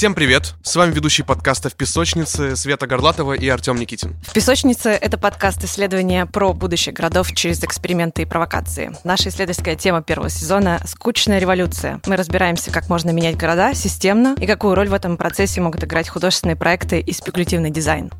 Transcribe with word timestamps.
Всем 0.00 0.14
привет! 0.14 0.54
С 0.62 0.76
вами 0.76 0.94
ведущий 0.94 1.22
подкаста 1.22 1.68
«В 1.68 1.74
песочнице» 1.74 2.56
Света 2.56 2.86
Горлатова 2.86 3.34
и 3.34 3.46
Артем 3.46 3.76
Никитин. 3.76 4.16
«В 4.22 4.32
песочнице»— 4.32 4.88
это 5.02 5.18
подкаст 5.18 5.62
исследования 5.62 6.24
про 6.24 6.54
будущее 6.54 6.94
городов 6.94 7.30
через 7.34 7.62
эксперименты 7.62 8.22
и 8.22 8.24
провокации. 8.24 8.96
Наша 9.04 9.28
исследовательская 9.28 9.76
тема 9.76 10.00
первого 10.00 10.30
сезона— 10.30 10.80
«Скучная 10.86 11.38
революция». 11.38 12.00
Мы 12.06 12.16
разбираемся, 12.16 12.70
как 12.70 12.88
можно 12.88 13.10
менять 13.10 13.36
города 13.36 13.74
системно 13.74 14.34
и 14.40 14.46
какую 14.46 14.74
роль 14.74 14.88
в 14.88 14.94
этом 14.94 15.18
процессе 15.18 15.60
могут 15.60 15.84
играть 15.84 16.08
художественные 16.08 16.56
проекты 16.56 17.00
и 17.00 17.12
спекулятивный 17.12 17.70
дизайн. 17.70 18.10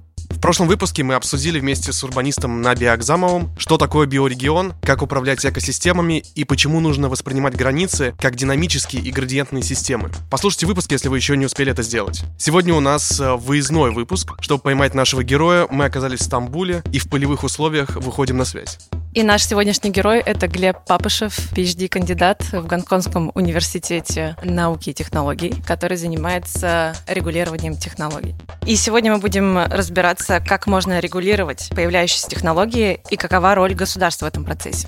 В 0.41 0.43
прошлом 0.43 0.68
выпуске 0.68 1.02
мы 1.02 1.16
обсудили 1.16 1.61
вместе 1.61 1.93
с 1.93 2.02
урбанистом 2.02 2.62
Наби 2.62 2.86
Акзамовым, 2.86 3.50
что 3.59 3.77
такое 3.77 4.07
биорегион, 4.07 4.72
как 4.81 5.03
управлять 5.03 5.44
экосистемами 5.44 6.25
и 6.35 6.44
почему 6.44 6.81
нужно 6.81 7.11
воспринимать 7.11 7.54
границы 7.54 8.14
как 8.18 8.36
динамические 8.36 9.03
и 9.03 9.11
градиентные 9.11 9.62
системы. 9.62 10.11
Послушайте 10.31 10.64
выпуск, 10.64 10.93
если 10.93 11.08
вы 11.08 11.18
еще 11.18 11.36
не 11.36 11.45
успели 11.45 11.72
это 11.72 11.82
сделать. 11.82 12.22
Сегодня 12.39 12.72
у 12.72 12.81
нас 12.81 13.21
э, 13.21 13.34
выездной 13.34 13.90
выпуск. 13.90 14.32
Чтобы 14.40 14.62
поймать 14.62 14.95
нашего 14.95 15.22
героя, 15.22 15.67
мы 15.71 15.84
оказались 15.84 16.21
в 16.21 16.25
Стамбуле 16.25 16.82
и 16.90 16.98
в 16.98 17.11
полевых 17.11 17.45
условиях 17.45 17.96
выходим 17.96 18.39
на 18.39 18.46
связь. 18.46 18.79
И 19.13 19.25
наш 19.25 19.45
сегодняшний 19.45 19.91
герой— 19.91 20.21
это 20.25 20.46
Глеб 20.46 20.85
Папышев, 20.87 21.37
PhD-кандидат 21.53 22.45
в 22.53 22.64
Гонконгском 22.64 23.32
университете 23.35 24.37
науки 24.45 24.91
и 24.91 24.95
технологий, 24.95 25.53
который 25.67 25.96
занимается 25.96 26.95
регулированием 27.09 27.77
технологий. 27.77 28.37
И 28.68 28.77
сегодня 28.77 29.13
мы 29.13 29.18
будем 29.18 29.59
разбираться, 29.59 30.39
как 30.39 30.68
можно 30.68 31.01
регулировать 31.01 31.71
появляющиеся 31.75 32.28
технологии 32.28 33.01
и 33.11 33.17
какова 33.17 33.56
роль 33.56 33.75
государства 33.75 34.27
в 34.27 34.28
этом 34.28 34.45
процессе. 34.45 34.87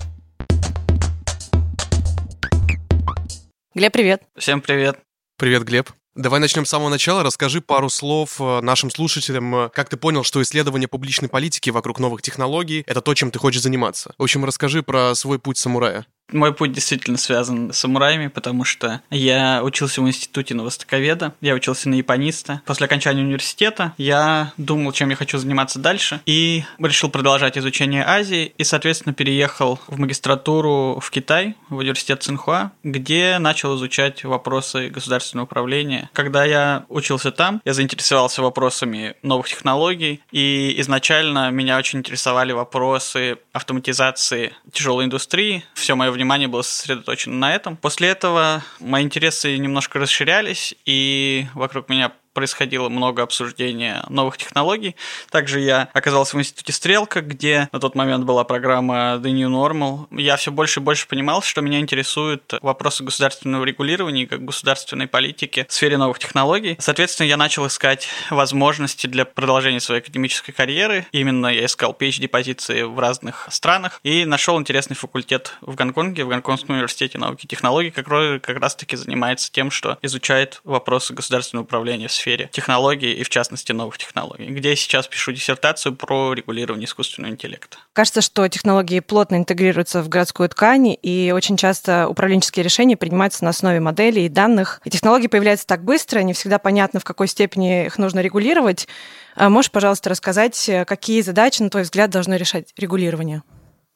Глеб, 3.74 3.92
привет. 3.92 4.22
Всем 4.38 4.60
привет. 4.60 5.00
Привет, 5.36 5.64
Глеб. 5.64 5.90
Давай 6.14 6.40
начнем 6.40 6.66
с 6.66 6.68
самого 6.68 6.90
начала. 6.90 7.22
Расскажи 7.22 7.62
пару 7.62 7.88
слов 7.88 8.38
э, 8.38 8.60
нашим 8.60 8.90
слушателям, 8.90 9.54
э, 9.54 9.68
как 9.70 9.88
ты 9.88 9.96
понял, 9.96 10.24
что 10.24 10.42
исследование 10.42 10.86
публичной 10.86 11.30
политики 11.30 11.70
вокруг 11.70 11.98
новых 11.98 12.20
технологий— 12.20 12.84
это 12.86 13.00
то, 13.00 13.14
чем 13.14 13.30
ты 13.30 13.38
хочешь 13.38 13.62
заниматься. 13.62 14.14
В 14.18 14.22
общем, 14.22 14.44
расскажи 14.44 14.82
про 14.82 15.14
свой 15.14 15.38
путь 15.38 15.56
самурая. 15.56 16.04
Мой 16.32 16.54
путь 16.54 16.72
действительно 16.72 17.18
связан 17.18 17.72
с 17.72 17.78
самураями, 17.78 18.28
потому 18.28 18.64
что 18.64 19.02
я 19.10 19.62
учился 19.62 20.00
в 20.00 20.08
институте 20.08 20.54
на 20.54 20.64
востоковеда, 20.64 21.34
я 21.40 21.54
учился 21.54 21.88
на 21.88 21.94
япониста. 21.94 22.62
После 22.64 22.86
окончания 22.86 23.22
университета 23.22 23.92
я 23.98 24.52
думал, 24.56 24.92
чем 24.92 25.10
я 25.10 25.16
хочу 25.16 25.36
заниматься 25.38 25.78
дальше, 25.78 26.20
и 26.24 26.64
решил 26.78 27.10
продолжать 27.10 27.58
изучение 27.58 28.04
Азии, 28.06 28.54
и, 28.56 28.64
соответственно, 28.64 29.12
переехал 29.14 29.78
в 29.86 29.98
магистратуру 29.98 31.00
в 31.00 31.10
Китай, 31.10 31.54
в 31.68 31.76
университет 31.76 32.22
Цинхуа, 32.22 32.72
где 32.82 33.38
начал 33.38 33.76
изучать 33.76 34.24
вопросы 34.24 34.88
государственного 34.88 35.44
управления. 35.44 36.08
Когда 36.12 36.44
я 36.44 36.86
учился 36.88 37.30
там, 37.30 37.60
я 37.64 37.74
заинтересовался 37.74 38.42
вопросами 38.42 39.16
новых 39.22 39.48
технологий, 39.48 40.22
и 40.30 40.74
изначально 40.78 41.50
меня 41.50 41.76
очень 41.76 41.98
интересовали 41.98 42.52
вопросы 42.52 43.38
автоматизации 43.52 44.54
тяжелой 44.72 45.04
индустрии. 45.04 45.64
Все 45.74 45.94
мое 45.94 46.10
внимание 46.10 46.21
было 46.48 46.62
сосредоточено 46.62 47.34
на 47.34 47.54
этом. 47.54 47.76
После 47.76 48.08
этого 48.08 48.62
мои 48.80 49.02
интересы 49.02 49.56
немножко 49.56 49.98
расширялись, 49.98 50.74
и 50.84 51.46
вокруг 51.54 51.88
меня 51.88 52.12
происходило 52.32 52.88
много 52.88 53.22
обсуждения 53.22 54.04
новых 54.08 54.36
технологий. 54.36 54.96
Также 55.30 55.60
я 55.60 55.88
оказался 55.92 56.36
в 56.36 56.40
институте 56.40 56.72
Стрелка, 56.72 57.20
где 57.20 57.68
на 57.72 57.80
тот 57.80 57.94
момент 57.94 58.24
была 58.24 58.44
программа 58.44 59.20
The 59.22 59.30
New 59.30 59.48
Normal. 59.48 60.06
Я 60.10 60.36
все 60.36 60.50
больше 60.50 60.80
и 60.80 60.82
больше 60.82 61.06
понимал, 61.06 61.42
что 61.42 61.60
меня 61.60 61.80
интересуют 61.80 62.54
вопросы 62.62 63.04
государственного 63.04 63.64
регулирования 63.64 64.26
как 64.26 64.44
государственной 64.44 65.06
политики 65.06 65.66
в 65.68 65.72
сфере 65.72 65.96
новых 65.96 66.18
технологий. 66.18 66.76
Соответственно, 66.78 67.26
я 67.26 67.36
начал 67.36 67.66
искать 67.66 68.08
возможности 68.30 69.06
для 69.06 69.24
продолжения 69.24 69.80
своей 69.80 70.00
академической 70.00 70.52
карьеры. 70.52 71.06
Именно 71.12 71.48
я 71.48 71.66
искал 71.66 71.96
PhD-позиции 71.98 72.82
в 72.82 72.98
разных 72.98 73.46
странах 73.50 74.00
и 74.02 74.24
нашел 74.24 74.58
интересный 74.58 74.96
факультет 74.96 75.56
в 75.60 75.74
Гонконге, 75.74 76.24
в 76.24 76.28
Гонконгском 76.28 76.74
университете 76.74 77.18
науки 77.18 77.44
и 77.44 77.48
технологий, 77.48 77.90
который 77.90 78.40
как 78.40 78.58
раз-таки 78.58 78.96
занимается 78.96 79.50
тем, 79.50 79.70
что 79.70 79.98
изучает 80.02 80.60
вопросы 80.64 81.14
государственного 81.14 81.64
управления 81.64 82.08
в 82.08 82.12
сфере 82.22 82.48
технологий 82.52 83.12
и, 83.12 83.22
в 83.24 83.28
частности, 83.28 83.72
новых 83.72 83.98
технологий, 83.98 84.46
где 84.46 84.70
я 84.70 84.76
сейчас 84.76 85.08
пишу 85.08 85.32
диссертацию 85.32 85.94
про 85.94 86.32
регулирование 86.32 86.86
искусственного 86.86 87.32
интеллекта. 87.32 87.78
Кажется, 87.92 88.20
что 88.20 88.48
технологии 88.48 89.00
плотно 89.00 89.36
интегрируются 89.36 90.02
в 90.02 90.08
городскую 90.08 90.48
ткань, 90.48 90.96
и 91.02 91.32
очень 91.34 91.56
часто 91.56 92.08
управленческие 92.08 92.62
решения 92.62 92.96
принимаются 92.96 93.44
на 93.44 93.50
основе 93.50 93.80
моделей 93.80 94.26
и 94.26 94.28
данных. 94.28 94.80
И 94.84 94.90
технологии 94.90 95.26
появляются 95.26 95.66
так 95.66 95.84
быстро, 95.84 96.20
не 96.20 96.32
всегда 96.32 96.58
понятно, 96.58 97.00
в 97.00 97.04
какой 97.04 97.28
степени 97.28 97.86
их 97.86 97.98
нужно 97.98 98.20
регулировать. 98.20 98.88
А 99.34 99.48
можешь, 99.48 99.70
пожалуйста, 99.70 100.10
рассказать, 100.10 100.70
какие 100.86 101.22
задачи, 101.22 101.62
на 101.62 101.70
твой 101.70 101.82
взгляд, 101.82 102.10
должно 102.10 102.36
решать 102.36 102.72
регулирование? 102.76 103.42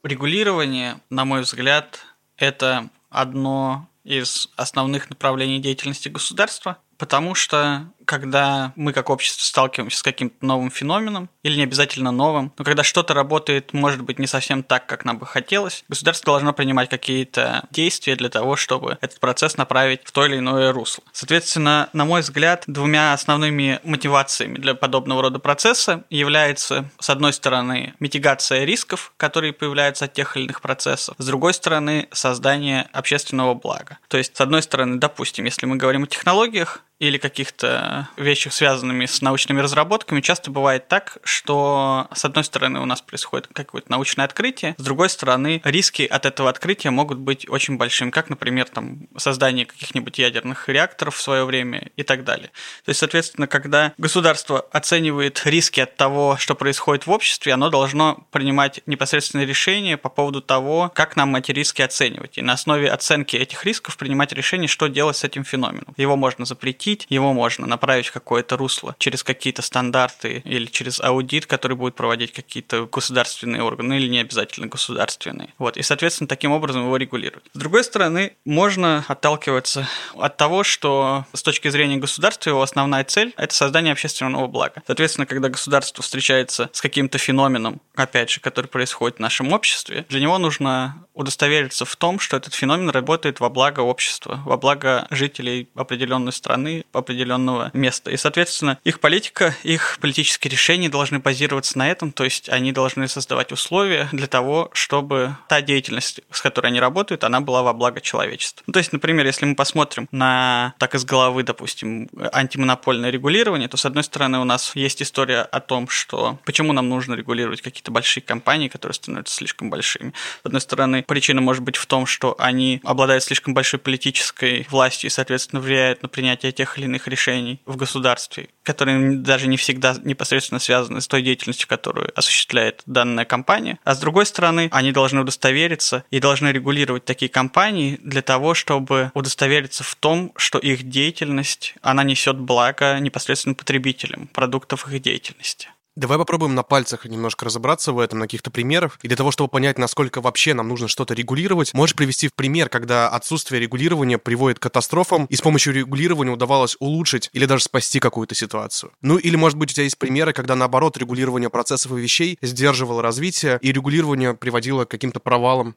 Регулирование, 0.02 0.96
на 1.10 1.24
мой 1.24 1.42
взгляд, 1.42 2.00
это 2.36 2.88
одно 3.10 3.88
из 4.04 4.48
основных 4.56 5.10
направлений 5.10 5.58
деятельности 5.58 6.08
государства, 6.08 6.78
потому 6.96 7.34
что 7.34 7.86
когда 8.06 8.72
мы 8.76 8.92
как 8.92 9.10
общество 9.10 9.44
сталкиваемся 9.44 9.98
с 9.98 10.02
каким-то 10.02 10.36
новым 10.44 10.70
феноменом, 10.70 11.28
или 11.42 11.56
не 11.56 11.64
обязательно 11.64 12.10
новым, 12.10 12.52
но 12.56 12.64
когда 12.64 12.82
что-то 12.82 13.14
работает, 13.14 13.72
может 13.72 14.02
быть, 14.02 14.18
не 14.18 14.26
совсем 14.26 14.62
так, 14.62 14.86
как 14.86 15.04
нам 15.04 15.18
бы 15.18 15.26
хотелось, 15.26 15.84
государство 15.88 16.32
должно 16.32 16.52
принимать 16.52 16.88
какие-то 16.88 17.64
действия 17.70 18.16
для 18.16 18.30
того, 18.30 18.56
чтобы 18.56 18.98
этот 19.00 19.20
процесс 19.20 19.56
направить 19.56 20.00
в 20.04 20.12
то 20.12 20.24
или 20.24 20.38
иное 20.38 20.72
русло. 20.72 21.04
Соответственно, 21.12 21.88
на 21.92 22.04
мой 22.04 22.22
взгляд, 22.22 22.64
двумя 22.66 23.12
основными 23.12 23.80
мотивациями 23.84 24.58
для 24.58 24.74
подобного 24.74 25.22
рода 25.22 25.38
процесса 25.38 26.04
является, 26.10 26.90
с 26.98 27.10
одной 27.10 27.32
стороны, 27.32 27.94
митигация 28.00 28.64
рисков, 28.64 29.12
которые 29.16 29.52
появляются 29.52 30.06
от 30.06 30.12
тех 30.12 30.36
или 30.36 30.44
иных 30.44 30.60
процессов, 30.60 31.14
с 31.18 31.26
другой 31.26 31.54
стороны, 31.54 32.08
создание 32.12 32.88
общественного 32.92 33.54
блага. 33.54 33.98
То 34.08 34.18
есть, 34.18 34.36
с 34.36 34.40
одной 34.40 34.62
стороны, 34.62 34.98
допустим, 34.98 35.44
если 35.44 35.66
мы 35.66 35.76
говорим 35.76 36.04
о 36.04 36.06
технологиях, 36.06 36.82
или 36.98 37.18
каких-то 37.18 38.08
вещах, 38.16 38.52
связанными 38.52 39.06
с 39.06 39.20
научными 39.20 39.60
разработками, 39.60 40.20
часто 40.20 40.50
бывает 40.50 40.88
так, 40.88 41.18
что 41.24 42.08
с 42.14 42.24
одной 42.24 42.44
стороны 42.44 42.80
у 42.80 42.84
нас 42.86 43.02
происходит 43.02 43.48
какое-то 43.52 43.90
научное 43.90 44.24
открытие, 44.24 44.74
с 44.78 44.82
другой 44.82 45.10
стороны 45.10 45.60
риски 45.64 46.02
от 46.02 46.26
этого 46.26 46.48
открытия 46.48 46.90
могут 46.90 47.18
быть 47.18 47.48
очень 47.48 47.76
большими, 47.76 48.10
как, 48.10 48.30
например, 48.30 48.68
там, 48.68 49.08
создание 49.16 49.66
каких-нибудь 49.66 50.18
ядерных 50.18 50.68
реакторов 50.68 51.16
в 51.16 51.20
свое 51.20 51.44
время 51.44 51.90
и 51.96 52.02
так 52.02 52.24
далее. 52.24 52.50
То 52.84 52.90
есть, 52.90 53.00
соответственно, 53.00 53.46
когда 53.46 53.92
государство 53.98 54.60
оценивает 54.72 55.42
риски 55.44 55.80
от 55.80 55.96
того, 55.96 56.36
что 56.38 56.54
происходит 56.54 57.06
в 57.06 57.10
обществе, 57.10 57.52
оно 57.52 57.68
должно 57.68 58.26
принимать 58.30 58.80
непосредственные 58.86 59.46
решения 59.46 59.96
по 59.96 60.08
поводу 60.08 60.40
того, 60.40 60.90
как 60.94 61.16
нам 61.16 61.36
эти 61.36 61.52
риски 61.52 61.82
оценивать. 61.82 62.38
И 62.38 62.42
на 62.42 62.54
основе 62.54 62.90
оценки 62.90 63.36
этих 63.36 63.64
рисков 63.64 63.96
принимать 63.96 64.32
решение, 64.32 64.68
что 64.68 64.86
делать 64.86 65.16
с 65.16 65.24
этим 65.24 65.44
феноменом. 65.44 65.94
Его 65.96 66.16
можно 66.16 66.44
запретить, 66.44 66.85
запретить, 66.86 67.06
его 67.10 67.32
можно 67.32 67.66
направить 67.66 68.06
в 68.06 68.12
какое-то 68.12 68.56
русло 68.56 68.94
через 68.98 69.22
какие-то 69.24 69.62
стандарты 69.62 70.42
или 70.44 70.66
через 70.66 71.00
аудит, 71.00 71.46
который 71.46 71.76
будет 71.76 71.94
проводить 71.94 72.32
какие-то 72.32 72.86
государственные 72.86 73.62
органы 73.62 73.94
или 73.94 74.08
не 74.08 74.20
обязательно 74.20 74.68
государственные. 74.68 75.48
Вот, 75.58 75.76
и, 75.76 75.82
соответственно, 75.82 76.28
таким 76.28 76.52
образом 76.52 76.82
его 76.82 76.96
регулировать. 76.96 77.44
С 77.52 77.58
другой 77.58 77.84
стороны, 77.84 78.36
можно 78.44 79.04
отталкиваться 79.08 79.88
от 80.14 80.36
того, 80.36 80.62
что 80.64 81.24
с 81.32 81.42
точки 81.42 81.68
зрения 81.68 81.96
государства 81.96 82.50
его 82.50 82.62
основная 82.62 83.04
цель– 83.04 83.32
это 83.36 83.54
создание 83.54 83.92
общественного 83.92 84.46
блага. 84.46 84.82
Соответственно, 84.86 85.26
когда 85.26 85.48
государство 85.48 86.02
встречается 86.02 86.68
с 86.72 86.80
каким-то 86.80 87.18
феноменом, 87.18 87.80
опять 87.94 88.30
же, 88.30 88.40
который 88.40 88.66
происходит 88.66 89.18
в 89.18 89.20
нашем 89.20 89.52
обществе, 89.52 90.04
для 90.08 90.20
него 90.20 90.38
нужно 90.38 90.94
удостовериться 91.14 91.84
в 91.84 91.96
том, 91.96 92.20
что 92.20 92.36
этот 92.36 92.54
феномен 92.54 92.90
работает 92.90 93.40
во 93.40 93.48
благо 93.48 93.80
общества, 93.80 94.42
во 94.44 94.56
благо 94.56 95.06
жителей 95.10 95.68
определенной 95.74 96.32
страны 96.32 96.75
определенного 96.92 97.70
места. 97.72 98.10
И, 98.10 98.16
соответственно, 98.16 98.78
их 98.84 99.00
политика, 99.00 99.54
их 99.62 99.98
политические 100.00 100.50
решения 100.50 100.88
должны 100.88 101.18
базироваться 101.18 101.78
на 101.78 101.88
этом, 101.88 102.12
то 102.12 102.24
есть 102.24 102.48
они 102.48 102.72
должны 102.72 103.08
создавать 103.08 103.52
условия 103.52 104.08
для 104.12 104.26
того, 104.26 104.70
чтобы 104.72 105.36
та 105.48 105.60
деятельность, 105.60 106.20
с 106.30 106.40
которой 106.40 106.68
они 106.68 106.80
работают, 106.80 107.24
она 107.24 107.40
была 107.40 107.62
во 107.62 107.72
благо 107.72 108.00
человечества. 108.00 108.62
Ну, 108.66 108.72
то 108.72 108.78
есть, 108.78 108.92
например, 108.92 109.26
если 109.26 109.46
мы 109.46 109.54
посмотрим 109.54 110.08
на, 110.10 110.74
так 110.78 110.94
из 110.94 111.04
головы, 111.04 111.42
допустим, 111.42 112.08
антимонопольное 112.32 113.10
регулирование, 113.10 113.68
то, 113.68 113.76
с 113.76 113.84
одной 113.84 114.04
стороны, 114.04 114.38
у 114.38 114.44
нас 114.44 114.74
есть 114.74 115.02
история 115.02 115.42
о 115.42 115.60
том, 115.60 115.88
что 115.88 116.38
почему 116.44 116.72
нам 116.72 116.88
нужно 116.88 117.14
регулировать 117.14 117.62
какие-то 117.62 117.90
большие 117.90 118.22
компании, 118.22 118.68
которые 118.68 118.94
становятся 118.94 119.34
слишком 119.34 119.70
большими. 119.70 120.12
С 120.42 120.46
одной 120.46 120.60
стороны, 120.60 121.02
причина 121.02 121.40
может 121.40 121.62
быть 121.62 121.76
в 121.76 121.86
том, 121.86 122.06
что 122.06 122.34
они 122.38 122.80
обладают 122.84 123.24
слишком 123.24 123.54
большой 123.54 123.80
политической 123.80 124.66
властью 124.70 125.08
и, 125.08 125.12
соответственно, 125.12 125.60
влияют 125.60 126.02
на 126.02 126.08
принятие 126.08 126.52
тех 126.52 126.65
тех 126.66 126.78
или 126.78 126.86
иных 126.86 127.06
решений 127.06 127.60
в 127.64 127.76
государстве, 127.76 128.48
которые 128.64 129.18
даже 129.18 129.46
не 129.46 129.56
всегда 129.56 129.94
непосредственно 130.02 130.58
связаны 130.58 131.00
с 131.00 131.06
той 131.06 131.22
деятельностью, 131.22 131.68
которую 131.68 132.10
осуществляет 132.16 132.82
данная 132.86 133.24
компания. 133.24 133.78
А 133.84 133.94
с 133.94 134.00
другой 134.00 134.26
стороны, 134.26 134.68
они 134.72 134.90
должны 134.90 135.20
удостовериться 135.20 136.04
и 136.10 136.18
должны 136.18 136.48
регулировать 136.48 137.04
такие 137.04 137.28
компании 137.28 138.00
для 138.02 138.22
того, 138.22 138.54
чтобы 138.54 139.12
удостовериться 139.14 139.84
в 139.84 139.94
том, 139.94 140.32
что 140.36 140.58
их 140.58 140.88
деятельность, 140.88 141.74
она 141.82 142.02
несет 142.02 142.36
благо 142.36 142.98
непосредственно 142.98 143.54
потребителям 143.54 144.26
продуктов 144.32 144.92
их 144.92 145.00
деятельности. 145.00 145.68
Давай 145.96 146.18
попробуем 146.18 146.54
на 146.54 146.62
пальцах 146.62 147.06
немножко 147.06 147.46
разобраться 147.46 147.92
в 147.92 147.98
этом, 147.98 148.18
на 148.18 148.26
каких-то 148.26 148.50
примерах. 148.50 148.98
И 149.00 149.08
для 149.08 149.16
того, 149.16 149.30
чтобы 149.30 149.48
понять, 149.48 149.78
насколько 149.78 150.20
вообще 150.20 150.52
нам 150.52 150.68
нужно 150.68 150.88
что-то 150.88 151.14
регулировать, 151.14 151.72
можешь 151.72 151.96
привести 151.96 152.28
в 152.28 152.34
пример, 152.34 152.68
когда 152.68 153.08
отсутствие 153.08 153.62
регулирования 153.62 154.18
приводит 154.18 154.58
к 154.58 154.62
катастрофам, 154.62 155.24
и 155.24 155.36
с 155.36 155.40
помощью 155.40 155.72
регулирования 155.72 156.32
удавалось 156.32 156.76
улучшить 156.80 157.30
или 157.32 157.46
даже 157.46 157.64
спасти 157.64 157.98
какую-то 157.98 158.34
ситуацию. 158.34 158.92
Ну 159.00 159.16
или, 159.16 159.36
может 159.36 159.58
быть, 159.58 159.70
у 159.70 159.74
тебя 159.74 159.84
есть 159.84 159.98
примеры, 159.98 160.34
когда, 160.34 160.54
наоборот, 160.54 160.98
регулирование 160.98 161.48
процессов 161.48 161.92
и 161.92 162.00
вещей 162.00 162.38
сдерживало 162.42 163.00
развитие, 163.00 163.58
и 163.62 163.72
регулирование 163.72 164.34
приводило 164.34 164.84
к 164.84 164.90
каким-то 164.90 165.18
провалам 165.18 165.76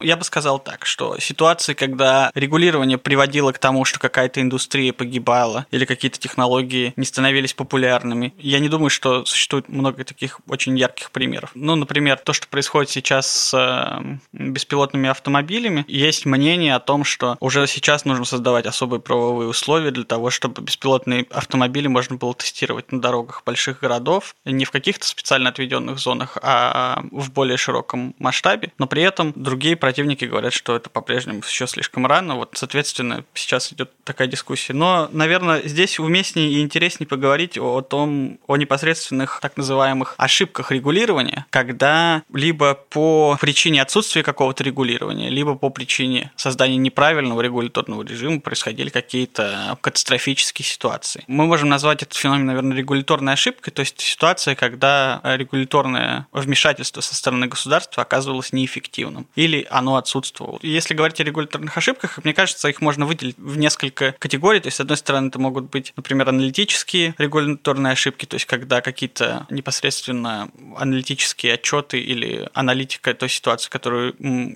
я 0.00 0.16
бы 0.16 0.24
сказал 0.24 0.60
так, 0.60 0.86
что 0.86 1.18
ситуации, 1.18 1.74
когда 1.74 2.30
регулирование 2.34 2.98
приводило 2.98 3.52
к 3.52 3.58
тому, 3.58 3.84
что 3.84 3.98
какая-то 3.98 4.40
индустрия 4.40 4.92
погибала 4.92 5.66
или 5.72 5.84
какие-то 5.84 6.20
технологии 6.20 6.92
не 6.96 7.04
становились 7.04 7.52
популярными, 7.52 8.32
я 8.38 8.60
не 8.60 8.68
думаю, 8.68 8.90
что 8.90 9.24
существует 9.24 9.68
много 9.68 10.04
таких 10.04 10.40
очень 10.48 10.78
ярких 10.78 11.10
примеров. 11.10 11.50
Ну, 11.54 11.74
например, 11.74 12.18
то, 12.18 12.32
что 12.32 12.46
происходит 12.46 12.90
сейчас 12.90 13.26
с 13.26 13.54
э, 13.54 14.18
беспилотными 14.32 15.08
автомобилями, 15.08 15.84
есть 15.88 16.26
мнение 16.26 16.76
о 16.76 16.80
том, 16.80 17.02
что 17.02 17.36
уже 17.40 17.66
сейчас 17.66 18.04
нужно 18.04 18.24
создавать 18.24 18.66
особые 18.66 19.00
правовые 19.00 19.48
условия 19.48 19.90
для 19.90 20.04
того, 20.04 20.30
чтобы 20.30 20.62
беспилотные 20.62 21.26
автомобили 21.30 21.88
можно 21.88 22.16
было 22.16 22.34
тестировать 22.34 22.92
на 22.92 23.00
дорогах 23.00 23.42
больших 23.44 23.80
городов, 23.80 24.36
не 24.44 24.64
в 24.64 24.70
каких-то 24.70 25.06
специально 25.06 25.50
отведенных 25.50 25.98
зонах, 25.98 26.38
а 26.40 27.02
в 27.10 27.32
более 27.32 27.56
широком 27.56 28.14
масштабе, 28.18 28.72
но 28.78 28.86
при 28.86 29.02
этом 29.02 29.32
другие 29.34 29.76
противники 29.88 30.26
говорят, 30.26 30.52
что 30.52 30.76
это 30.76 30.90
по-прежнему 30.90 31.40
еще 31.40 31.66
слишком 31.66 32.04
рано. 32.06 32.36
Вот, 32.36 32.50
соответственно, 32.52 33.24
сейчас 33.32 33.72
идет 33.72 33.90
такая 34.04 34.28
дискуссия. 34.28 34.74
Но, 34.74 35.08
наверное, 35.12 35.62
здесь 35.66 35.98
уместнее 35.98 36.50
и 36.50 36.60
интереснее 36.60 37.08
поговорить 37.08 37.56
о 37.56 37.80
том, 37.80 38.38
о 38.46 38.56
непосредственных 38.56 39.38
так 39.40 39.56
называемых 39.56 40.14
ошибках 40.18 40.72
регулирования, 40.72 41.46
когда 41.48 42.22
либо 42.34 42.74
по 42.74 43.38
причине 43.40 43.80
отсутствия 43.80 44.22
какого-то 44.22 44.62
регулирования, 44.62 45.30
либо 45.30 45.54
по 45.54 45.70
причине 45.70 46.32
создания 46.36 46.76
неправильного 46.76 47.40
регуляторного 47.40 48.02
режима 48.02 48.42
происходили 48.42 48.90
какие-то 48.90 49.78
катастрофические 49.80 50.66
ситуации. 50.66 51.24
Мы 51.28 51.46
можем 51.46 51.70
назвать 51.70 52.02
этот 52.02 52.14
феномен, 52.14 52.44
наверное, 52.44 52.76
регуляторной 52.76 53.32
ошибкой, 53.32 53.72
то 53.72 53.80
есть 53.80 53.98
ситуация, 54.02 54.54
когда 54.54 55.22
регуляторное 55.24 56.26
вмешательство 56.32 57.00
со 57.00 57.14
стороны 57.14 57.46
государства 57.46 58.02
оказывалось 58.02 58.52
неэффективным. 58.52 59.26
Или 59.34 59.66
оно 59.78 59.96
отсутствовало. 59.96 60.58
Если 60.62 60.94
говорить 60.94 61.20
о 61.20 61.24
регуляторных 61.24 61.76
ошибках, 61.76 62.18
мне 62.24 62.34
кажется, 62.34 62.68
их 62.68 62.80
можно 62.80 63.06
выделить 63.06 63.36
в 63.38 63.58
несколько 63.58 64.12
категорий. 64.18 64.60
То 64.60 64.68
есть, 64.68 64.76
с 64.76 64.80
одной 64.80 64.96
стороны, 64.96 65.28
это 65.28 65.38
могут 65.38 65.70
быть, 65.70 65.92
например, 65.96 66.28
аналитические 66.28 67.14
регуляторные 67.18 67.92
ошибки, 67.92 68.26
то 68.26 68.34
есть, 68.34 68.46
когда 68.46 68.80
какие-то 68.80 69.46
непосредственно 69.50 70.50
аналитические 70.76 71.54
отчеты 71.54 72.00
или 72.00 72.48
аналитика 72.54 73.14
той 73.14 73.28
ситуации, 73.28 73.70
которую 73.70 74.14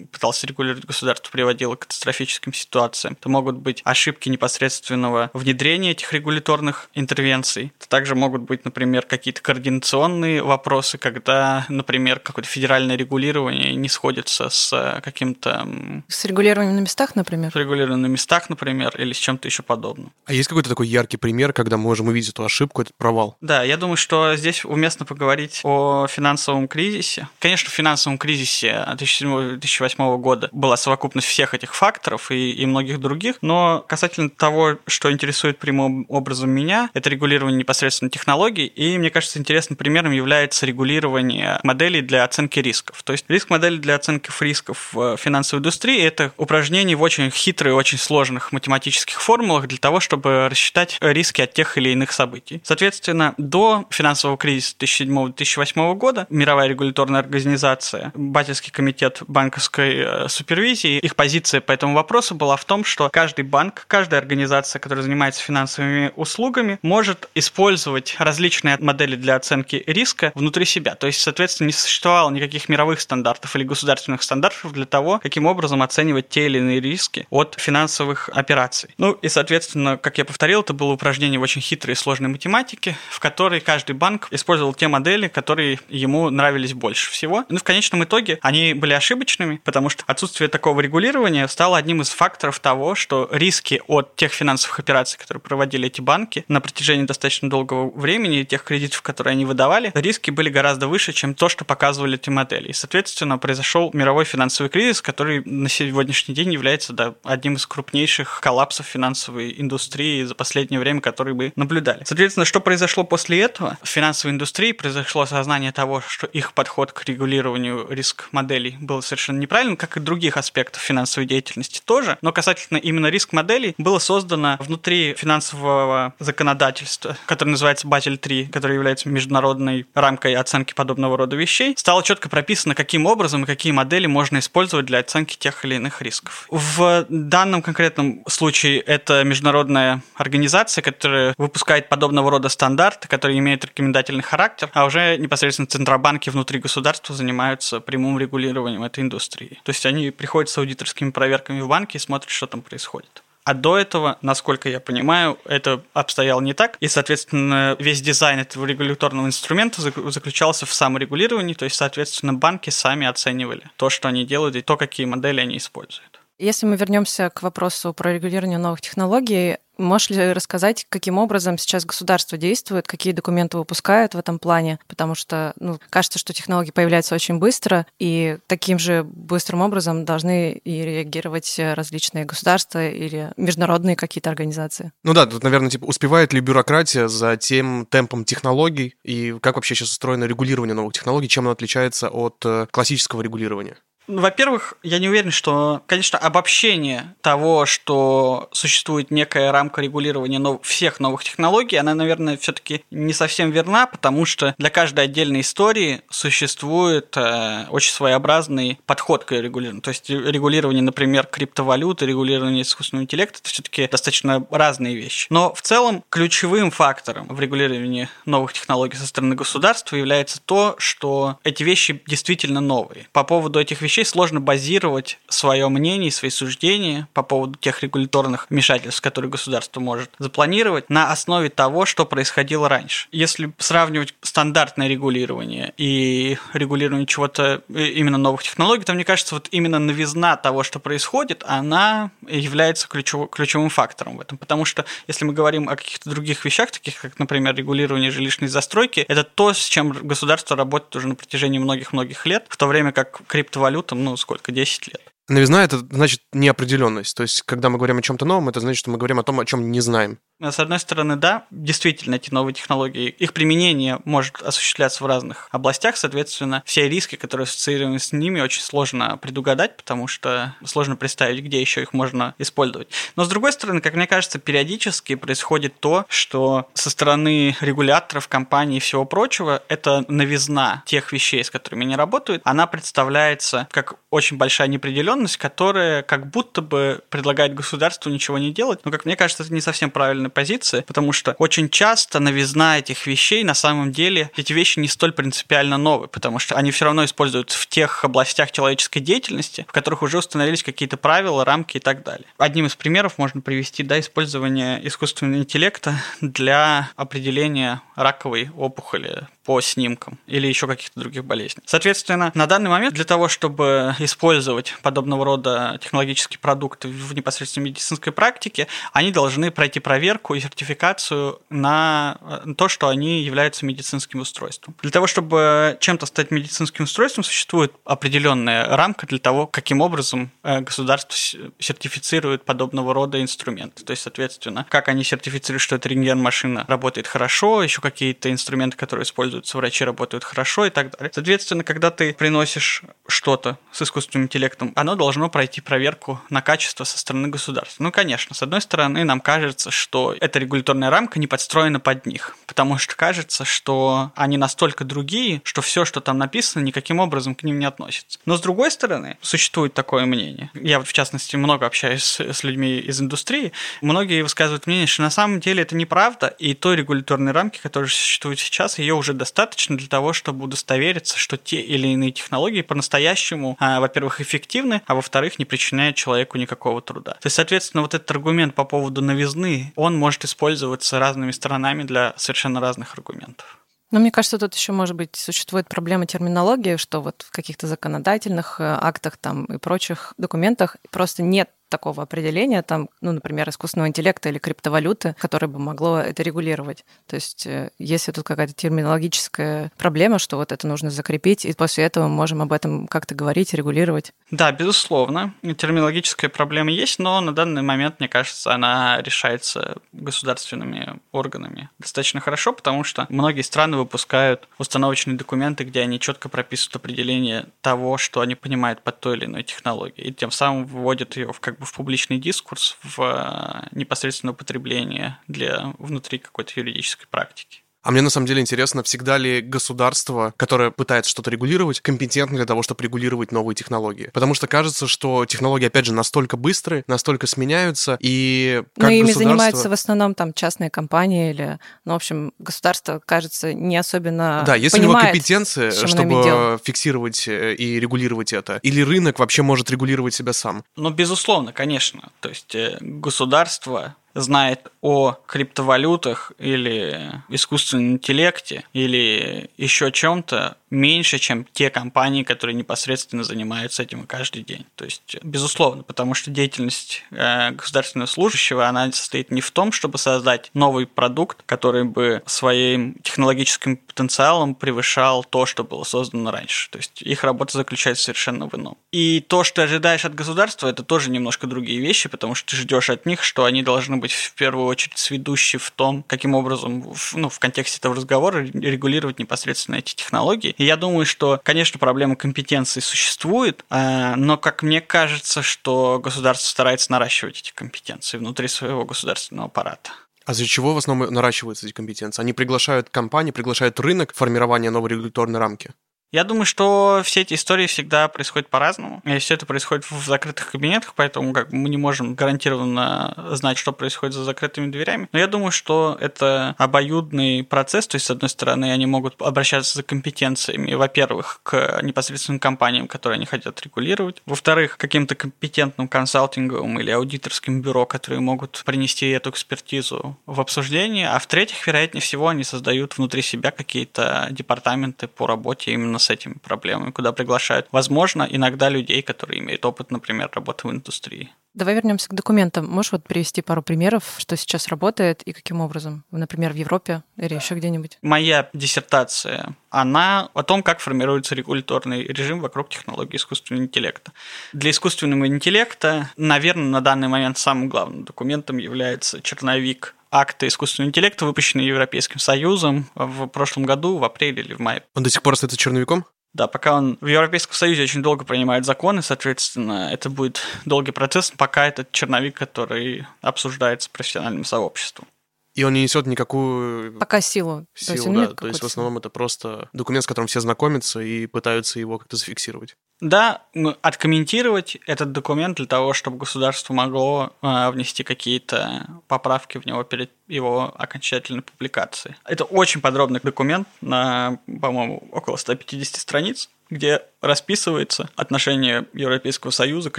пытался 0.08 0.46
регулировать 0.46 0.84
государство, 0.84 1.30
приводила 1.30 1.76
к 1.76 1.80
катастрофическим 1.80 2.52
ситуациям. 2.52 3.16
Это 3.18 3.28
могут 3.28 3.56
быть 3.56 3.80
ошибки 3.84 4.28
непосредственного 4.28 5.30
внедрения 5.32 5.92
этих 5.92 6.12
регуляторных 6.12 6.90
интервенций. 6.94 7.72
Это 7.78 7.88
также 7.88 8.14
могут 8.14 8.42
быть, 8.42 8.64
например, 8.64 9.02
какие-то 9.02 9.42
координационные 9.42 10.42
вопросы, 10.42 10.98
когда, 10.98 11.66
например, 11.68 12.18
какое-то 12.18 12.48
федеральное 12.48 12.96
регулирование 12.96 13.74
не 13.74 13.88
сходится 13.88 14.48
с 14.48 15.00
каким-то... 15.12 15.68
С 16.08 16.24
регулированием 16.24 16.76
на 16.76 16.80
местах, 16.80 17.14
например? 17.14 17.52
С 17.52 17.56
регулированием 17.56 18.02
на 18.02 18.06
местах, 18.06 18.50
например, 18.50 18.94
или 18.98 19.12
с 19.12 19.18
чем-то 19.18 19.46
еще 19.48 19.62
подобным. 19.62 20.12
А 20.26 20.32
есть 20.32 20.48
какой-то 20.48 20.68
такой 20.68 20.88
яркий 20.88 21.16
пример, 21.16 21.52
когда 21.52 21.76
мы 21.76 21.84
можем 21.84 22.08
увидеть 22.08 22.30
эту 22.30 22.44
ошибку, 22.44 22.82
этот 22.82 22.94
провал? 22.96 23.36
Да, 23.40 23.62
я 23.62 23.76
думаю, 23.76 23.96
что 23.96 24.34
здесь 24.36 24.64
уместно 24.64 25.06
поговорить 25.06 25.60
о 25.62 26.06
финансовом 26.08 26.68
кризисе. 26.68 27.28
Конечно, 27.38 27.70
в 27.70 27.72
финансовом 27.72 28.18
кризисе 28.18 28.84
2007-2008 28.96 30.18
года 30.18 30.48
была 30.52 30.76
совокупность 30.76 31.28
всех 31.28 31.54
этих 31.54 31.74
факторов 31.74 32.30
и, 32.30 32.52
и 32.52 32.66
многих 32.66 33.00
других, 33.00 33.36
но 33.42 33.84
касательно 33.88 34.30
того, 34.30 34.78
что 34.86 35.12
интересует 35.12 35.58
прямым 35.58 36.06
образом 36.08 36.50
меня, 36.50 36.90
это 36.94 37.10
регулирование 37.10 37.58
непосредственно 37.58 38.10
технологий, 38.10 38.66
и 38.66 38.98
мне 38.98 39.10
кажется, 39.10 39.38
интересным 39.38 39.76
примером 39.76 40.12
является 40.12 40.66
регулирование 40.66 41.60
моделей 41.62 42.00
для 42.00 42.24
оценки 42.24 42.58
рисков. 42.60 43.02
То 43.02 43.12
есть 43.12 43.24
риск 43.28 43.50
модели 43.50 43.76
для 43.76 43.96
оценки 43.96 44.30
рисков 44.40 44.94
финансовой 45.18 45.60
индустрии– 45.60 46.00
это 46.02 46.32
упражнение 46.36 46.96
в 46.96 47.02
очень 47.02 47.30
хитрых 47.30 47.74
очень 47.74 47.98
сложных 47.98 48.52
математических 48.52 49.20
формулах 49.20 49.66
для 49.66 49.78
того, 49.78 50.00
чтобы 50.00 50.48
рассчитать 50.48 50.98
риски 51.00 51.42
от 51.42 51.52
тех 51.52 51.76
или 51.78 51.90
иных 51.90 52.12
событий. 52.12 52.60
Соответственно, 52.64 53.34
до 53.38 53.86
финансового 53.90 54.36
кризиса 54.38 54.74
2007-2008 54.78 55.94
года 55.94 56.26
мировая 56.30 56.68
регуляторная 56.68 57.20
организация, 57.20 58.12
Базельский 58.14 58.70
комитет 58.72 59.22
банковской 59.26 59.96
э, 59.96 60.28
супервизии, 60.28 60.98
их 60.98 61.16
позиция 61.16 61.60
по 61.60 61.72
этому 61.72 61.94
вопросу 61.94 62.34
была 62.34 62.56
в 62.56 62.64
том, 62.64 62.84
что 62.84 63.08
каждый 63.10 63.44
банк, 63.44 63.84
каждая 63.88 64.20
организация, 64.20 64.80
которая 64.80 65.02
занимается 65.02 65.42
финансовыми 65.42 66.12
услугами, 66.16 66.78
может 66.82 67.28
использовать 67.34 68.16
различные 68.18 68.76
модели 68.78 69.16
для 69.16 69.36
оценки 69.36 69.82
риска 69.86 70.32
внутри 70.34 70.64
себя. 70.64 70.94
То 70.94 71.06
есть, 71.06 71.20
соответственно, 71.20 71.68
не 71.68 71.72
существовало 71.72 72.30
никаких 72.30 72.68
мировых 72.68 73.00
стандартов 73.00 73.54
или 73.56 73.64
государственных 73.64 74.22
стандартов 74.22 74.72
для 74.72 74.86
того, 74.92 75.18
каким 75.20 75.46
образом 75.46 75.82
оценивать 75.82 76.28
те 76.28 76.46
или 76.46 76.58
иные 76.58 76.78
риски 76.78 77.26
от 77.30 77.56
финансовых 77.58 78.28
операций. 78.32 78.90
Ну 78.98 79.12
и, 79.12 79.28
соответственно, 79.28 79.96
как 79.96 80.18
я 80.18 80.24
повторил, 80.26 80.60
это 80.60 80.74
было 80.74 80.92
упражнение 80.92 81.40
в 81.40 81.42
очень 81.42 81.62
хитрой 81.62 81.94
и 81.94 81.96
сложной 81.96 82.28
математике, 82.28 82.96
в 83.10 83.18
которой 83.18 83.60
каждый 83.60 83.94
банк 83.94 84.28
использовал 84.30 84.74
те 84.74 84.88
модели, 84.88 85.28
которые 85.28 85.78
ему 85.88 86.28
нравились 86.28 86.74
больше 86.74 87.10
всего. 87.10 87.46
Ну, 87.48 87.58
в 87.58 87.62
конечном 87.62 88.04
итоге 88.04 88.38
они 88.42 88.74
были 88.74 88.92
ошибочными, 88.92 89.62
потому 89.64 89.88
что 89.88 90.04
отсутствие 90.06 90.48
такого 90.48 90.80
регулирования 90.82 91.48
стало 91.48 91.78
одним 91.78 92.02
из 92.02 92.10
факторов 92.10 92.60
того, 92.60 92.94
что 92.94 93.30
риски 93.32 93.80
от 93.86 94.14
тех 94.16 94.32
финансовых 94.32 94.78
операций, 94.78 95.18
которые 95.18 95.40
проводили 95.40 95.86
эти 95.86 96.02
банки 96.02 96.44
на 96.48 96.60
протяжении 96.60 97.04
достаточно 97.04 97.48
долгого 97.48 97.90
времени, 97.98 98.42
тех 98.42 98.62
кредитов, 98.62 99.00
которые 99.00 99.32
они 99.32 99.46
выдавали, 99.46 99.90
риски 99.94 100.30
были 100.30 100.50
гораздо 100.50 100.86
выше, 100.86 101.14
чем 101.14 101.34
то, 101.34 101.48
что 101.48 101.64
показывали 101.64 102.16
эти 102.16 102.28
модели. 102.28 102.68
И, 102.68 102.72
соответственно, 102.74 103.38
произошел 103.38 103.90
мировой 103.94 104.26
финансовый 104.26 104.68
кризис, 104.72 105.00
который 105.00 105.42
на 105.44 105.68
сегодняшний 105.68 106.34
день 106.34 106.52
является 106.52 106.92
да, 106.92 107.14
одним 107.22 107.54
из 107.54 107.66
крупнейших 107.66 108.40
коллапсов 108.40 108.86
финансовой 108.86 109.54
индустрии 109.58 110.24
за 110.24 110.34
последнее 110.34 110.80
время, 110.80 111.00
которые 111.00 111.34
мы 111.34 111.52
наблюдали. 111.54 112.02
Соответственно, 112.04 112.44
что 112.44 112.60
произошло 112.60 113.04
после 113.04 113.40
этого? 113.40 113.78
В 113.82 113.88
финансовой 113.88 114.34
индустрии 114.34 114.72
произошло 114.72 115.22
осознание 115.22 115.70
того, 115.70 116.02
что 116.06 116.26
их 116.26 116.54
подход 116.54 116.92
к 116.92 117.04
регулированию 117.04 117.86
риск-моделей 117.88 118.76
был 118.80 119.02
совершенно 119.02 119.38
неправильным, 119.38 119.76
как 119.76 119.96
и 119.96 120.00
других 120.00 120.36
аспектов 120.36 120.82
финансовой 120.82 121.26
деятельности 121.26 121.80
тоже. 121.84 122.18
Но 122.22 122.32
касательно 122.32 122.78
именно 122.78 123.08
риск-моделей 123.08 123.74
было 123.78 123.98
создано 123.98 124.56
внутри 124.58 125.14
финансового 125.14 126.14
законодательства, 126.18 127.16
которое 127.26 127.52
называется 127.52 127.86
Базель 127.86 128.16
3, 128.16 128.46
который 128.46 128.74
является 128.74 129.08
международной 129.08 129.86
рамкой 129.94 130.34
оценки 130.34 130.72
подобного 130.72 131.18
рода 131.18 131.36
вещей, 131.36 131.74
стало 131.76 132.02
четко 132.02 132.28
прописано, 132.28 132.74
каким 132.74 133.06
образом 133.06 133.44
и 133.44 133.46
какие 133.46 133.72
модели 133.72 134.06
можно 134.06 134.38
использовать 134.38 134.61
для 134.66 135.00
оценки 135.00 135.36
тех 135.36 135.64
или 135.64 135.74
иных 135.76 136.02
рисков. 136.02 136.46
В 136.50 137.06
данном 137.08 137.62
конкретном 137.62 138.22
случае 138.28 138.80
это 138.80 139.24
международная 139.24 140.02
организация, 140.14 140.82
которая 140.82 141.34
выпускает 141.38 141.88
подобного 141.88 142.30
рода 142.30 142.48
стандарты, 142.48 143.08
которые 143.08 143.38
имеют 143.38 143.64
рекомендательный 143.64 144.22
характер, 144.22 144.70
а 144.72 144.84
уже 144.84 145.16
непосредственно 145.18 145.66
центробанки 145.66 146.30
внутри 146.30 146.58
государства 146.58 147.14
занимаются 147.14 147.80
прямым 147.80 148.18
регулированием 148.18 148.82
этой 148.82 149.00
индустрии. 149.00 149.58
То 149.64 149.70
есть 149.70 149.84
они 149.86 150.10
приходят 150.10 150.50
с 150.50 150.58
аудиторскими 150.58 151.10
проверками 151.10 151.60
в 151.60 151.68
банки 151.68 151.96
и 151.96 152.00
смотрят, 152.00 152.30
что 152.30 152.46
там 152.46 152.62
происходит. 152.62 153.21
А 153.44 153.54
до 153.54 153.76
этого, 153.76 154.18
насколько 154.22 154.68
я 154.68 154.78
понимаю, 154.78 155.38
это 155.44 155.82
обстояло 155.94 156.40
не 156.40 156.54
так. 156.54 156.76
И, 156.78 156.86
соответственно, 156.86 157.76
весь 157.80 158.00
дизайн 158.00 158.38
этого 158.38 158.64
регуляторного 158.66 159.26
инструмента 159.26 159.82
заключался 159.82 160.64
в 160.64 160.72
саморегулировании. 160.72 161.54
То 161.54 161.64
есть, 161.64 161.76
соответственно, 161.76 162.34
банки 162.34 162.70
сами 162.70 163.06
оценивали 163.06 163.68
то, 163.76 163.90
что 163.90 164.08
они 164.08 164.24
делают, 164.24 164.54
и 164.54 164.62
то, 164.62 164.76
какие 164.76 165.06
модели 165.06 165.40
они 165.40 165.56
используют. 165.56 166.20
Если 166.38 166.66
мы 166.66 166.76
вернемся 166.76 167.30
к 167.30 167.42
вопросу 167.42 167.92
про 167.92 168.14
регулирование 168.14 168.58
новых 168.58 168.80
технологий, 168.80 169.58
Можешь 169.82 170.10
ли 170.10 170.32
рассказать, 170.32 170.86
каким 170.88 171.18
образом 171.18 171.58
сейчас 171.58 171.84
государство 171.84 172.38
действует, 172.38 172.86
какие 172.86 173.12
документы 173.12 173.58
выпускают 173.58 174.14
в 174.14 174.18
этом 174.18 174.38
плане? 174.38 174.78
Потому 174.86 175.16
что 175.16 175.54
ну, 175.58 175.80
кажется, 175.90 176.20
что 176.20 176.32
технологии 176.32 176.70
появляются 176.70 177.16
очень 177.16 177.38
быстро, 177.38 177.84
и 177.98 178.38
таким 178.46 178.78
же 178.78 179.02
быстрым 179.02 179.60
образом 179.60 180.04
должны 180.04 180.52
и 180.52 180.82
реагировать 180.82 181.58
различные 181.58 182.24
государства 182.24 182.88
или 182.88 183.32
международные 183.36 183.96
какие-то 183.96 184.30
организации. 184.30 184.92
Ну 185.02 185.14
да, 185.14 185.26
тут, 185.26 185.42
наверное, 185.42 185.70
типа, 185.70 185.84
успевает 185.86 186.32
ли 186.32 186.40
бюрократия 186.40 187.08
за 187.08 187.36
тем 187.36 187.84
темпом 187.86 188.24
технологий, 188.24 188.94
и 189.02 189.36
как 189.40 189.56
вообще 189.56 189.74
сейчас 189.74 189.90
устроено 189.90 190.24
регулирование 190.24 190.74
новых 190.74 190.92
технологий, 190.92 191.28
чем 191.28 191.44
оно 191.44 191.50
отличается 191.50 192.08
от 192.08 192.36
э, 192.44 192.66
классического 192.70 193.20
регулирования? 193.20 193.78
Ну, 194.08 194.20
во-первых, 194.20 194.74
я 194.82 194.98
не 194.98 195.08
уверен, 195.08 195.30
что, 195.30 195.82
конечно, 195.86 196.18
обобщение 196.18 197.14
того, 197.20 197.66
что 197.66 198.48
существует 198.52 199.10
некая 199.10 199.52
рамка 199.52 199.80
регулирования 199.80 200.38
нов- 200.38 200.62
всех 200.64 200.98
новых 200.98 201.22
технологий, 201.22 201.76
она, 201.76 201.94
наверное, 201.94 202.36
все-таки 202.36 202.84
не 202.90 203.12
совсем 203.12 203.52
верна, 203.52 203.86
потому 203.86 204.24
что 204.24 204.54
для 204.58 204.70
каждой 204.70 205.04
отдельной 205.04 205.42
истории 205.42 206.02
существует 206.10 207.16
э, 207.16 207.66
очень 207.70 207.92
своеобразный 207.92 208.80
подход 208.86 209.24
к 209.24 209.32
регулированию. 209.32 209.82
То 209.82 209.90
есть 209.90 210.10
регулирование, 210.10 210.82
например, 210.82 211.26
криптовалюты, 211.26 212.04
регулирование 212.04 212.62
искусственного 212.62 213.04
интеллекта 213.04 213.38
это 213.38 213.48
все-таки 213.48 213.86
достаточно 213.86 214.44
разные 214.50 214.96
вещи. 214.96 215.28
Но 215.30 215.54
в 215.54 215.62
целом 215.62 216.04
ключевым 216.10 216.70
фактором 216.70 217.28
в 217.28 217.38
регулировании 217.38 218.08
новых 218.26 218.52
технологий 218.52 218.96
со 218.96 219.06
стороны 219.06 219.36
государства 219.36 219.94
является 219.94 220.40
то, 220.40 220.74
что 220.78 221.38
эти 221.44 221.62
вещи 221.62 222.02
действительно 222.06 222.60
новые. 222.60 223.06
По 223.12 223.22
поводу 223.22 223.60
этих 223.60 223.80
вещей 223.80 223.91
вещей 223.92 224.04
сложно 224.06 224.40
базировать 224.40 225.18
свое 225.28 225.68
мнение, 225.68 226.10
свои 226.10 226.30
суждения 226.30 227.08
по 227.12 227.22
поводу 227.22 227.58
тех 227.58 227.82
регуляторных 227.82 228.46
вмешательств, 228.48 229.02
которые 229.02 229.30
государство 229.30 229.80
может 229.80 230.10
запланировать 230.18 230.88
на 230.88 231.12
основе 231.12 231.50
того, 231.50 231.84
что 231.84 232.06
происходило 232.06 232.70
раньше. 232.70 233.08
Если 233.12 233.52
сравнивать 233.58 234.14
стандартное 234.22 234.88
регулирование 234.88 235.74
и 235.76 236.38
регулирование 236.54 237.06
чего-то, 237.06 237.62
э, 237.68 237.84
именно 237.88 238.16
новых 238.16 238.42
технологий, 238.42 238.84
то 238.84 238.94
мне 238.94 239.04
кажется, 239.04 239.34
вот 239.34 239.48
именно 239.50 239.78
новизна 239.78 240.36
того, 240.36 240.62
что 240.62 240.80
происходит, 240.80 241.44
она 241.46 242.10
является 242.26 242.88
ключевым, 242.88 243.28
ключевым 243.28 243.68
фактором 243.68 244.16
в 244.16 244.22
этом. 244.22 244.38
Потому 244.38 244.64
что 244.64 244.86
если 245.06 245.26
мы 245.26 245.34
говорим 245.34 245.68
о 245.68 245.76
каких-то 245.76 246.08
других 246.08 246.46
вещах, 246.46 246.70
таких 246.70 246.98
как, 246.98 247.18
например, 247.18 247.54
регулирование 247.54 248.10
жилищной 248.10 248.48
застройки, 248.48 249.00
это 249.06 249.22
то, 249.22 249.52
с 249.52 249.62
чем 249.62 249.92
государство 249.92 250.56
работает 250.56 250.96
уже 250.96 251.08
на 251.08 251.14
протяжении 251.14 251.58
многих-многих 251.58 252.24
лет, 252.24 252.46
в 252.48 252.56
то 252.56 252.66
время 252.66 252.92
как 252.92 253.20
криптовалюта 253.26 253.81
там, 253.82 254.04
ну, 254.04 254.16
сколько, 254.16 254.52
10 254.52 254.88
лет. 254.88 255.12
Новизна— 255.28 255.64
это 255.64 255.78
значит 255.78 256.20
неопределенность. 256.32 257.16
То 257.16 257.22
есть, 257.22 257.42
когда 257.42 257.68
мы 257.68 257.78
говорим 257.78 257.98
о 257.98 258.02
чем-то 258.02 258.24
новом, 258.24 258.48
это 258.48 258.60
значит, 258.60 258.80
что 258.80 258.90
мы 258.90 258.98
говорим 258.98 259.20
о 259.20 259.22
том, 259.22 259.38
о 259.38 259.44
чем 259.44 259.70
не 259.70 259.80
знаем. 259.80 260.18
С 260.40 260.58
одной 260.58 260.80
стороны, 260.80 261.14
да, 261.14 261.46
действительно, 261.52 262.16
эти 262.16 262.34
новые 262.34 262.54
технологии, 262.54 263.08
их 263.08 263.32
применение 263.32 264.00
может 264.04 264.42
осуществляться 264.42 265.04
в 265.04 265.06
разных 265.06 265.48
областях, 265.52 265.96
соответственно, 265.96 266.64
все 266.66 266.88
риски, 266.88 267.14
которые 267.14 267.44
ассоциированы 267.44 268.00
с 268.00 268.10
ними, 268.12 268.40
очень 268.40 268.62
сложно 268.62 269.16
предугадать, 269.18 269.76
потому 269.76 270.08
что 270.08 270.56
сложно 270.64 270.96
представить, 270.96 271.44
где 271.44 271.60
еще 271.60 271.82
их 271.82 271.92
можно 271.92 272.34
использовать. 272.38 272.88
Но 273.14 273.24
с 273.24 273.28
другой 273.28 273.52
стороны, 273.52 273.80
как 273.80 273.94
мне 273.94 274.08
кажется, 274.08 274.40
периодически 274.40 275.14
происходит 275.14 275.78
то, 275.78 276.06
что 276.08 276.68
со 276.74 276.90
стороны 276.90 277.56
регуляторов, 277.60 278.26
компаний 278.26 278.78
и 278.78 278.80
всего 278.80 279.04
прочего, 279.04 279.62
эта 279.68 280.04
новизна 280.08 280.82
тех 280.86 281.12
вещей, 281.12 281.44
с 281.44 281.50
которыми 281.50 281.84
они 281.84 281.94
работают, 281.94 282.42
она 282.44 282.66
представляется 282.66 283.68
как 283.70 283.94
очень 284.10 284.38
большая 284.38 284.66
неопределенность, 284.66 285.11
которая 285.36 286.02
как 286.02 286.28
будто 286.28 286.62
бы 286.62 287.02
предлагает 287.08 287.54
государству 287.54 288.10
ничего 288.10 288.38
не 288.38 288.52
делать. 288.52 288.80
Но, 288.84 288.90
как 288.90 289.04
мне 289.04 289.16
кажется, 289.16 289.42
это 289.42 289.52
не 289.52 289.60
совсем 289.60 289.90
правильная 289.90 290.30
позиция, 290.30 290.82
потому 290.82 291.12
что 291.12 291.34
очень 291.38 291.68
часто 291.68 292.20
новизна 292.20 292.78
этих 292.78 293.06
вещей, 293.06 293.44
на 293.44 293.54
самом 293.54 293.92
деле, 293.92 294.30
эти 294.36 294.52
вещи 294.52 294.78
не 294.78 294.88
столь 294.88 295.12
принципиально 295.12 295.78
новые, 295.78 296.08
потому 296.08 296.38
что 296.38 296.56
они 296.56 296.70
все 296.70 296.84
равно 296.84 297.04
используются 297.04 297.58
в 297.58 297.66
тех 297.66 298.04
областях 298.04 298.52
человеческой 298.52 299.00
деятельности, 299.00 299.64
в 299.68 299.72
которых 299.72 300.02
уже 300.02 300.18
установились 300.18 300.62
какие-то 300.62 300.96
правила, 300.96 301.44
рамки 301.44 301.76
и 301.76 301.80
так 301.80 302.02
далее. 302.04 302.26
Одним 302.38 302.66
из 302.66 302.76
примеров 302.76 303.18
можно 303.18 303.40
привести 303.40 303.82
да, 303.82 303.98
использование 304.00 304.86
искусственного 304.86 305.40
интеллекта 305.40 306.02
для 306.20 306.90
определения 306.96 307.82
раковой 307.96 308.50
опухоли 308.56 309.26
по 309.44 309.60
снимкам 309.60 310.18
или 310.26 310.46
еще 310.46 310.66
каких-то 310.66 311.00
других 311.00 311.24
болезней. 311.24 311.62
Соответственно, 311.66 312.30
на 312.34 312.46
данный 312.46 312.70
момент 312.70 312.94
для 312.94 313.04
того, 313.04 313.28
чтобы 313.28 313.94
использовать 313.98 314.74
подобного 314.82 315.24
рода 315.24 315.78
технологические 315.82 316.38
продукты 316.38 316.88
в 316.88 317.14
непосредственной 317.14 317.70
медицинской 317.70 318.12
практике, 318.12 318.68
они 318.92 319.10
должны 319.10 319.50
пройти 319.50 319.80
проверку 319.80 320.34
и 320.34 320.40
сертификацию 320.40 321.40
на 321.50 322.18
э, 322.20 322.54
то, 322.56 322.68
что 322.68 322.88
они 322.88 323.22
являются 323.22 323.66
медицинским 323.66 324.20
устройством. 324.20 324.74
Для 324.82 324.90
того, 324.90 325.06
чтобы 325.06 325.76
чем-то 325.80 326.06
стать 326.06 326.30
медицинским 326.30 326.84
устройством, 326.84 327.24
существует 327.24 327.72
определенная 327.84 328.76
рамка 328.76 329.06
для 329.06 329.18
того, 329.18 329.46
каким 329.46 329.80
образом 329.80 330.30
э, 330.42 330.60
государство 330.60 331.16
сертифицирует 331.58 332.44
подобного 332.44 332.94
рода 332.94 333.20
инструменты. 333.20 333.84
То 333.84 333.90
есть, 333.92 334.02
соответственно, 334.02 334.66
как 334.68 334.88
они 334.88 335.04
сертифицируют, 335.04 335.62
что 335.62 335.76
эта 335.76 335.88
рентген-машина 335.88 336.64
работает 336.68 337.06
хорошо, 337.06 337.62
еще 337.62 337.80
какие-то 337.80 338.30
инструменты, 338.30 338.76
которые 338.76 339.04
используют 339.04 339.31
пользуются, 339.32 339.56
врачи 339.56 339.84
работают 339.84 340.24
хорошо 340.24 340.66
и 340.66 340.70
так 340.70 340.90
далее. 340.90 341.10
Соответственно, 341.14 341.64
когда 341.64 341.90
ты 341.90 342.12
приносишь 342.12 342.82
что-то 343.08 343.58
с 343.72 343.82
искусственным 343.82 344.26
интеллектом, 344.26 344.72
оно 344.76 344.94
должно 344.94 345.30
пройти 345.30 345.60
проверку 345.60 346.20
на 346.28 346.42
качество 346.42 346.84
со 346.84 346.98
стороны 346.98 347.28
государства. 347.28 347.82
Ну, 347.82 347.90
конечно, 347.90 348.34
с 348.34 348.42
одной 348.42 348.60
стороны, 348.60 349.04
нам 349.04 349.20
кажется, 349.20 349.70
что 349.70 350.14
эта 350.20 350.38
регуляторная 350.38 350.90
рамка 350.90 351.18
не 351.18 351.26
подстроена 351.26 351.80
под 351.80 352.06
них, 352.06 352.36
потому 352.46 352.78
что 352.78 352.94
кажется, 352.94 353.44
что 353.44 354.12
они 354.16 354.36
настолько 354.36 354.84
другие, 354.84 355.40
что 355.44 355.62
все, 355.62 355.84
что 355.84 356.00
там 356.00 356.18
написано, 356.18 356.62
никаким 356.62 356.98
образом 356.98 357.34
к 357.34 357.42
ним 357.42 357.58
не 357.58 357.66
относится. 357.66 358.18
Но 358.26 358.36
с 358.36 358.40
другой 358.40 358.70
стороны, 358.70 359.16
существует 359.22 359.72
такое 359.72 360.04
мнение. 360.04 360.50
Я 360.54 360.78
вот, 360.78 360.88
в 360.88 360.92
частности, 360.92 361.36
много 361.36 361.66
общаюсь 361.66 362.04
с, 362.04 362.20
с 362.20 362.44
людьми 362.44 362.78
из 362.78 363.00
индустрии. 363.00 363.52
Многие 363.80 364.22
высказывают 364.22 364.66
мнение, 364.66 364.86
что 364.86 365.02
на 365.02 365.10
самом 365.10 365.40
деле 365.40 365.62
это 365.62 365.74
неправда, 365.74 366.26
и 366.26 366.54
той 366.54 366.76
регуляторной 366.76 367.32
рамки, 367.32 367.58
которая 367.62 367.88
существует 367.88 368.38
сейчас, 368.38 368.78
ее 368.78 368.94
уже 368.94 369.14
достаточно 369.22 369.76
для 369.76 369.86
того, 369.86 370.12
чтобы 370.12 370.46
удостовериться, 370.46 371.16
что 371.16 371.36
те 371.36 371.60
или 371.60 371.86
иные 371.86 372.10
технологии 372.10 372.62
по-настоящему, 372.62 373.56
а, 373.60 373.78
во-первых, 373.78 374.20
эффективны, 374.20 374.82
а 374.84 374.96
во-вторых, 374.96 375.38
не 375.38 375.44
причиняют 375.44 375.94
человеку 375.94 376.38
никакого 376.38 376.82
труда. 376.82 377.12
То 377.12 377.26
есть, 377.26 377.36
соответственно, 377.36 377.82
вот 377.82 377.94
этот 377.94 378.10
аргумент 378.10 378.56
по 378.56 378.64
поводу 378.64 379.00
новизны, 379.00 379.72
он 379.76 379.96
может 379.96 380.24
использоваться 380.24 380.98
разными 380.98 381.30
сторонами 381.30 381.84
для 381.84 382.14
совершенно 382.16 382.60
разных 382.60 382.94
аргументов. 382.94 383.58
Но 383.92 384.00
мне 384.00 384.10
кажется, 384.10 384.38
тут 384.38 384.54
еще, 384.54 384.72
может 384.72 384.96
быть, 384.96 385.14
существует 385.14 385.68
проблема 385.68 386.06
терминологии, 386.06 386.76
что 386.76 387.00
вот 387.00 387.22
в 387.22 387.30
каких-то 387.30 387.68
законодательных 387.68 388.58
э, 388.58 388.64
актах 388.64 389.18
там 389.18 389.44
и 389.44 389.58
прочих 389.58 390.14
документах 390.16 390.78
просто 390.90 391.22
нет 391.22 391.50
такого 391.72 392.02
определения, 392.02 392.62
там, 392.62 392.90
ну, 393.00 393.12
например, 393.12 393.48
искусственного 393.48 393.88
интеллекта 393.88 394.28
или 394.28 394.38
криптовалюты, 394.38 395.16
которое 395.18 395.46
бы 395.46 395.58
могло 395.58 395.98
это 395.98 396.22
регулировать. 396.22 396.84
То 397.06 397.16
есть 397.16 397.46
э, 397.46 397.70
если 397.78 398.12
тут 398.12 398.24
какая-то 398.24 398.52
терминологическая 398.52 399.72
проблема, 399.78 400.18
что 400.18 400.36
вот 400.36 400.52
это 400.52 400.66
нужно 400.66 400.90
закрепить, 400.90 401.46
и 401.46 401.54
после 401.54 401.84
этого 401.84 402.08
мы 402.08 402.14
можем 402.14 402.42
об 402.42 402.52
этом 402.52 402.86
как-то 402.86 403.14
говорить, 403.14 403.54
регулировать. 403.54 404.12
Да, 404.30 404.52
безусловно, 404.52 405.32
терминологическая 405.42 406.28
проблема 406.28 406.70
есть, 406.70 406.98
но 406.98 407.22
на 407.22 407.34
данный 407.34 407.62
момент, 407.62 408.00
мне 408.00 408.08
кажется, 408.08 408.52
она 408.52 409.00
решается 409.00 409.78
государственными 409.92 411.00
органами 411.10 411.70
достаточно 411.78 412.20
хорошо, 412.20 412.52
потому 412.52 412.84
что 412.84 413.06
многие 413.08 413.42
страны 413.42 413.78
выпускают 413.78 414.46
установочные 414.58 415.16
документы, 415.16 415.64
где 415.64 415.80
они 415.80 415.98
четко 415.98 416.28
прописывают 416.28 416.76
определение 416.76 417.46
того, 417.62 417.96
что 417.96 418.20
они 418.20 418.34
понимают 418.34 418.82
под 418.82 419.00
той 419.00 419.16
или 419.16 419.24
иной 419.24 419.42
технологией, 419.42 420.08
и 420.08 420.12
тем 420.12 420.30
самым 420.30 420.66
вводят 420.66 421.16
ее 421.16 421.32
в 421.32 421.40
как 421.40 421.58
в 421.64 421.72
публичный 421.72 422.18
дискурс, 422.18 422.76
в 422.82 423.00
э, 423.00 423.68
непосредственное 423.76 424.32
употребление 424.34 425.18
для 425.28 425.72
внутри 425.78 426.18
какой-то 426.18 426.52
юридической 426.56 427.06
практики. 427.06 427.62
А 427.82 427.90
мне 427.90 428.00
на 428.00 428.10
самом 428.10 428.26
деле 428.26 428.40
интересно, 428.40 428.82
всегда 428.82 429.18
ли 429.18 429.40
государство, 429.40 430.32
которое 430.36 430.70
пытается 430.70 431.10
что-то 431.10 431.30
регулировать, 431.30 431.80
компетентно 431.80 432.36
для 432.36 432.46
того, 432.46 432.62
чтобы 432.62 432.82
регулировать 432.84 433.32
новые 433.32 433.56
технологии? 433.56 434.10
Потому 434.12 434.34
что 434.34 434.46
кажется, 434.46 434.86
что 434.86 435.26
технологии, 435.26 435.66
опять 435.66 435.86
же, 435.86 435.92
настолько 435.92 436.36
быстрые, 436.36 436.84
настолько 436.86 437.26
сменяются, 437.26 437.96
и 438.00 438.62
как 438.76 438.84
Ну, 438.84 438.88
ими 438.90 439.00
государство... 439.06 439.24
занимаются 439.24 439.68
в 439.68 439.72
основном 439.72 440.14
там 440.14 440.32
частные 440.32 440.70
компании 440.70 441.30
или, 441.30 441.58
ну, 441.84 441.92
в 441.94 441.96
общем, 441.96 442.32
государство, 442.38 443.00
кажется, 443.04 443.52
не 443.52 443.76
особенно 443.76 444.44
Да, 444.46 444.54
если 444.54 444.78
понимает, 444.78 444.96
у 444.96 445.00
него 445.00 445.12
компетенция, 445.12 445.70
чтобы 445.72 446.60
фиксировать 446.62 447.26
э, 447.26 447.54
и 447.54 447.80
регулировать 447.80 448.32
это, 448.32 448.58
или 448.62 448.80
рынок 448.82 449.18
вообще 449.18 449.42
может 449.42 449.70
регулировать 449.70 450.14
себя 450.14 450.32
сам? 450.32 450.64
Ну, 450.76 450.90
безусловно, 450.90 451.52
конечно. 451.52 452.10
То 452.20 452.28
есть 452.28 452.54
э, 452.54 452.78
государство 452.80 453.96
знает 454.14 454.70
о 454.80 455.12
криптовалютах 455.26 456.32
или 456.38 457.22
искусственном 457.28 457.92
интеллекте 457.92 458.64
или 458.72 459.50
еще 459.56 459.92
чем-то 459.92 460.56
меньше, 460.72 461.18
чем 461.18 461.46
те 461.52 461.70
компании, 461.70 462.22
которые 462.22 462.56
непосредственно 462.56 463.24
занимаются 463.24 463.82
этим 463.82 464.06
каждый 464.06 464.42
день. 464.42 464.66
То 464.74 464.84
есть, 464.84 465.18
безусловно, 465.22 465.82
потому 465.82 466.14
что 466.14 466.30
деятельность 466.30 467.04
э, 467.10 467.50
государственного 467.50 468.06
служащего, 468.06 468.66
она 468.66 468.90
состоит 468.90 469.30
не 469.30 469.42
в 469.42 469.50
том, 469.50 469.70
чтобы 469.70 469.98
создать 469.98 470.50
новый 470.54 470.86
продукт, 470.86 471.42
который 471.44 471.84
бы 471.84 472.22
своим 472.26 472.94
технологическим 473.02 473.76
потенциалом 473.76 474.54
превышал 474.54 475.24
то, 475.24 475.44
что 475.44 475.62
было 475.62 475.84
создано 475.84 476.30
раньше. 476.30 476.70
То 476.70 476.78
есть, 476.78 477.02
их 477.02 477.22
работа 477.22 477.56
заключается 477.56 478.04
совершенно 478.04 478.48
в 478.48 478.54
ином. 478.54 478.78
И 478.92 479.20
то, 479.20 479.44
что 479.44 479.62
ожидаешь 479.62 480.06
от 480.06 480.14
государства, 480.14 480.68
это 480.68 480.82
тоже 480.82 481.10
немножко 481.10 481.46
другие 481.46 481.80
вещи, 481.80 482.08
потому 482.08 482.34
что 482.34 482.50
ты 482.50 482.56
ждешь 482.56 482.88
от 482.88 483.04
них, 483.04 483.22
что 483.22 483.44
они 483.44 483.62
должны 483.62 483.98
быть 484.02 484.12
в 484.12 484.34
первую 484.34 484.66
очередь 484.66 484.98
сведущие 484.98 485.58
в 485.58 485.70
том, 485.70 486.02
каким 486.02 486.34
образом, 486.34 486.92
ну, 487.14 487.28
в 487.28 487.38
контексте 487.38 487.78
этого 487.78 487.94
разговора 487.94 488.40
регулировать 488.40 489.18
непосредственно 489.18 489.76
эти 489.76 489.94
технологии. 489.94 490.54
И 490.58 490.64
я 490.64 490.76
думаю, 490.76 491.06
что, 491.06 491.40
конечно, 491.42 491.78
проблема 491.78 492.16
компетенции 492.16 492.80
существует, 492.80 493.64
а, 493.70 494.16
но, 494.16 494.36
как 494.36 494.62
мне 494.62 494.80
кажется, 494.80 495.42
что 495.42 496.00
государство 496.02 496.48
старается 496.48 496.92
наращивать 496.92 497.40
эти 497.40 497.52
компетенции 497.52 498.18
внутри 498.18 498.48
своего 498.48 498.84
государственного 498.84 499.46
аппарата. 499.46 499.90
А 500.24 500.34
за 500.34 500.46
чего 500.46 500.74
в 500.74 500.76
основном 500.76 501.12
наращиваются 501.12 501.66
эти 501.66 501.72
компетенции? 501.72 502.22
Они 502.22 502.32
приглашают 502.32 502.90
компании, 502.90 503.32
приглашают 503.32 503.80
рынок 503.80 504.12
в 504.12 504.16
формирование 504.16 504.70
новой 504.70 504.90
регуляторной 504.90 505.40
рамки? 505.40 505.72
Я 506.12 506.24
думаю, 506.24 506.44
что 506.44 507.00
все 507.04 507.22
эти 507.22 507.32
истории 507.32 507.66
всегда 507.66 508.06
происходят 508.08 508.48
по-разному. 508.48 509.00
И 509.04 509.16
все 509.16 509.32
это 509.32 509.46
происходит 509.46 509.90
в 509.90 510.04
закрытых 510.04 510.50
кабинетах, 510.50 510.92
поэтому 510.94 511.32
как 511.32 511.52
мы 511.52 511.70
не 511.70 511.78
можем 511.78 512.14
гарантированно 512.14 513.30
знать, 513.30 513.56
что 513.56 513.72
происходит 513.72 514.14
за 514.14 514.24
закрытыми 514.24 514.70
дверями. 514.70 515.08
Но 515.12 515.18
я 515.18 515.26
думаю, 515.26 515.52
что 515.52 515.96
это 515.98 516.54
обоюдный 516.58 517.42
процесс. 517.42 517.86
То 517.86 517.96
есть, 517.96 518.04
с 518.06 518.10
одной 518.10 518.28
стороны, 518.28 518.72
они 518.72 518.84
могут 518.84 519.20
обращаться 519.22 519.74
за 519.74 519.82
компетенциями, 519.82 520.74
во-первых, 520.74 521.40
к 521.44 521.80
непосредственным 521.82 522.40
компаниям, 522.40 522.88
которые 522.88 523.16
они 523.16 523.24
хотят 523.24 523.62
регулировать. 523.62 524.20
Во-вторых, 524.26 524.76
каким-то 524.76 525.14
компетентным 525.14 525.88
консалтинговым 525.88 526.78
или 526.78 526.90
аудиторским 526.90 527.62
бюро, 527.62 527.86
которые 527.86 528.20
могут 528.20 528.62
принести 528.66 529.08
эту 529.08 529.30
экспертизу 529.30 530.18
в 530.26 530.42
обсуждение. 530.42 531.08
А 531.08 531.18
в-третьих, 531.18 531.66
вероятнее 531.66 532.02
всего, 532.02 532.28
они 532.28 532.44
создают 532.44 532.98
внутри 532.98 533.22
себя 533.22 533.50
какие-то 533.50 534.28
департаменты 534.30 535.08
по 535.08 535.26
работе 535.26 535.72
именно 535.72 536.01
с 536.02 536.10
этими 536.10 536.34
проблемами, 536.34 536.90
куда 536.90 537.12
приглашают, 537.12 537.68
возможно, 537.72 538.26
иногда 538.28 538.68
людей, 538.68 539.02
которые 539.02 539.40
имеют 539.40 539.64
опыт, 539.64 539.90
например, 539.90 540.30
работы 540.32 540.68
в 540.68 540.70
индустрии. 540.70 541.30
Давай 541.54 541.74
вернемся 541.74 542.08
к 542.08 542.14
документам. 542.14 542.66
Можешь 542.66 542.92
вот 542.92 543.04
привести 543.04 543.42
пару 543.42 543.62
примеров, 543.62 544.14
что 544.16 544.36
сейчас 544.36 544.68
работает 544.68 545.22
и 545.22 545.32
каким 545.32 545.60
образом? 545.60 546.02
Например, 546.10 546.52
в 546.52 546.56
Европе 546.56 547.02
или 547.18 547.34
еще 547.34 547.54
где-нибудь? 547.54 547.98
Моя 548.00 548.48
диссертация, 548.54 549.54
она 549.68 550.30
о 550.32 550.42
том, 550.44 550.62
как 550.62 550.80
формируется 550.80 551.34
регуляторный 551.34 552.04
режим 552.04 552.40
вокруг 552.40 552.70
технологии 552.70 553.16
искусственного 553.16 553.64
интеллекта. 553.64 554.12
Для 554.54 554.70
искусственного 554.70 555.26
интеллекта, 555.26 556.10
наверное, 556.16 556.70
на 556.70 556.80
данный 556.80 557.08
момент 557.08 557.36
самым 557.36 557.68
главным 557.68 558.04
документом 558.04 558.56
является 558.56 559.20
черновик 559.20 559.94
акты 560.12 560.46
искусственного 560.46 560.90
интеллекта, 560.90 561.24
выпущенные 561.24 561.66
Европейским 561.66 562.20
Союзом 562.20 562.86
в 562.94 563.26
прошлом 563.26 563.64
году, 563.64 563.96
в 563.96 564.04
апреле 564.04 564.42
или 564.42 564.54
в 564.54 564.60
мае. 564.60 564.84
Он 564.94 565.02
до 565.02 565.10
сих 565.10 565.22
пор 565.22 565.32
остается 565.32 565.56
черновиком? 565.56 566.04
Да, 566.34 566.46
пока 566.46 566.76
он 566.76 566.96
в 567.00 567.06
Европейском 567.06 567.54
Союзе 567.54 567.82
очень 567.82 568.02
долго 568.02 568.24
принимает 568.24 568.64
законы, 568.64 569.02
соответственно, 569.02 569.90
это 569.92 570.08
будет 570.08 570.40
долгий 570.64 570.92
процесс, 570.92 571.30
пока 571.30 571.66
этот 571.66 571.92
черновик, 571.92 572.36
который 572.36 573.06
обсуждается 573.20 573.90
профессиональным 573.90 574.44
сообществом. 574.44 575.08
И 575.54 575.64
он 575.64 575.74
не 575.74 575.82
несет 575.82 576.06
никакую... 576.06 576.98
Пока 576.98 577.20
силу. 577.20 577.66
Силу, 577.74 578.14
то 578.14 578.20
есть, 578.20 578.30
да. 578.30 578.34
То 578.34 578.46
есть 578.46 578.62
в 578.62 578.66
основном 578.66 578.96
это 578.96 579.10
просто 579.10 579.68
документ, 579.74 580.04
с 580.04 580.06
которым 580.06 580.26
все 580.26 580.40
знакомятся 580.40 581.00
и 581.00 581.26
пытаются 581.26 581.78
его 581.78 581.98
как-то 581.98 582.16
зафиксировать. 582.16 582.76
Да, 583.02 583.42
откомментировать 583.82 584.76
этот 584.86 585.10
документ 585.10 585.56
для 585.56 585.66
того, 585.66 585.92
чтобы 585.92 586.18
государство 586.18 586.72
могло 586.72 587.32
э, 587.42 587.70
внести 587.70 588.04
какие-то 588.04 588.86
поправки 589.08 589.58
в 589.58 589.66
него 589.66 589.82
перед 589.82 590.12
его 590.28 590.72
окончательной 590.78 591.42
публикацией. 591.42 592.14
Это 592.24 592.44
очень 592.44 592.80
подробный 592.80 593.18
документ 593.20 593.66
на, 593.80 594.38
по-моему, 594.60 595.08
около 595.10 595.34
150 595.34 595.96
страниц, 595.96 596.48
где 596.72 597.02
расписывается 597.20 598.10
отношение 598.16 598.86
Европейского 598.94 599.52
Союза 599.52 599.90
к 599.90 599.98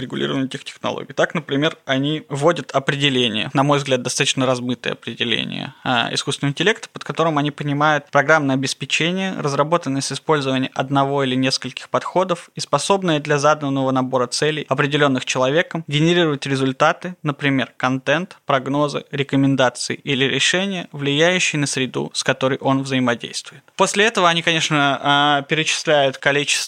регулированию 0.00 0.46
этих 0.46 0.64
технологий. 0.64 1.14
Так, 1.14 1.34
например, 1.34 1.78
они 1.86 2.26
вводят 2.28 2.72
определение, 2.72 3.48
на 3.54 3.62
мой 3.62 3.78
взгляд, 3.78 4.02
достаточно 4.02 4.44
размытое 4.44 4.92
определение 4.92 5.72
а, 5.84 6.10
искусственного 6.12 6.50
интеллекта, 6.50 6.88
под 6.92 7.04
которым 7.04 7.38
они 7.38 7.50
понимают 7.50 8.10
программное 8.10 8.56
обеспечение, 8.56 9.34
разработанное 9.38 10.02
с 10.02 10.12
использованием 10.12 10.70
одного 10.74 11.24
или 11.24 11.34
нескольких 11.34 11.88
подходов 11.88 12.50
и 12.56 12.60
способное 12.60 13.20
для 13.20 13.38
заданного 13.38 13.90
набора 13.92 14.26
целей, 14.26 14.66
определенных 14.68 15.24
человеком, 15.24 15.84
генерировать 15.86 16.44
результаты, 16.44 17.16
например, 17.22 17.72
контент, 17.76 18.36
прогнозы, 18.44 19.04
рекомендации 19.12 19.94
или 19.94 20.24
решения, 20.24 20.88
влияющие 20.92 21.58
на 21.58 21.66
среду, 21.66 22.10
с 22.12 22.22
которой 22.22 22.58
он 22.58 22.82
взаимодействует. 22.82 23.62
После 23.76 24.04
этого 24.04 24.28
они, 24.28 24.42
конечно, 24.42 25.00
а, 25.00 25.42
перечисляют 25.42 26.18
количество 26.18 26.63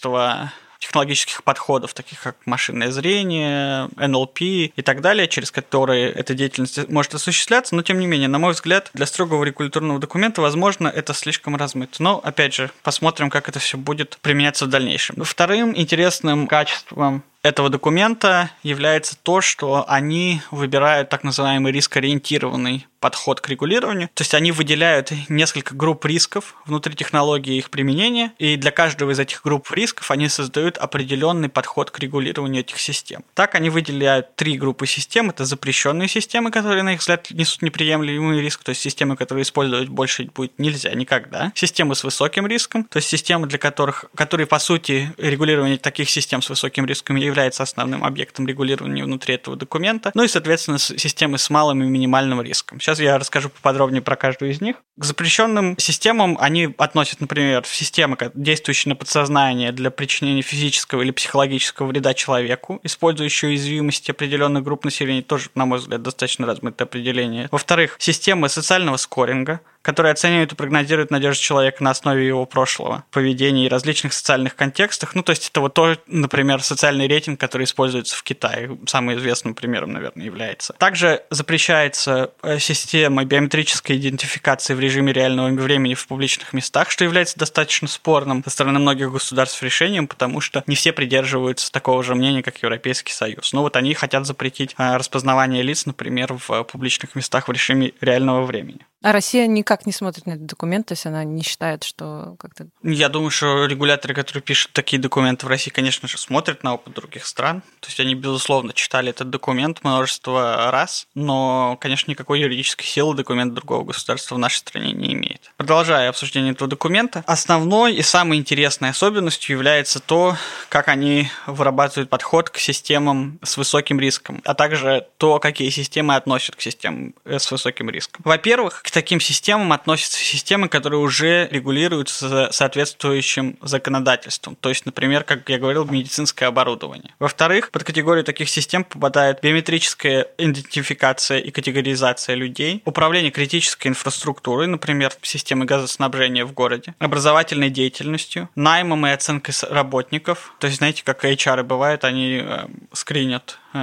технологических 0.78 1.42
подходов, 1.42 1.94
таких 1.94 2.22
как 2.22 2.36
машинное 2.44 2.90
зрение, 2.90 3.88
НЛП 3.96 4.40
и 4.40 4.82
так 4.84 5.00
далее, 5.00 5.28
через 5.28 5.50
которые 5.50 6.10
эта 6.10 6.34
деятельность 6.34 6.88
может 6.88 7.14
осуществляться, 7.14 7.74
но 7.74 7.82
тем 7.82 7.98
не 7.98 8.06
менее, 8.06 8.28
на 8.28 8.38
мой 8.38 8.52
взгляд, 8.52 8.90
для 8.92 9.06
строгого 9.06 9.42
регуляторного 9.44 9.98
документа, 9.98 10.42
возможно, 10.42 10.88
это 10.88 11.14
слишком 11.14 11.56
размыто. 11.56 12.02
Но, 12.02 12.20
опять 12.22 12.54
же, 12.54 12.70
посмотрим, 12.82 13.30
как 13.30 13.48
это 13.48 13.58
все 13.58 13.78
будет 13.78 14.18
применяться 14.20 14.66
в 14.66 14.68
дальнейшем. 14.68 15.24
Вторым 15.24 15.76
интересным 15.76 16.46
качеством 16.46 17.22
этого 17.46 17.70
документа 17.70 18.50
является 18.62 19.16
то, 19.16 19.40
что 19.40 19.84
они 19.88 20.40
выбирают 20.50 21.08
так 21.08 21.24
называемый 21.24 21.72
рискоориентированный 21.72 22.86
подход 23.00 23.40
к 23.40 23.48
регулированию. 23.48 24.08
То 24.14 24.22
есть 24.22 24.34
они 24.34 24.50
выделяют 24.52 25.12
несколько 25.28 25.74
групп 25.74 26.04
рисков 26.04 26.56
внутри 26.64 26.94
технологии 26.94 27.56
их 27.56 27.70
применения, 27.70 28.32
и 28.38 28.56
для 28.56 28.70
каждого 28.70 29.12
из 29.12 29.20
этих 29.20 29.42
групп 29.42 29.70
рисков 29.70 30.10
они 30.10 30.28
создают 30.28 30.76
определенный 30.78 31.48
подход 31.48 31.90
к 31.90 31.98
регулированию 32.00 32.62
этих 32.62 32.80
систем. 32.80 33.22
Так 33.34 33.54
они 33.54 33.70
выделяют 33.70 34.34
три 34.34 34.58
группы 34.58 34.86
систем. 34.86 35.30
Это 35.30 35.44
запрещенные 35.44 36.08
системы, 36.08 36.50
которые, 36.50 36.82
на 36.82 36.94
их 36.94 37.00
взгляд, 37.00 37.30
несут 37.30 37.62
неприемлемый 37.62 38.40
риск, 38.40 38.64
то 38.64 38.70
есть 38.70 38.80
системы, 38.80 39.16
которые 39.16 39.42
использовать 39.42 39.88
больше 39.88 40.24
будет 40.34 40.58
нельзя 40.58 40.92
никогда. 40.92 41.52
Системы 41.54 41.94
с 41.94 42.02
высоким 42.02 42.46
риском, 42.46 42.84
то 42.84 42.96
есть 42.96 43.08
системы, 43.08 43.46
для 43.46 43.58
которых, 43.58 44.06
которые, 44.16 44.46
по 44.46 44.58
сути, 44.58 45.12
регулирование 45.16 45.78
таких 45.78 46.10
систем 46.10 46.42
с 46.42 46.48
высоким 46.48 46.86
риском 46.86 47.16
является 47.36 47.62
основным 47.62 48.02
объектом 48.02 48.46
регулирования 48.46 49.04
внутри 49.04 49.34
этого 49.34 49.56
документа. 49.56 50.10
Ну 50.14 50.24
и, 50.24 50.28
соответственно, 50.28 50.78
системы 50.78 51.36
с 51.38 51.50
малым 51.50 51.82
и 51.82 51.86
минимальным 51.86 52.40
риском. 52.40 52.80
Сейчас 52.80 52.98
я 52.98 53.18
расскажу 53.18 53.50
поподробнее 53.50 54.00
про 54.00 54.16
каждую 54.16 54.50
из 54.50 54.60
них. 54.62 54.76
К 54.96 55.04
запрещенным 55.04 55.76
системам 55.78 56.38
они 56.40 56.74
относят, 56.78 57.20
например, 57.20 57.64
системы, 57.66 58.16
действующие 58.34 58.90
на 58.90 58.96
подсознание 58.96 59.70
для 59.72 59.90
причинения 59.90 60.40
физического 60.40 61.02
или 61.02 61.10
психологического 61.10 61.86
вреда 61.86 62.14
человеку, 62.14 62.80
использующие 62.82 63.50
уязвимости 63.50 64.10
определенных 64.10 64.64
групп 64.64 64.84
населения, 64.84 65.22
тоже, 65.22 65.50
на 65.54 65.66
мой 65.66 65.78
взгляд, 65.78 66.02
достаточно 66.02 66.46
размытое 66.46 66.86
определение. 66.86 67.48
Во-вторых, 67.50 67.96
системы 67.98 68.48
социального 68.48 68.96
скоринга, 68.96 69.60
которые 69.86 70.10
оценивают 70.10 70.52
и 70.52 70.56
прогнозируют 70.56 71.12
надежду 71.12 71.40
человека 71.40 71.84
на 71.84 71.90
основе 71.90 72.26
его 72.26 72.44
прошлого, 72.44 73.04
поведения 73.12 73.66
и 73.66 73.68
различных 73.68 74.14
социальных 74.14 74.56
контекстах. 74.56 75.14
Ну, 75.14 75.22
то 75.22 75.30
есть 75.30 75.48
это 75.48 75.60
вот 75.60 75.74
то, 75.74 75.96
например, 76.08 76.60
социальный 76.60 77.06
рейтинг, 77.06 77.38
который 77.38 77.62
используется 77.62 78.16
в 78.16 78.24
Китае. 78.24 78.76
Самым 78.88 79.16
известным 79.16 79.54
примером, 79.54 79.92
наверное, 79.92 80.24
является. 80.24 80.72
Также 80.72 81.22
запрещается 81.30 82.32
э, 82.42 82.58
система 82.58 83.24
биометрической 83.24 83.96
идентификации 83.96 84.74
в 84.74 84.80
режиме 84.80 85.12
реального 85.12 85.50
времени 85.50 85.94
в 85.94 86.04
публичных 86.08 86.52
местах, 86.52 86.90
что 86.90 87.04
является 87.04 87.38
достаточно 87.38 87.86
спорным 87.86 88.42
со 88.42 88.50
стороны 88.50 88.80
многих 88.80 89.12
государств 89.12 89.62
решением, 89.62 90.08
потому 90.08 90.40
что 90.40 90.64
не 90.66 90.74
все 90.74 90.92
придерживаются 90.92 91.70
такого 91.70 92.02
же 92.02 92.16
мнения, 92.16 92.42
как 92.42 92.60
Европейский 92.60 93.12
Союз. 93.12 93.52
Но 93.52 93.62
вот 93.62 93.76
они 93.76 93.94
хотят 93.94 94.26
запретить 94.26 94.74
э, 94.78 94.96
распознавание 94.96 95.62
лиц, 95.62 95.86
например, 95.86 96.36
в 96.48 96.64
публичных 96.64 97.14
местах 97.14 97.46
в 97.46 97.52
режиме 97.52 97.92
реального 98.00 98.42
времени. 98.42 98.80
А 99.06 99.12
Россия 99.12 99.46
никак 99.46 99.86
не 99.86 99.92
смотрит 99.92 100.26
на 100.26 100.32
этот 100.32 100.46
документ, 100.46 100.86
то 100.88 100.92
есть 100.94 101.06
она 101.06 101.22
не 101.22 101.44
считает, 101.44 101.84
что 101.84 102.34
как-то... 102.40 102.66
Я 102.82 103.08
думаю, 103.08 103.30
что 103.30 103.66
регуляторы, 103.66 104.14
которые 104.14 104.42
пишут 104.42 104.72
такие 104.72 105.00
документы 105.00 105.46
в 105.46 105.48
России, 105.48 105.70
конечно 105.70 106.08
же, 106.08 106.18
смотрят 106.18 106.64
на 106.64 106.74
опыт 106.74 106.94
других 106.94 107.24
стран. 107.24 107.62
То 107.78 107.86
есть 107.86 108.00
они, 108.00 108.16
безусловно, 108.16 108.72
читали 108.72 109.10
этот 109.10 109.30
документ 109.30 109.84
множество 109.84 110.72
раз, 110.72 111.06
но, 111.14 111.78
конечно, 111.80 112.10
никакой 112.10 112.40
юридической 112.40 112.84
силы 112.84 113.14
документ 113.14 113.54
другого 113.54 113.84
государства 113.84 114.34
в 114.34 114.38
нашей 114.38 114.56
стране 114.56 114.92
не 114.92 115.12
имеет. 115.12 115.52
Продолжая 115.56 116.08
обсуждение 116.08 116.50
этого 116.50 116.68
документа, 116.68 117.22
основной 117.28 117.94
и 117.94 118.02
самой 118.02 118.38
интересной 118.38 118.88
особенностью 118.88 119.54
является 119.54 120.00
то, 120.00 120.36
как 120.68 120.88
они 120.88 121.30
вырабатывают 121.46 122.10
подход 122.10 122.50
к 122.50 122.58
системам 122.58 123.38
с 123.44 123.56
высоким 123.56 124.00
риском, 124.00 124.42
а 124.44 124.54
также 124.54 125.06
то, 125.18 125.38
какие 125.38 125.70
системы 125.70 126.16
относят 126.16 126.56
к 126.56 126.60
системам 126.60 127.14
с 127.24 127.48
высоким 127.52 127.88
риском. 127.88 128.22
Во-первых, 128.24 128.82
к 128.82 128.95
таким 128.96 129.20
системам 129.20 129.74
относятся 129.74 130.18
системы, 130.18 130.70
которые 130.70 131.00
уже 131.00 131.48
регулируются 131.50 132.48
соответствующим 132.50 133.58
законодательством. 133.60 134.56
То 134.56 134.70
есть, 134.70 134.86
например, 134.86 135.22
как 135.22 135.46
я 135.50 135.58
говорил, 135.58 135.84
медицинское 135.84 136.46
оборудование. 136.46 137.12
Во-вторых, 137.18 137.72
под 137.72 137.84
категорию 137.84 138.24
таких 138.24 138.48
систем 138.48 138.84
попадает 138.84 139.42
биометрическая 139.42 140.28
идентификация 140.38 141.40
и 141.40 141.50
категоризация 141.50 142.36
людей, 142.36 142.80
управление 142.86 143.30
критической 143.30 143.90
инфраструктурой, 143.90 144.66
например, 144.66 145.12
системы 145.20 145.66
газоснабжения 145.66 146.46
в 146.46 146.54
городе, 146.54 146.94
образовательной 146.98 147.68
деятельностью, 147.68 148.48
наймом 148.54 149.06
и 149.06 149.10
оценкой 149.10 149.54
работников. 149.68 150.54
То 150.58 150.68
есть, 150.68 150.78
знаете, 150.78 151.02
как 151.04 151.22
HR 151.22 151.64
бывают, 151.64 152.04
они 152.04 152.40
э, 152.42 152.66
скринят 152.94 153.58
э, 153.74 153.78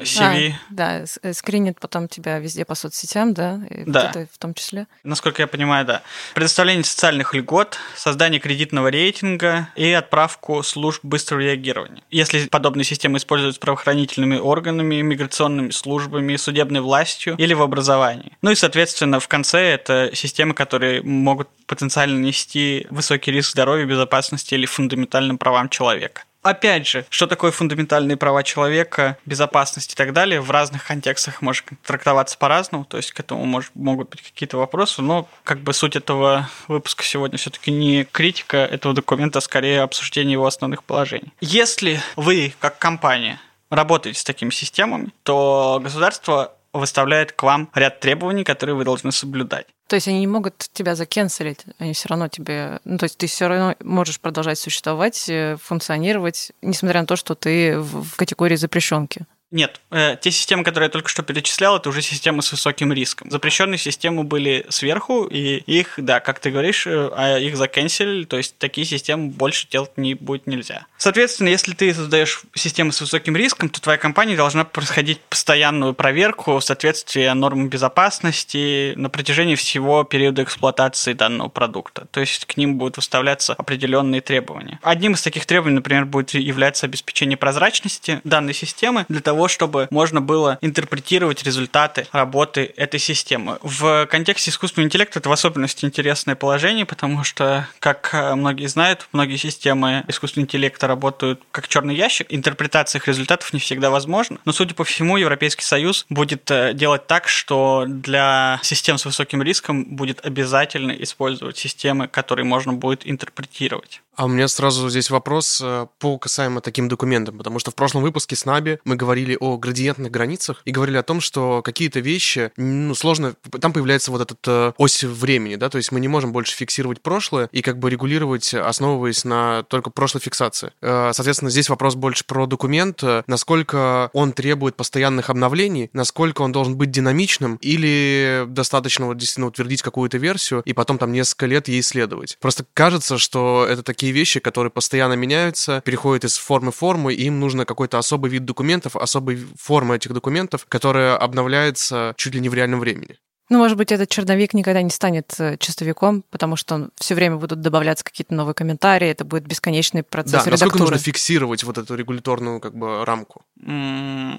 CV. 0.00 0.52
А, 0.52 0.58
да, 0.70 1.04
э, 1.22 1.32
скринит 1.34 1.78
потом 1.78 2.08
тебя 2.08 2.38
везде 2.38 2.64
по 2.64 2.74
соцсетям, 2.74 3.34
да? 3.34 3.60
И 3.68 3.84
да. 3.84 4.12
Вот 4.14 4.28
в 4.32 4.38
том 4.38 4.45
числе. 4.54 4.86
Насколько 5.04 5.42
я 5.42 5.46
понимаю, 5.46 5.84
да. 5.84 6.02
Предоставление 6.34 6.84
социальных 6.84 7.34
льгот, 7.34 7.78
создание 7.96 8.40
кредитного 8.40 8.88
рейтинга 8.88 9.68
и 9.76 9.90
отправку 9.92 10.62
служб 10.62 11.04
быстрого 11.04 11.40
реагирования. 11.40 12.02
Если 12.10 12.46
подобные 12.48 12.84
системы 12.84 13.18
используются 13.18 13.60
правоохранительными 13.60 14.36
органами, 14.38 14.96
миграционными 15.02 15.70
службами, 15.70 16.36
судебной 16.36 16.80
властью 16.80 17.34
или 17.38 17.54
в 17.54 17.62
образовании. 17.62 18.36
Ну 18.42 18.50
и, 18.50 18.54
соответственно, 18.54 19.20
в 19.20 19.28
конце 19.28 19.60
это 19.60 20.10
системы, 20.14 20.54
которые 20.54 21.02
могут 21.02 21.48
потенциально 21.66 22.18
нести 22.18 22.86
высокий 22.90 23.32
риск 23.32 23.50
здоровья, 23.50 23.84
безопасности 23.84 24.54
или 24.54 24.66
фундаментальным 24.66 25.38
правам 25.38 25.68
человека. 25.68 26.22
Опять 26.46 26.86
же, 26.86 27.04
что 27.10 27.26
такое 27.26 27.50
фундаментальные 27.50 28.16
права 28.16 28.44
человека, 28.44 29.18
безопасность 29.26 29.92
и 29.92 29.96
так 29.96 30.12
далее, 30.12 30.40
в 30.40 30.50
разных 30.50 30.86
контекстах 30.86 31.42
может 31.42 31.64
трактоваться 31.84 32.38
по-разному, 32.38 32.84
то 32.84 32.96
есть 32.96 33.10
к 33.10 33.18
этому 33.18 33.44
может, 33.44 33.72
могут 33.74 34.10
быть 34.10 34.22
какие-то 34.22 34.56
вопросы, 34.56 35.02
но 35.02 35.28
как 35.42 35.58
бы 35.58 35.72
суть 35.72 35.96
этого 35.96 36.48
выпуска 36.68 37.02
сегодня 37.02 37.36
все-таки 37.36 37.72
не 37.72 38.04
критика 38.04 38.58
этого 38.58 38.94
документа, 38.94 39.40
а 39.40 39.42
скорее 39.42 39.82
обсуждение 39.82 40.34
его 40.34 40.46
основных 40.46 40.84
положений. 40.84 41.32
Если 41.40 42.00
вы, 42.14 42.54
как 42.60 42.78
компания, 42.78 43.40
работаете 43.68 44.20
с 44.20 44.24
такими 44.24 44.50
системами, 44.50 45.10
то 45.24 45.80
государство 45.82 46.55
выставляет 46.78 47.32
к 47.32 47.42
вам 47.42 47.68
ряд 47.74 48.00
требований, 48.00 48.44
которые 48.44 48.76
вы 48.76 48.84
должны 48.84 49.12
соблюдать. 49.12 49.66
То 49.88 49.94
есть 49.94 50.08
они 50.08 50.20
не 50.20 50.26
могут 50.26 50.58
тебя 50.72 50.94
закенселить, 50.94 51.64
они 51.78 51.92
все 51.92 52.08
равно 52.08 52.28
тебе... 52.28 52.80
Ну, 52.84 52.98
то 52.98 53.04
есть 53.04 53.18
ты 53.18 53.26
все 53.26 53.46
равно 53.46 53.76
можешь 53.80 54.20
продолжать 54.20 54.58
существовать, 54.58 55.28
э, 55.28 55.56
функционировать, 55.62 56.52
несмотря 56.60 57.00
на 57.00 57.06
то, 57.06 57.14
что 57.16 57.34
ты 57.34 57.78
в 57.78 58.16
категории 58.16 58.56
запрещенки. 58.56 59.26
Нет, 59.52 59.80
э, 59.92 60.16
те 60.20 60.32
системы, 60.32 60.64
которые 60.64 60.88
я 60.88 60.90
только 60.90 61.08
что 61.08 61.22
перечислял, 61.22 61.76
это 61.76 61.88
уже 61.88 62.02
системы 62.02 62.42
с 62.42 62.50
высоким 62.50 62.92
риском. 62.92 63.30
Запрещенные 63.30 63.78
системы 63.78 64.24
были 64.24 64.66
сверху, 64.70 65.24
и 65.24 65.58
их, 65.66 65.94
да, 65.98 66.18
как 66.18 66.40
ты 66.40 66.50
говоришь, 66.50 66.86
э, 66.86 67.10
а 67.16 67.38
их 67.38 67.56
заканчивали, 67.56 68.24
то 68.24 68.36
есть 68.38 68.58
такие 68.58 68.84
системы 68.84 69.28
больше 69.28 69.68
делать 69.68 69.96
не 69.96 70.14
будет 70.14 70.48
нельзя. 70.48 70.86
Соответственно, 70.98 71.48
если 71.48 71.74
ты 71.74 71.94
создаешь 71.94 72.42
систему 72.54 72.90
с 72.90 73.00
высоким 73.00 73.36
риском, 73.36 73.68
то 73.68 73.80
твоя 73.80 73.98
компания 73.98 74.34
должна 74.34 74.64
происходить 74.64 75.20
постоянную 75.20 75.94
проверку 75.94 76.58
в 76.58 76.60
соответствии 76.60 77.28
нормам 77.28 77.68
безопасности 77.68 78.94
на 78.96 79.10
протяжении 79.10 79.54
всего 79.54 80.02
периода 80.02 80.42
эксплуатации 80.42 81.12
данного 81.12 81.48
продукта. 81.48 82.08
То 82.10 82.18
есть 82.18 82.46
к 82.46 82.56
ним 82.56 82.78
будут 82.78 82.96
выставляться 82.96 83.54
определенные 83.54 84.22
требования. 84.22 84.80
Одним 84.82 85.12
из 85.12 85.22
таких 85.22 85.46
требований, 85.46 85.76
например, 85.76 86.04
будет 86.04 86.34
являться 86.34 86.86
обеспечение 86.86 87.36
прозрачности 87.36 88.20
данной 88.24 88.54
системы 88.54 89.06
для 89.08 89.20
того, 89.20 89.35
того, 89.36 89.48
чтобы 89.48 89.86
можно 89.90 90.22
было 90.22 90.56
интерпретировать 90.62 91.42
результаты 91.42 92.06
работы 92.10 92.72
этой 92.76 92.98
системы. 92.98 93.58
В 93.62 94.06
контексте 94.06 94.50
искусственного 94.50 94.86
интеллекта 94.86 95.18
это 95.18 95.28
в 95.28 95.32
особенности 95.32 95.84
интересное 95.84 96.34
положение, 96.34 96.86
потому 96.86 97.22
что, 97.22 97.68
как 97.78 98.14
э, 98.14 98.34
многие 98.34 98.66
знают, 98.66 99.08
многие 99.12 99.36
системы 99.36 100.04
искусственного 100.08 100.46
интеллекта 100.46 100.86
работают 100.86 101.42
как 101.50 101.68
черный 101.68 101.94
ящик, 101.94 102.28
интерпретация 102.30 102.98
их 102.98 103.08
результатов 103.08 103.52
не 103.52 103.60
всегда 103.60 103.90
возможна. 103.90 104.38
Но, 104.46 104.52
судя 104.52 104.74
по 104.74 104.84
всему, 104.84 105.18
Европейский 105.18 105.64
Союз 105.64 106.06
будет 106.08 106.50
э, 106.50 106.72
делать 106.72 107.06
так, 107.06 107.28
что 107.28 107.84
для 107.86 108.58
систем 108.62 108.96
с 108.96 109.04
высоким 109.04 109.42
риском 109.42 109.84
будет 109.96 110.24
обязательно 110.24 110.92
использовать 110.92 111.58
системы, 111.58 112.08
которые 112.08 112.46
можно 112.46 112.72
будет 112.72 113.02
интерпретировать. 113.04 114.00
А 114.16 114.24
у 114.24 114.28
меня 114.28 114.48
сразу 114.48 114.88
здесь 114.88 115.10
вопрос 115.10 115.60
э, 115.62 115.86
по 115.98 116.16
касаемо 116.16 116.62
таким 116.62 116.88
документам, 116.88 117.36
потому 117.36 117.58
что 117.58 117.70
в 117.70 117.74
прошлом 117.74 118.02
выпуске 118.02 118.34
с 118.34 118.46
Наби 118.46 118.78
мы 118.84 118.96
говорили 118.96 119.36
о 119.38 119.58
градиентных 119.58 120.10
границах 120.10 120.62
и 120.64 120.70
говорили 120.70 120.96
о 120.96 121.02
том, 121.02 121.20
что 121.20 121.60
какие-то 121.60 122.00
вещи, 122.00 122.50
ну, 122.56 122.94
сложно, 122.94 123.34
там 123.60 123.74
появляется 123.74 124.10
вот 124.10 124.22
этот 124.22 124.38
э, 124.46 124.72
ось 124.78 125.04
времени, 125.04 125.56
да, 125.56 125.68
то 125.68 125.76
есть 125.76 125.92
мы 125.92 126.00
не 126.00 126.08
можем 126.08 126.32
больше 126.32 126.56
фиксировать 126.56 127.02
прошлое 127.02 127.50
и 127.52 127.60
как 127.60 127.78
бы 127.78 127.90
регулировать, 127.90 128.54
основываясь 128.54 129.24
на 129.24 129.64
только 129.64 129.90
прошлой 129.90 130.22
фиксации. 130.22 130.72
Э, 130.80 131.10
соответственно, 131.12 131.50
здесь 131.50 131.68
вопрос 131.68 131.94
больше 131.94 132.24
про 132.24 132.46
документ, 132.46 133.02
насколько 133.26 134.08
он 134.14 134.32
требует 134.32 134.76
постоянных 134.76 135.28
обновлений, 135.28 135.90
насколько 135.92 136.40
он 136.40 136.52
должен 136.52 136.76
быть 136.76 136.90
динамичным 136.90 137.56
или 137.60 138.44
достаточно 138.48 139.06
вот 139.06 139.18
действительно 139.18 139.48
утвердить 139.48 139.82
какую-то 139.82 140.16
версию 140.16 140.62
и 140.64 140.72
потом 140.72 140.96
там 140.96 141.12
несколько 141.12 141.44
лет 141.44 141.68
ей 141.68 141.80
исследовать. 141.80 142.38
Просто 142.40 142.64
кажется, 142.72 143.18
что 143.18 143.66
это 143.68 143.82
такие 143.82 144.05
такие 144.06 144.20
вещи, 144.20 144.38
которые 144.38 144.70
постоянно 144.70 145.14
меняются, 145.14 145.80
переходят 145.84 146.24
из 146.24 146.36
формы 146.36 146.70
в 146.70 146.76
форму, 146.76 147.10
и 147.10 147.24
им 147.24 147.40
нужно 147.40 147.64
какой-то 147.64 147.98
особый 147.98 148.30
вид 148.30 148.44
документов, 148.44 148.94
особой 148.94 149.36
формы 149.58 149.96
этих 149.96 150.12
документов, 150.12 150.64
которая 150.68 151.16
обновляется 151.16 152.14
чуть 152.16 152.34
ли 152.34 152.40
не 152.40 152.48
в 152.48 152.54
реальном 152.54 152.78
времени. 152.78 153.18
Ну, 153.48 153.58
может 153.58 153.76
быть, 153.76 153.92
этот 153.92 154.08
черновик 154.08 154.54
никогда 154.54 154.82
не 154.82 154.90
станет 154.90 155.34
э, 155.38 155.56
чистовиком, 155.58 156.24
потому 156.30 156.56
что 156.56 156.90
все 156.96 157.14
время 157.14 157.36
будут 157.36 157.60
добавляться 157.60 158.04
какие-то 158.04 158.34
новые 158.34 158.54
комментарии, 158.54 159.08
это 159.08 159.24
будет 159.24 159.46
бесконечный 159.46 160.02
процесс 160.02 160.32
да, 160.32 160.38
редактуры. 160.38 160.52
насколько 160.52 160.78
нужно 160.78 160.98
фиксировать 160.98 161.62
вот 161.62 161.78
эту 161.78 161.94
регуляторную 161.94 162.60
как 162.60 162.76
бы 162.76 163.04
рамку? 163.04 163.44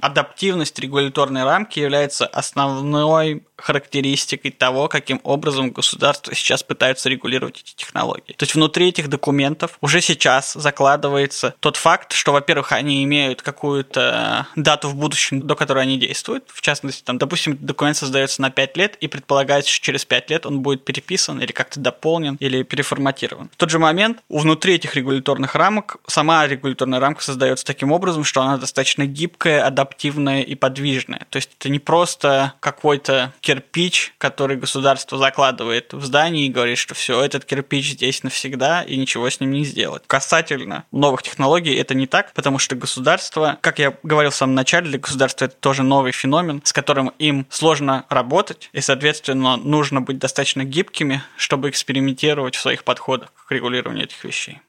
адаптивность 0.02 0.78
регуляторной 0.80 1.44
рамки 1.44 1.80
является 1.80 2.28
основной 2.28 3.44
характеристикой 3.56 4.52
того, 4.52 4.88
каким 4.88 5.20
образом 5.24 5.72
государство 5.72 6.36
сейчас 6.36 6.62
пытается 6.62 7.10
регулировать 7.10 7.62
эти 7.62 7.76
технологии. 7.76 8.34
То 8.34 8.44
есть 8.44 8.54
внутри 8.54 8.90
этих 8.90 9.10
документов 9.10 9.80
уже 9.82 10.02
сейчас 10.02 10.54
закладывается 10.54 11.56
тот 11.60 11.76
факт, 11.78 12.14
что, 12.14 12.32
во-первых, 12.32 12.72
они 12.72 13.04
имеют 13.04 13.42
какую-то 13.42 14.48
дату 14.56 14.90
в 14.90 14.96
будущем, 14.96 15.42
до 15.42 15.56
которой 15.56 15.84
они 15.84 15.98
действуют. 15.98 16.46
В 16.54 16.62
частности, 16.62 17.04
там, 17.04 17.18
допустим, 17.18 17.58
документ 17.60 17.98
создается 17.98 18.44
на 18.44 18.52
5 18.52 18.78
лет, 18.78 18.97
и 19.00 19.08
предполагается, 19.08 19.72
что 19.72 19.86
через 19.86 20.06
5 20.06 20.30
лет 20.30 20.46
он 20.46 20.62
будет 20.62 20.86
переписан 20.86 21.42
или 21.42 21.52
как-то 21.52 21.80
дополнен 21.80 22.38
или 22.40 22.64
переформатирован. 22.64 23.50
В 23.54 23.58
тот 23.58 23.70
же 23.70 23.80
момент 23.80 24.20
внутри 24.30 24.76
этих 24.76 24.96
регуляторных 24.96 25.56
рамок 25.56 25.98
сама 26.08 26.46
регуляторная 26.48 27.00
рамка 27.00 27.24
создается 27.24 27.66
таким 27.66 27.92
образом, 27.92 28.24
что 28.24 28.42
она 28.42 28.58
достаточно 28.58 29.06
гибкая, 29.06 29.66
адаптивная 29.66 30.42
и 30.42 30.56
подвижная. 30.56 31.26
То 31.30 31.38
есть 31.38 31.52
это 31.60 31.70
не 31.70 31.80
просто 31.80 32.54
какой-то 32.60 33.34
кирпич, 33.42 34.14
который 34.18 34.58
государство 34.58 35.18
закладывает 35.18 35.94
в 35.94 36.04
здание 36.04 36.48
и 36.48 36.50
говорит, 36.50 36.78
что 36.78 36.96
все, 36.96 37.22
этот 37.24 37.46
кирпич 37.46 37.92
здесь 37.92 38.24
навсегда 38.24 38.84
и 38.84 38.98
ничего 38.98 39.30
с 39.30 39.40
ним 39.40 39.52
не 39.52 39.66
сделать. 39.66 40.04
Касательно 40.08 40.86
новых 40.92 41.24
технологий 41.24 41.76
это 41.76 41.94
не 41.94 42.08
так, 42.08 42.34
потому 42.34 42.60
что 42.60 42.76
государство, 42.76 43.58
как 43.62 43.80
я 43.80 43.94
говорил 44.04 44.32
в 44.32 44.36
самом 44.36 44.56
начале, 44.56 44.90
для 44.90 45.00
государства 45.00 45.46
это 45.46 45.56
тоже 45.56 45.84
новый 45.84 46.12
феномен, 46.12 46.62
с 46.64 46.74
которым 46.74 47.10
им 47.20 47.46
сложно 47.50 48.06
работать, 48.10 48.70
и, 48.74 48.82
соответственно, 48.88 49.58
нужно 49.58 50.00
быть 50.00 50.18
достаточно 50.18 50.64
гибкими, 50.64 51.22
чтобы 51.36 51.70
экспериментировать 51.70 52.56
в 52.56 52.62
своих 52.62 52.86
подходах 52.86 53.34
к 53.34 53.52
регулированию 53.52 54.06
этих 54.06 54.24
вещей. 54.24 54.62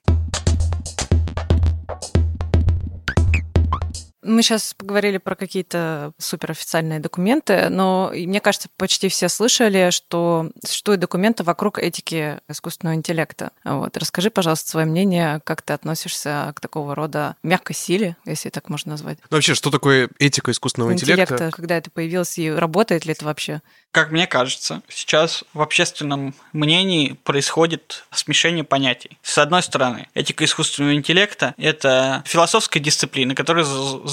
Мы 4.29 4.43
сейчас 4.43 4.75
поговорили 4.75 5.17
про 5.17 5.35
какие-то 5.35 6.12
суперофициальные 6.19 7.01
документы, 7.01 7.69
но 7.71 8.12
мне 8.14 8.41
кажется, 8.41 8.69
почти 8.77 9.09
все 9.09 9.29
слышали, 9.29 9.91
что 9.91 10.51
существуют 10.64 11.01
документы 11.01 11.45
вокруг 11.45 11.79
этики 11.79 12.38
искусственного 12.49 12.95
интеллекта. 12.95 13.53
Вот. 13.64 13.97
Расскажи, 13.97 14.31
пожалуйста, 14.31 14.69
свое 14.69 14.87
мнение, 14.87 15.41
как 15.45 15.62
ты 15.62 15.73
относишься 15.73 16.53
к 16.55 16.61
такого 16.61 16.95
рода 16.95 17.37
мягкой 17.43 17.75
силе, 17.75 18.17
если 18.27 18.51
так 18.51 18.69
можно 18.69 18.93
назвать. 18.93 19.19
Ну, 19.31 19.37
вообще, 19.37 19.55
что 19.55 19.71
такое 19.71 20.11
этика 20.19 20.51
искусственного 20.51 20.93
интеллекта? 20.93 21.35
интеллекта? 21.35 21.57
Когда 21.57 21.77
это 21.79 21.91
появилось 21.91 22.38
и 22.38 22.51
работает 22.51 23.07
ли 23.07 23.12
это 23.12 23.25
вообще? 23.25 23.62
Как 23.91 24.11
мне 24.12 24.27
кажется, 24.27 24.83
сейчас 24.91 25.45
в 25.55 25.62
общественном 25.62 26.35
мнении 26.53 27.12
происходит 27.25 28.05
смешение 28.11 28.62
понятий. 28.62 29.19
С 29.23 29.38
одной 29.38 29.62
стороны, 29.62 30.09
этика 30.12 30.45
искусственного 30.45 30.95
интеллекта– 30.95 31.55
это 31.57 32.23
философская 32.27 32.83
дисциплина, 32.83 33.35
которая 33.35 33.64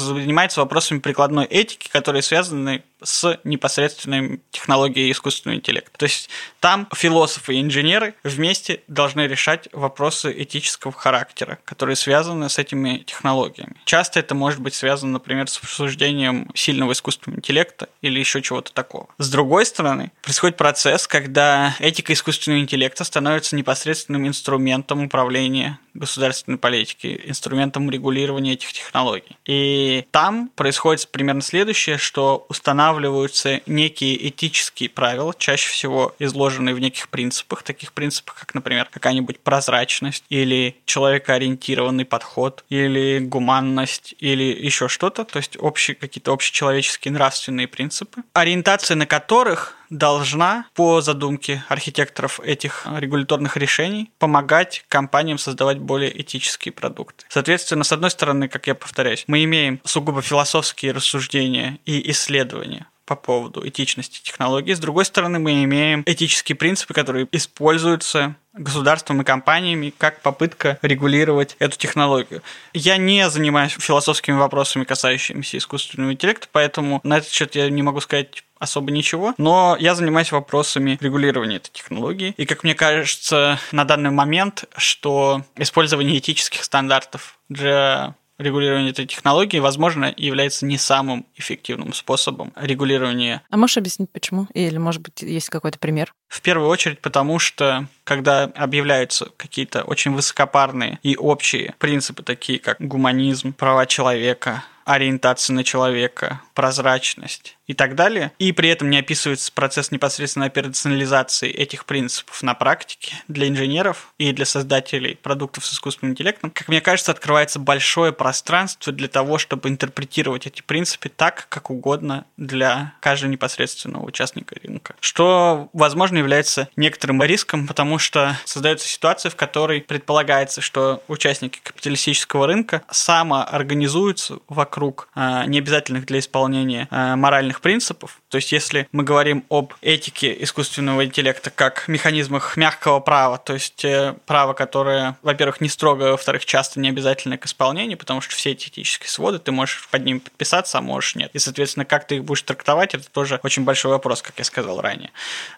занимается 0.06 0.62
вопросами 0.62 1.00
прикладной 1.00 1.46
этики, 1.46 1.90
которые 1.90 2.22
связаны 2.22 2.84
с 3.04 3.40
непосредственной 3.44 4.42
технологией 4.52 5.12
искусственного 5.12 5.58
интеллекта. 5.58 5.98
То 5.98 6.06
есть 6.06 6.30
там 6.60 6.88
философы 6.96 7.56
и 7.56 7.62
инженеры 7.62 8.16
вместе 8.24 8.82
должны 8.88 9.28
решать 9.28 9.70
вопросы 9.72 10.34
этического 10.36 10.94
характера, 10.94 11.60
которые 11.66 11.96
связаны 11.96 12.50
с 12.50 12.58
этими 12.58 13.00
технологиями. 13.00 13.76
Часто 13.86 14.20
это 14.20 14.34
может 14.34 14.60
быть 14.60 14.74
связано, 14.74 15.14
например, 15.14 15.48
с 15.48 15.58
обсуждением 15.60 16.50
сильного 16.56 16.94
искусственного 16.94 17.40
интеллекта 17.40 17.90
или 18.02 18.20
еще 18.20 18.42
чего-то 18.42 18.74
такого. 18.74 19.08
С 19.18 19.30
другой 19.30 19.66
стороны, 19.66 20.12
происходит 20.22 20.58
процесс, 20.58 21.08
когда 21.08 21.76
этика 21.80 22.14
искусственного 22.14 22.62
интеллекта 22.62 23.04
становится 23.04 23.56
непосредственным 23.56 24.28
инструментом 24.28 25.04
управления 25.04 25.80
государственной 25.96 26.58
политики, 26.58 27.22
инструментом 27.26 27.90
регулирования 27.90 28.54
этих 28.54 28.74
технологий. 28.74 29.38
И 29.46 30.06
там 30.12 30.50
происходит 30.56 31.08
примерно 31.10 31.42
следующее, 31.42 31.98
что 31.98 32.46
устанавливаются 32.50 33.62
некие 33.66 34.30
этические 34.30 34.90
правила, 34.90 35.34
чаще 35.38 35.70
всего 35.70 36.16
изложенные 36.20 36.76
в 36.76 36.80
неких 36.80 37.10
принципах, 37.10 37.64
таких 37.64 37.94
принципах, 37.94 38.36
как, 38.36 38.54
например, 38.54 38.88
какая-нибудь 38.92 39.40
прозрачность 39.40 40.24
или 40.30 40.76
человекоориентированный 40.86 42.06
подход, 42.06 42.64
или 42.70 43.20
гуманность, 43.20 44.16
или 44.20 44.44
еще 44.44 44.88
что-то, 44.88 45.24
то 45.24 45.38
есть 45.38 45.58
общие, 45.60 45.96
какие-то 45.96 46.34
общечеловеческие 46.34 47.14
нравственные 47.14 47.68
принципы, 47.68 48.22
ориентация 48.34 48.96
на 48.96 49.06
которых 49.06 49.76
должна, 49.90 50.66
по 50.74 51.02
задумке 51.02 51.64
архитекторов 51.70 52.40
этих 52.40 52.86
регуляторных 52.98 53.58
решений, 53.58 54.12
помогать 54.20 54.86
компаниям 54.88 55.38
создавать 55.38 55.80
более 55.80 56.22
этические 56.22 56.72
продукты. 56.72 57.26
Соответственно, 57.30 57.84
с 57.84 57.92
одной 57.92 58.12
стороны, 58.12 58.48
как 58.48 58.68
я 58.68 58.76
повторяюсь, 58.76 59.26
мы 59.28 59.44
имеем 59.44 59.80
сугубо 59.84 60.22
философские 60.22 60.92
рассуждения 60.92 61.80
и 61.86 62.12
исследования 62.12 62.88
по 63.06 63.16
поводу 63.16 63.68
этичности 63.68 64.22
технологий. 64.24 64.74
С 64.74 64.80
другой 64.80 65.06
стороны, 65.06 65.40
мы 65.40 65.64
имеем 65.64 66.04
этические 66.06 66.56
принципы, 66.56 66.94
которые 66.94 67.28
используются 67.32 68.36
государством 68.54 69.22
и 69.22 69.26
компаниями 69.26 69.94
как 69.98 70.22
попытка 70.22 70.80
регулировать 70.82 71.56
эту 71.60 71.78
технологию. 71.78 72.42
Я 72.74 72.98
не 72.98 73.30
занимаюсь 73.30 73.74
философскими 73.74 74.36
вопросами, 74.36 74.86
касающимися 74.86 75.58
искусственного 75.58 76.14
интеллекта, 76.14 76.48
поэтому 76.52 77.02
на 77.04 77.18
этот 77.18 77.30
счет 77.32 77.56
я 77.56 77.70
не 77.70 77.84
могу 77.84 78.00
сказать 78.00 78.44
особо 78.58 78.92
ничего, 78.92 79.34
но 79.38 79.76
я 79.80 79.96
занимаюсь 79.96 80.32
вопросами 80.32 80.98
регулирования 81.02 81.58
этой 81.58 81.72
технологии. 81.72 82.34
И, 82.38 82.46
как 82.46 82.64
мне 82.64 82.74
кажется, 82.74 83.60
на 83.74 83.84
данный 83.84 84.12
момент, 84.12 84.64
что 84.78 85.44
использование 85.58 86.18
этических 86.18 86.64
стандартов 86.64 87.38
для 87.50 88.16
регулирование 88.38 88.92
этой 88.92 89.06
технологии, 89.06 89.60
возможно, 89.60 90.14
является 90.16 90.66
не 90.66 90.78
самым 90.78 91.26
эффективным 91.36 91.94
способом 91.94 92.54
регулирования. 92.56 93.42
А 93.50 93.58
можешь 93.58 93.78
объяснить, 93.78 94.10
почему? 94.12 94.48
Или, 94.54 94.78
может 94.78 95.02
быть, 95.02 95.22
есть 95.22 95.50
какой-то 95.50 95.80
пример? 95.80 96.14
В 96.28 96.42
первую 96.42 96.70
очередь, 96.70 97.00
потому 97.00 97.40
что, 97.40 97.88
когда 98.04 98.44
объявляются 98.44 99.30
какие-то 99.38 99.84
очень 99.84 100.12
высокопарные 100.12 101.00
и 101.04 101.16
общие 101.16 101.76
принципы, 101.80 102.24
такие 102.24 102.60
как 102.60 102.78
гуманизм, 102.80 103.54
права 103.54 103.86
человека, 103.86 104.64
ориентация 104.86 105.54
на 105.54 105.64
человека, 105.64 106.42
прозрачность 106.54 107.58
и 107.68 107.74
так 107.74 107.96
далее, 107.96 108.32
и 108.40 108.52
при 108.52 108.70
этом 108.70 108.90
не 108.90 109.00
описывается 109.00 109.52
процесс 109.52 109.92
непосредственной 109.92 110.48
операционализации 110.48 111.50
этих 111.50 111.86
принципов 111.86 112.44
на 112.44 112.54
практике 112.54 113.16
для 113.28 113.48
инженеров 113.48 114.14
и 114.18 114.32
для 114.32 114.46
создателей 114.46 115.16
продуктов 115.16 115.66
с 115.66 115.74
искусственным 115.74 116.14
интеллектом, 116.14 116.52
как 116.52 116.68
мне 116.68 116.82
кажется, 116.82 117.12
открывается 117.12 117.60
большое 117.60 118.12
пространство 118.12 118.94
для 118.94 119.08
того, 119.08 119.38
чтобы 119.38 119.70
интерпретировать 119.70 120.48
эти 120.48 120.62
принципы 120.62 121.10
так, 121.10 121.48
как 121.50 121.70
угодно 121.70 122.26
для 122.38 122.94
каждого 123.00 123.32
непосредственного 123.32 124.06
участника 124.06 124.56
рынка. 124.64 124.96
Что, 125.00 125.70
возможно, 125.74 126.18
является 126.18 126.70
некоторым 126.76 127.22
риском, 127.24 127.68
потому 127.68 128.00
что 128.00 128.38
создается 128.46 128.88
ситуация, 128.88 129.30
в 129.30 129.36
которой 129.36 129.82
предполагается, 129.82 130.62
что 130.62 131.04
участники 131.08 131.60
капиталистического 131.64 132.48
рынка 132.48 132.84
самоорганизуются 132.90 134.40
вокруг 134.48 135.10
э, 135.16 135.44
необязательных 135.48 136.06
для 136.06 136.20
исполнения 136.20 136.88
э, 136.92 137.16
моральных 137.16 137.55
принципов. 137.62 138.22
То 138.30 138.38
есть, 138.38 138.52
если 138.52 138.88
мы 138.92 139.04
говорим 139.04 139.44
об 139.50 139.74
этике 139.82 140.36
искусственного 140.44 141.06
интеллекта 141.06 141.50
как 141.50 141.88
механизмах 141.88 142.58
мягкого 142.58 143.00
права, 143.00 143.38
то 143.38 143.54
есть 143.54 143.86
э, 143.86 144.16
право, 144.26 144.54
которое, 144.54 145.18
во-первых, 145.22 145.62
не 145.62 145.70
строго, 145.70 146.12
во-вторых, 146.12 146.46
часто 146.46 146.80
не 146.80 146.90
обязательно 146.90 147.38
к 147.38 147.46
исполнению, 147.46 147.98
потому 147.98 148.22
что 148.22 148.36
все 148.36 148.52
эти 148.52 148.70
этические 148.70 149.10
своды, 149.10 149.40
ты 149.40 149.52
можешь 149.52 149.88
под 149.90 150.04
ними 150.06 150.20
подписаться, 150.20 150.78
а 150.78 150.82
можешь 150.82 151.16
нет. 151.16 151.32
И, 151.34 151.40
соответственно, 151.40 151.86
как 151.86 152.08
ты 152.08 152.18
их 152.18 152.24
будешь 152.24 152.42
трактовать, 152.42 152.94
это 152.94 153.10
тоже 153.10 153.40
очень 153.44 153.64
большой 153.64 153.92
вопрос, 153.92 154.22
как 154.22 154.38
я 154.38 154.44
сказал 154.44 154.82
ранее. 154.82 155.12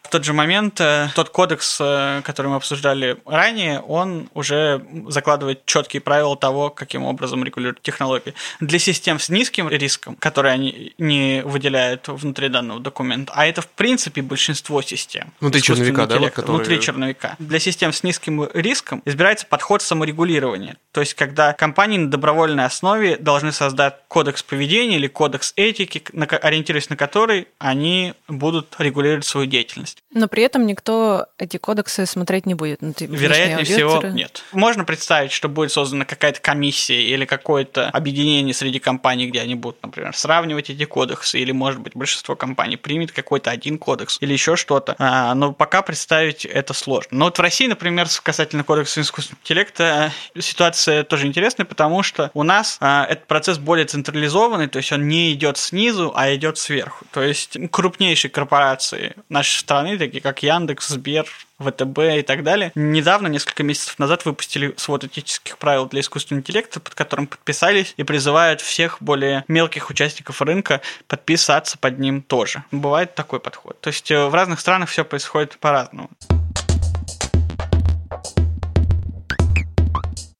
В 0.03 0.09
тот 0.09 0.23
же 0.23 0.33
момент 0.33 0.79
э, 0.81 1.09
тот 1.15 1.29
кодекс, 1.29 1.77
э, 1.79 2.21
который 2.23 2.47
мы 2.47 2.55
обсуждали 2.57 3.17
ранее, 3.25 3.79
он 3.79 4.29
уже 4.33 4.85
закладывает 5.07 5.65
четкие 5.65 6.01
правила 6.01 6.37
того, 6.37 6.69
каким 6.69 7.03
образом 7.03 7.43
регулируют 7.43 7.81
технологии. 7.81 8.33
Для 8.59 8.79
систем 8.79 9.19
с 9.19 9.29
низким 9.29 9.69
риском, 9.69 10.15
которые 10.15 10.53
они 10.53 10.93
не 10.97 11.41
выделяют 11.43 11.86
внутри 12.05 12.49
данного 12.49 12.79
документа, 12.79 13.33
а 13.35 13.45
это 13.45 13.61
в 13.61 13.67
принципе 13.67 14.21
большинство 14.21 14.81
систем. 14.81 15.33
Внутри 15.39 15.61
черновика, 15.61 16.05
да? 16.05 16.19
Вот, 16.19 16.31
которые... 16.31 16.57
Внутри 16.57 16.81
черновика. 16.81 17.35
Для 17.39 17.59
систем 17.59 17.93
с 17.93 18.03
низким 18.03 18.47
риском 18.53 19.01
избирается 19.05 19.45
подход 19.45 19.81
саморегулирования. 19.81 20.77
То 20.91 21.01
есть, 21.01 21.13
когда 21.13 21.53
компании 21.53 21.97
на 21.97 22.09
добровольной 22.09 22.65
основе 22.65 23.17
должны 23.17 23.51
создать 23.51 23.95
кодекс 24.07 24.43
поведения 24.43 24.95
или 24.95 25.07
кодекс 25.07 25.53
этики, 25.55 26.03
ориентируясь 26.41 26.89
на 26.89 26.95
который 26.95 27.47
они 27.59 28.13
будут 28.27 28.75
регулировать 28.79 29.25
свою 29.25 29.47
деятельность. 29.47 29.99
Но 30.13 30.27
при 30.27 30.43
этом 30.43 30.65
никто 30.65 31.27
эти 31.37 31.57
кодексы 31.57 32.05
смотреть 32.05 32.45
не 32.45 32.55
будет. 32.55 32.81
Ну, 32.81 32.93
Вероятнее 32.99 33.65
всего, 33.65 34.01
нет. 34.01 34.43
Можно 34.51 34.85
представить, 34.85 35.31
что 35.31 35.49
будет 35.49 35.71
создана 35.71 36.05
какая-то 36.05 36.41
комиссия 36.41 37.01
или 37.01 37.25
какое-то 37.25 37.89
объединение 37.89 38.53
среди 38.53 38.79
компаний, 38.79 39.27
где 39.27 39.41
они 39.41 39.55
будут, 39.55 39.81
например, 39.83 40.15
сравнивать 40.15 40.69
эти 40.69 40.85
кодексы, 40.85 41.39
или, 41.39 41.51
может 41.51 41.76
быть, 41.81 41.95
большинство 41.95 42.35
компаний 42.35 42.77
примет 42.77 43.11
какой-то 43.11 43.51
один 43.51 43.77
кодекс 43.77 44.17
или 44.21 44.33
еще 44.33 44.55
что-то. 44.55 44.95
А, 44.99 45.33
но 45.35 45.53
пока 45.53 45.81
представить 45.81 46.45
это 46.45 46.73
сложно. 46.73 47.09
Но 47.11 47.25
вот 47.25 47.37
в 47.37 47.41
России, 47.41 47.67
например, 47.67 48.07
касательно 48.23 48.63
кодекса 48.63 49.01
искусственного 49.01 49.41
интеллекта, 49.41 50.11
ситуация 50.37 51.03
тоже 51.03 51.27
интересная, 51.27 51.65
потому 51.65 52.03
что 52.03 52.31
у 52.33 52.43
нас 52.43 52.77
а, 52.79 53.05
этот 53.05 53.27
процесс 53.27 53.57
более 53.57 53.85
централизованный, 53.85 54.67
то 54.67 54.77
есть 54.77 54.91
он 54.91 55.07
не 55.07 55.33
идет 55.33 55.57
снизу, 55.57 56.11
а 56.15 56.33
идет 56.33 56.57
сверху. 56.57 57.05
То 57.11 57.21
есть 57.21 57.57
крупнейшие 57.71 58.31
корпорации 58.31 59.15
нашей 59.29 59.59
страны, 59.59 59.97
такие 59.97 60.21
как 60.21 60.43
Яндекс, 60.43 60.87
Сбер, 60.89 61.27
ВТБ 61.59 61.99
и 62.17 62.21
так 62.21 62.43
далее, 62.43 62.71
недавно, 62.75 63.27
несколько 63.27 63.63
месяцев 63.63 63.97
назад, 63.99 64.25
выпустили 64.25 64.73
свод 64.77 65.03
этических 65.03 65.57
правил 65.57 65.87
для 65.87 66.01
искусственного 66.01 66.41
интеллекта, 66.41 66.79
под 66.79 66.95
которым 66.95 67.27
подписались 67.27 67.93
и 67.97 68.03
призывают 68.03 68.61
всех 68.61 68.97
более 69.01 69.43
мелких 69.47 69.89
участников 69.89 70.41
рынка 70.41 70.81
подписаться 71.07 71.77
под 71.77 71.99
ним 71.99 72.21
тоже. 72.21 72.63
Бывает 72.71 73.15
такой 73.15 73.39
подход. 73.39 73.79
То 73.81 73.89
есть 73.89 74.09
э, 74.11 74.27
в 74.27 74.33
разных 74.33 74.59
странах 74.59 74.89
все 74.89 75.03
происходит 75.03 75.57
по-разному. 75.59 76.09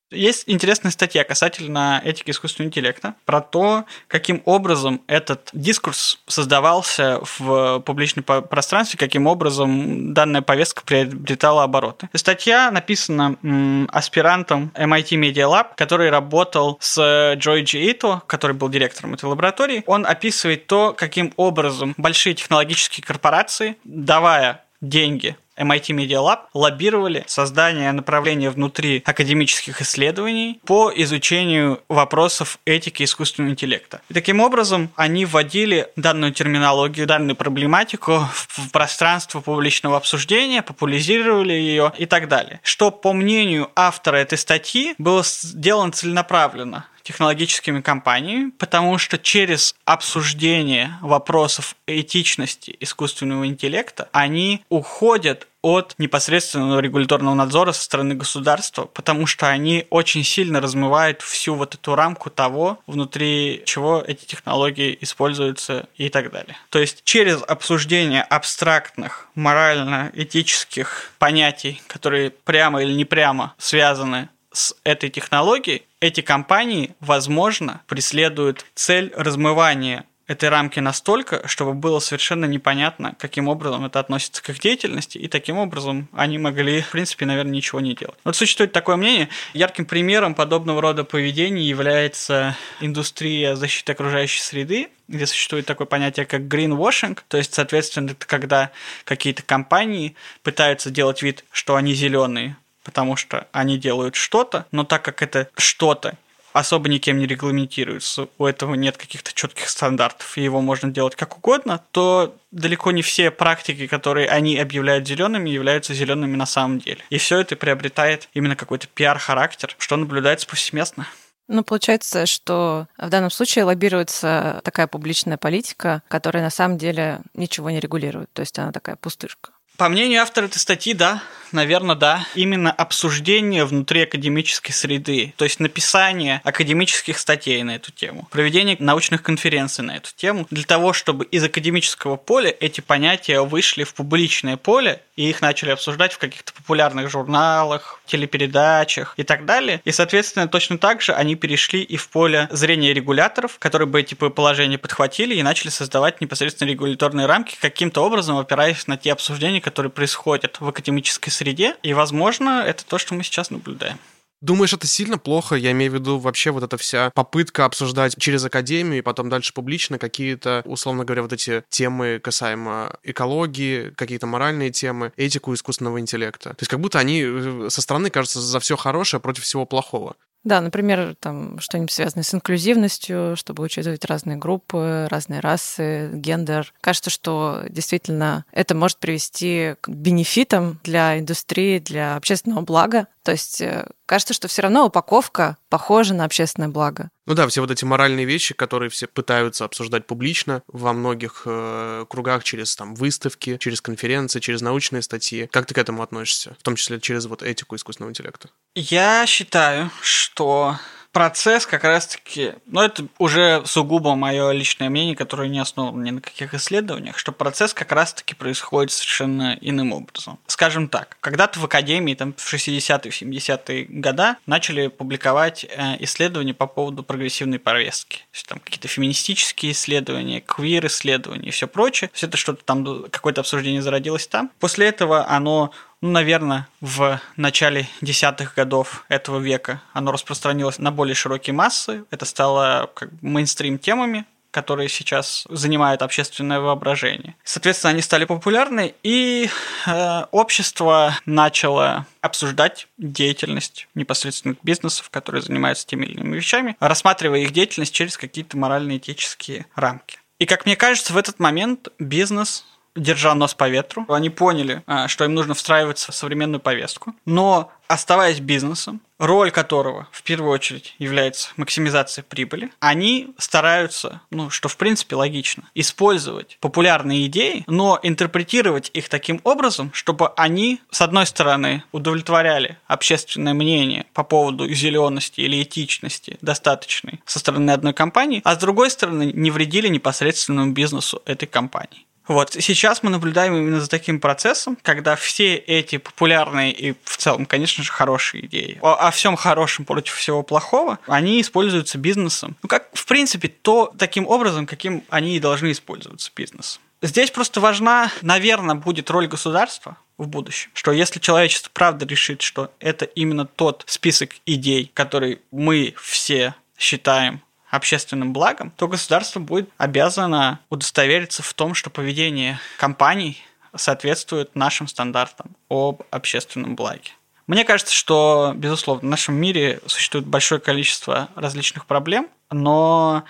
Есть 0.09 0.45
интересная 0.47 0.91
статья 0.91 1.25
касательно 1.25 2.01
этики 2.03 2.31
искусственного 2.31 2.69
интеллекта 2.69 3.15
про 3.25 3.41
то, 3.41 3.83
каким 4.07 4.41
образом 4.45 5.01
этот 5.07 5.49
дискурс 5.51 6.19
создавался 6.27 7.19
в 7.37 7.79
публичном 7.79 8.23
пространстве, 8.23 8.97
каким 8.97 9.27
образом 9.27 10.13
данная 10.13 10.41
повестка 10.41 10.83
приобретала 10.85 11.63
обороты. 11.63 12.09
Статья 12.13 12.71
написана 12.71 13.35
м, 13.43 13.89
аспирантом 13.91 14.71
MIT 14.75 15.19
Media 15.19 15.51
Lab, 15.51 15.67
который 15.75 16.09
работал 16.09 16.77
с 16.79 17.33
Джойджи 17.35 17.79
Ито, 17.91 18.21
который 18.27 18.55
был 18.55 18.69
директором 18.69 19.13
этой 19.13 19.25
лаборатории. 19.25 19.83
Он 19.87 20.05
описывает 20.05 20.67
то, 20.67 20.93
каким 20.93 21.33
образом 21.35 21.93
большие 21.97 22.33
технологические 22.33 23.03
корпорации, 23.03 23.75
давая 23.83 24.63
деньги 24.81 25.35
MIT 25.57 25.95
Media 25.95 26.21
Lab 26.21 26.39
лоббировали 26.53 27.23
создание 27.27 27.91
направления 27.91 28.49
внутри 28.49 29.01
академических 29.05 29.81
исследований 29.81 30.59
по 30.65 30.91
изучению 30.95 31.81
вопросов 31.89 32.59
этики 32.65 33.03
искусственного 33.03 33.51
интеллекта. 33.51 34.01
И 34.09 34.13
таким 34.13 34.39
образом 34.39 34.89
они 34.95 35.25
вводили 35.25 35.87
данную 35.95 36.31
терминологию, 36.31 37.07
данную 37.07 37.35
проблематику 37.35 38.27
в 38.31 38.71
пространство 38.71 39.41
публичного 39.41 39.97
обсуждения, 39.97 40.61
популяризировали 40.61 41.53
ее 41.53 41.91
и 41.97 42.05
так 42.05 42.27
далее. 42.27 42.59
Что, 42.63 42.91
по 42.91 43.13
мнению 43.13 43.71
автора 43.75 44.17
этой 44.17 44.37
статьи, 44.37 44.93
было 44.97 45.23
сделано 45.25 45.91
целенаправленно 45.91 46.85
технологическими 47.07 47.79
компаниями, 47.79 48.51
потому 48.57 48.97
что 48.97 49.17
через 49.17 49.75
обсуждение 49.85 50.97
вопросов 51.01 51.77
этичности 51.87 52.75
искусственного 52.81 53.47
интеллекта 53.47 54.09
они 54.11 54.65
уходят 54.67 55.47
от 55.61 55.95
непосредственного 55.97 56.81
регуляторного 56.81 57.33
надзора 57.33 57.71
со 57.71 57.81
стороны 57.81 58.13
государства, 58.13 58.83
потому 58.83 59.25
что 59.25 59.47
они 59.47 59.87
очень 59.89 60.25
сильно 60.25 60.59
размывают 60.59 61.21
всю 61.21 61.55
вот 61.55 61.75
эту 61.75 61.95
рамку 61.95 62.29
того, 62.29 62.79
внутри 62.87 63.63
чего 63.65 64.03
эти 64.05 64.25
технологии 64.25 64.97
используются 64.99 65.87
и 65.95 66.09
так 66.09 66.29
далее. 66.31 66.57
То 66.69 66.79
есть 66.79 67.05
через 67.05 67.41
обсуждение 67.41 68.21
абстрактных 68.21 69.29
морально-этических 69.35 71.13
понятий, 71.19 71.81
которые 71.87 72.31
прямо 72.31 72.83
или 72.83 72.91
не 72.91 73.05
прямо 73.05 73.53
связаны 73.57 74.27
с 74.51 74.75
этой 74.83 75.09
технологией, 75.09 75.83
эти 75.99 76.21
компании, 76.21 76.95
возможно, 76.99 77.81
преследуют 77.87 78.65
цель 78.75 79.11
размывания 79.15 80.05
этой 80.27 80.49
рамки 80.49 80.79
настолько, 80.79 81.47
чтобы 81.47 81.73
было 81.73 81.99
совершенно 81.99 82.45
непонятно, 82.45 83.15
каким 83.17 83.47
образом 83.47 83.85
это 83.85 83.99
относится 83.99 84.43
к 84.43 84.49
их 84.49 84.59
деятельности, 84.59 85.17
и 85.17 85.27
таким 85.29 85.57
образом 85.57 86.09
они 86.11 86.37
могли, 86.37 86.81
в 86.81 86.91
принципе, 86.91 87.25
наверное, 87.25 87.53
ничего 87.53 87.79
не 87.79 87.95
делать. 87.95 88.17
Вот 88.25 88.35
существует 88.35 88.73
такое 88.73 88.97
мнение. 88.97 89.29
Ярким 89.53 89.85
примером 89.85 90.35
подобного 90.35 90.81
рода 90.81 91.05
поведения 91.05 91.63
является 91.63 92.57
индустрия 92.81 93.55
защиты 93.55 93.93
окружающей 93.93 94.41
среды, 94.41 94.89
где 95.07 95.25
существует 95.25 95.65
такое 95.65 95.87
понятие, 95.87 96.25
как 96.25 96.41
greenwashing, 96.41 97.17
то 97.29 97.37
есть, 97.37 97.53
соответственно, 97.53 98.11
это 98.11 98.27
когда 98.27 98.71
какие-то 99.05 99.43
компании 99.43 100.15
пытаются 100.43 100.89
делать 100.89 101.21
вид, 101.21 101.45
что 101.51 101.77
они 101.77 101.93
зеленые, 101.93 102.57
потому 102.87 103.17
что 103.17 103.47
они 103.51 103.77
делают 103.77 104.15
что-то, 104.15 104.65
но 104.71 104.85
так 104.85 105.01
как 105.03 105.21
это 105.21 105.49
что-то 105.57 106.15
особо 106.53 106.87
никем 106.87 107.19
не 107.19 107.27
регламентируется, 107.27 108.29
у 108.37 108.45
этого 108.45 108.75
нет 108.75 108.95
каких-то 108.95 109.33
четких 109.33 109.67
стандартов, 109.67 110.37
и 110.37 110.41
его 110.41 110.61
можно 110.61 110.89
делать 110.89 111.17
как 111.17 111.37
угодно, 111.37 111.83
то 111.91 112.33
далеко 112.51 112.91
не 112.91 113.01
все 113.01 113.29
практики, 113.29 113.87
которые 113.87 114.29
они 114.29 114.57
объявляют 114.57 115.05
зелеными, 115.05 115.49
являются 115.49 115.93
зелеными 115.93 116.37
на 116.37 116.45
самом 116.45 116.79
деле. 116.79 116.99
И 117.09 117.17
все 117.17 117.39
это 117.39 117.57
приобретает 117.57 118.29
именно 118.33 118.55
какой-то 118.55 118.87
пиар-характер, 118.87 119.75
что 119.77 119.97
наблюдается 119.97 120.47
повсеместно. 120.47 121.07
Ну, 121.49 121.63
получается, 121.63 122.25
что 122.25 122.87
в 122.97 123.09
данном 123.09 123.31
случае 123.31 123.65
лоббируется 123.65 124.61
такая 124.63 124.87
публичная 124.87 125.37
политика, 125.37 126.03
которая 126.07 126.41
на 126.41 126.49
самом 126.49 126.77
деле 126.77 127.19
ничего 127.33 127.69
не 127.69 127.81
регулирует. 127.81 128.31
То 128.31 128.41
есть 128.41 128.57
она 128.57 128.71
такая 128.71 128.95
пустышка. 128.95 129.51
По 129.77 129.89
мнению 129.89 130.23
автора 130.23 130.45
этой 130.45 130.57
статьи, 130.57 130.95
да, 130.95 131.21
наверное, 131.51 131.95
да. 131.95 132.25
Именно 132.35 132.71
обсуждение 132.71 133.65
внутри 133.65 134.03
академической 134.03 134.71
среды, 134.71 135.33
то 135.37 135.45
есть 135.45 135.59
написание 135.59 136.41
академических 136.43 137.17
статей 137.17 137.61
на 137.63 137.75
эту 137.75 137.91
тему, 137.91 138.27
проведение 138.31 138.75
научных 138.79 139.23
конференций 139.23 139.83
на 139.83 139.97
эту 139.97 140.09
тему, 140.15 140.47
для 140.49 140.63
того, 140.63 140.93
чтобы 140.93 141.25
из 141.25 141.43
академического 141.43 142.15
поля 142.15 142.53
эти 142.59 142.81
понятия 142.81 143.41
вышли 143.41 143.83
в 143.83 143.93
публичное 143.93 144.57
поле 144.57 145.01
и 145.15 145.29
их 145.29 145.41
начали 145.41 145.71
обсуждать 145.71 146.13
в 146.13 146.19
каких-то 146.19 146.53
популярных 146.53 147.09
журналах, 147.09 147.99
телепередачах 148.05 149.15
и 149.17 149.23
так 149.23 149.45
далее. 149.45 149.81
И, 149.83 149.91
соответственно, 149.91 150.47
точно 150.47 150.77
так 150.77 151.01
же 151.01 151.13
они 151.13 151.35
перешли 151.35 151.81
и 151.81 151.97
в 151.97 152.07
поле 152.09 152.47
зрения 152.51 152.93
регуляторов, 152.93 153.57
которые 153.57 153.87
бы 153.87 153.99
эти 153.99 154.13
положения 154.13 154.77
подхватили 154.77 155.35
и 155.35 155.43
начали 155.43 155.69
создавать 155.69 156.21
непосредственно 156.21 156.69
регуляторные 156.69 157.25
рамки, 157.25 157.57
каким-то 157.59 158.01
образом 158.01 158.37
опираясь 158.37 158.85
на 158.87 158.95
те 158.95 159.11
обсуждения, 159.11 159.59
которые 159.67 159.91
происходят 159.91 160.61
в 160.61 160.67
академической 160.69 161.29
среде. 161.29 161.75
И, 161.83 161.93
возможно, 161.93 162.63
это 162.65 162.85
то, 162.85 162.97
что 162.97 163.13
мы 163.13 163.23
сейчас 163.23 163.49
наблюдаем. 163.49 163.97
Думаешь, 164.41 164.73
это 164.73 164.85
сильно 164.85 165.17
плохо? 165.17 165.55
Я 165.55 165.71
имею 165.71 165.91
в 165.91 165.95
виду 165.95 166.19
вообще 166.19 166.51
вот 166.51 166.63
эта 166.63 166.77
вся 166.77 167.09
попытка 167.11 167.65
обсуждать 167.65 168.15
через 168.19 168.45
академию 168.45 168.99
и 168.99 169.01
потом 169.01 169.29
дальше 169.29 169.53
публично 169.53 169.97
какие-то, 169.97 170.61
условно 170.65 171.05
говоря, 171.05 171.23
вот 171.23 171.33
эти 171.33 171.63
темы 171.69 172.19
касаемо 172.23 172.97
экологии, 173.03 173.91
какие-то 173.95 174.27
моральные 174.27 174.69
темы, 174.69 175.11
этику 175.17 175.53
искусственного 175.53 175.99
интеллекта. 175.99 176.51
То 176.51 176.61
есть 176.61 176.69
как 176.69 176.79
будто 176.79 176.99
они 176.99 177.23
э, 177.23 177.67
со 177.69 177.81
стороны 177.81 178.11
кажутся 178.11 178.39
за 178.39 178.59
все 178.59 178.77
хорошее 178.77 179.19
против 179.19 179.43
всего 179.43 179.65
плохого. 179.65 180.15
Да, 180.47 180.61
например, 180.61 181.15
там 181.19 181.59
что-нибудь 181.59 181.91
связанное 181.91 182.23
с 182.23 182.33
инклюзивностью, 182.33 183.35
чтобы 183.35 183.63
учитывать 183.63 184.05
разные 184.05 184.37
группы, 184.37 185.05
разные 185.09 185.41
расы, 185.41 186.09
гендер. 186.13 186.73
Кажется, 186.79 187.09
что 187.09 187.63
действительно 187.69 188.45
это 188.53 188.73
может 188.73 188.97
привести 188.99 189.75
к 189.81 189.89
бенефитам 189.89 190.79
для 190.85 191.19
индустрии, 191.19 191.79
для 191.79 192.15
общественного 192.15 192.61
блага. 192.61 193.07
То 193.27 193.33
есть 193.33 193.59
э, 193.59 193.85
кажется, 194.05 194.33
что 194.33 194.47
все 194.47 194.61
равно 194.61 194.85
упаковка 194.85 195.57
похожа 195.67 196.13
на 196.13 196.23
общественное 196.23 196.69
благо. 196.69 197.09
Ну 197.25 197.33
да, 197.33 197.45
все 197.49 197.59
вот 197.59 197.69
эти 197.69 197.83
моральные 197.83 198.25
вещи, 198.25 198.53
которые 198.53 198.89
все 198.89 199.05
пытаются 199.05 199.65
обсуждать 199.65 200.07
публично 200.07 200.63
во 200.67 200.93
многих 200.93 201.41
э, 201.43 202.05
кругах 202.09 202.45
через 202.45 202.73
там 202.77 202.95
выставки, 202.95 203.57
через 203.57 203.81
конференции, 203.81 204.39
через 204.39 204.61
научные 204.61 205.01
статьи. 205.01 205.49
Как 205.51 205.65
ты 205.65 205.73
к 205.73 205.77
этому 205.77 206.03
относишься? 206.03 206.55
В 206.57 206.63
том 206.63 206.77
числе 206.77 207.01
через 207.01 207.25
вот 207.25 207.43
этику 207.43 207.75
искусственного 207.75 208.11
интеллекта. 208.11 208.47
Я 208.75 209.25
считаю, 209.25 209.91
что 210.01 210.77
процесс 211.17 211.65
как 211.65 211.83
раз-таки, 211.83 212.53
ну 212.67 212.79
это 212.79 213.07
уже 213.17 213.63
сугубо 213.65 214.13
мое 214.13 214.51
личное 214.51 214.87
мнение, 214.87 215.15
которое 215.15 215.49
не 215.49 215.57
основано 215.57 216.03
ни 216.03 216.11
на 216.11 216.21
каких 216.21 216.53
исследованиях, 216.53 217.17
что 217.17 217.31
процесс 217.31 217.73
как 217.73 217.91
раз-таки 217.91 218.35
происходит 218.35 218.91
совершенно 218.91 219.57
иным 219.59 219.93
образом. 219.93 220.37
Скажем 220.45 220.87
так, 220.87 221.17
когда-то 221.19 221.59
в 221.59 221.65
академии, 221.65 222.13
там 222.13 222.35
в 222.37 222.53
60-е, 222.53 223.09
70-е 223.09 223.85
года 223.85 224.37
начали 224.45 224.89
публиковать 224.89 225.65
э, 225.65 225.95
исследования 226.03 226.53
по 226.53 226.67
поводу 226.67 227.01
прогрессивной 227.01 227.57
повестки. 227.57 228.17
То 228.17 228.35
есть 228.35 228.47
там 228.47 228.59
какие-то 228.59 228.87
феминистические 228.87 229.71
исследования, 229.71 230.41
квир-исследования 230.41 231.47
и 231.47 231.51
все 231.51 231.67
прочее. 231.67 232.11
Все 232.13 232.27
это 232.27 232.37
что-то 232.37 232.63
там, 232.63 233.05
какое-то 233.09 233.41
обсуждение 233.41 233.81
зародилось 233.81 234.27
там. 234.27 234.51
После 234.59 234.85
этого 234.85 235.27
оно 235.27 235.71
ну, 236.01 236.11
наверное, 236.11 236.67
в 236.81 237.19
начале 237.35 237.87
десятых 238.01 238.53
годов 238.55 239.05
этого 239.09 239.39
века 239.39 239.81
оно 239.93 240.11
распространилось 240.11 240.77
на 240.79 240.91
более 240.91 241.15
широкие 241.15 241.53
массы. 241.53 242.03
Это 242.11 242.25
стало 242.25 242.91
как 242.93 243.11
бы 243.13 243.27
мейнстрим 243.27 243.79
темами, 243.79 244.25
которые 244.51 244.89
сейчас 244.89 245.45
занимают 245.49 246.01
общественное 246.01 246.59
воображение. 246.59 247.35
Соответственно, 247.43 247.91
они 247.91 248.01
стали 248.01 248.25
популярны, 248.25 248.93
и 249.03 249.49
э, 249.85 250.21
общество 250.31 251.17
начало 251.25 252.05
обсуждать 252.21 252.87
деятельность 252.97 253.87
непосредственно 253.93 254.55
бизнесов, 254.63 255.09
которые 255.09 255.41
занимаются 255.41 255.85
теми 255.85 256.05
или 256.05 256.13
иными 256.13 256.37
вещами, 256.37 256.75
рассматривая 256.79 257.39
их 257.39 257.51
деятельность 257.51 257.93
через 257.93 258.17
какие-то 258.17 258.57
морально-этические 258.57 259.65
рамки. 259.75 260.19
И, 260.39 260.45
как 260.45 260.65
мне 260.65 260.75
кажется, 260.75 261.13
в 261.13 261.17
этот 261.17 261.39
момент 261.39 261.89
бизнес 261.99 262.65
держа 262.97 263.33
нос 263.35 263.53
по 263.53 263.69
ветру. 263.69 264.05
Они 264.09 264.29
поняли, 264.29 264.83
а, 264.87 265.07
что 265.07 265.25
им 265.25 265.33
нужно 265.33 265.53
встраиваться 265.53 266.11
в 266.11 266.15
современную 266.15 266.59
повестку. 266.59 267.13
Но 267.25 267.71
оставаясь 267.87 268.39
бизнесом, 268.39 269.01
роль 269.17 269.51
которого 269.51 270.07
в 270.11 270.23
первую 270.23 270.51
очередь 270.51 270.95
является 270.99 271.49
максимизация 271.57 272.23
прибыли, 272.23 272.71
они 272.79 273.33
стараются, 273.37 274.21
ну, 274.29 274.49
что 274.49 274.69
в 274.69 274.77
принципе 274.77 275.15
логично, 275.15 275.63
использовать 275.73 276.57
популярные 276.59 277.25
идеи, 277.27 277.63
но 277.67 277.99
интерпретировать 278.03 278.91
их 278.93 279.09
таким 279.09 279.41
образом, 279.43 279.91
чтобы 279.93 280.29
они, 280.35 280.81
с 280.91 281.01
одной 281.01 281.25
стороны, 281.25 281.83
удовлетворяли 281.91 282.77
общественное 282.87 283.53
мнение 283.53 284.05
по 284.13 284.23
поводу 284.23 284.67
зелености 284.69 285.41
или 285.41 285.63
этичности 285.63 286.37
достаточной 286.41 287.21
со 287.25 287.39
стороны 287.39 287.71
одной 287.71 287.93
компании, 287.93 288.41
а 288.43 288.55
с 288.55 288.57
другой 288.57 288.89
стороны, 288.89 289.31
не 289.33 289.51
вредили 289.51 289.87
непосредственному 289.87 290.73
бизнесу 290.73 291.21
этой 291.25 291.47
компании. 291.47 292.06
Вот 292.27 292.53
сейчас 292.59 293.03
мы 293.03 293.09
наблюдаем 293.09 293.55
именно 293.55 293.79
за 293.79 293.89
таким 293.89 294.19
процессом, 294.19 294.77
когда 294.81 295.15
все 295.15 295.55
эти 295.55 295.97
популярные 295.97 296.71
и 296.73 296.95
в 297.03 297.17
целом, 297.17 297.45
конечно 297.45 297.83
же, 297.83 297.91
хорошие 297.91 298.45
идеи 298.45 298.79
о, 298.81 299.07
о 299.07 299.11
всем 299.11 299.35
хорошем 299.35 299.85
против 299.85 300.13
всего 300.13 300.43
плохого, 300.43 300.99
они 301.07 301.41
используются 301.41 301.97
бизнесом. 301.97 302.55
Ну, 302.61 302.69
как, 302.69 302.89
в 302.93 303.05
принципе, 303.05 303.47
то 303.47 303.93
таким 303.97 304.27
образом, 304.27 304.65
каким 304.65 305.03
они 305.09 305.35
и 305.37 305.39
должны 305.39 305.71
использоваться 305.71 306.31
бизнесом. 306.35 306.81
Здесь 307.01 307.29
просто 307.29 307.59
важна, 307.59 308.11
наверное, 308.21 308.75
будет 308.75 309.11
роль 309.11 309.27
государства 309.27 309.97
в 310.17 310.27
будущем. 310.27 310.71
Что 310.73 310.91
если 310.91 311.19
человечество 311.19 311.69
правда 311.71 312.05
решит, 312.05 312.41
что 312.41 312.71
это 312.79 313.05
именно 313.05 313.45
тот 313.45 313.83
список 313.85 314.31
идей, 314.45 314.91
который 314.93 315.39
мы 315.51 315.93
все 316.01 316.55
считаем 316.77 317.41
общественным 317.69 318.33
благом, 318.33 318.71
то 318.71 318.87
государство 318.87 319.39
будет 319.39 319.69
обязано 319.77 320.59
удостовериться 320.69 321.43
в 321.43 321.53
том, 321.53 321.73
что 321.73 321.89
поведение 321.89 322.59
компаний 322.77 323.41
соответствуют 323.75 324.55
нашим 324.55 324.87
стандартам 324.87 325.55
об 325.69 326.03
общественном 326.09 326.75
благе. 326.75 327.11
Мне 327.45 327.63
кажется, 327.63 327.93
что, 327.93 328.53
безусловно, 328.55 329.07
в 329.07 329.09
нашем 329.09 329.35
мире 329.35 329.79
существует 329.85 330.25
большое 330.25 330.59
количество 330.59 331.29
различных 331.35 331.85
проблем, 331.85 332.29
но 332.51 333.23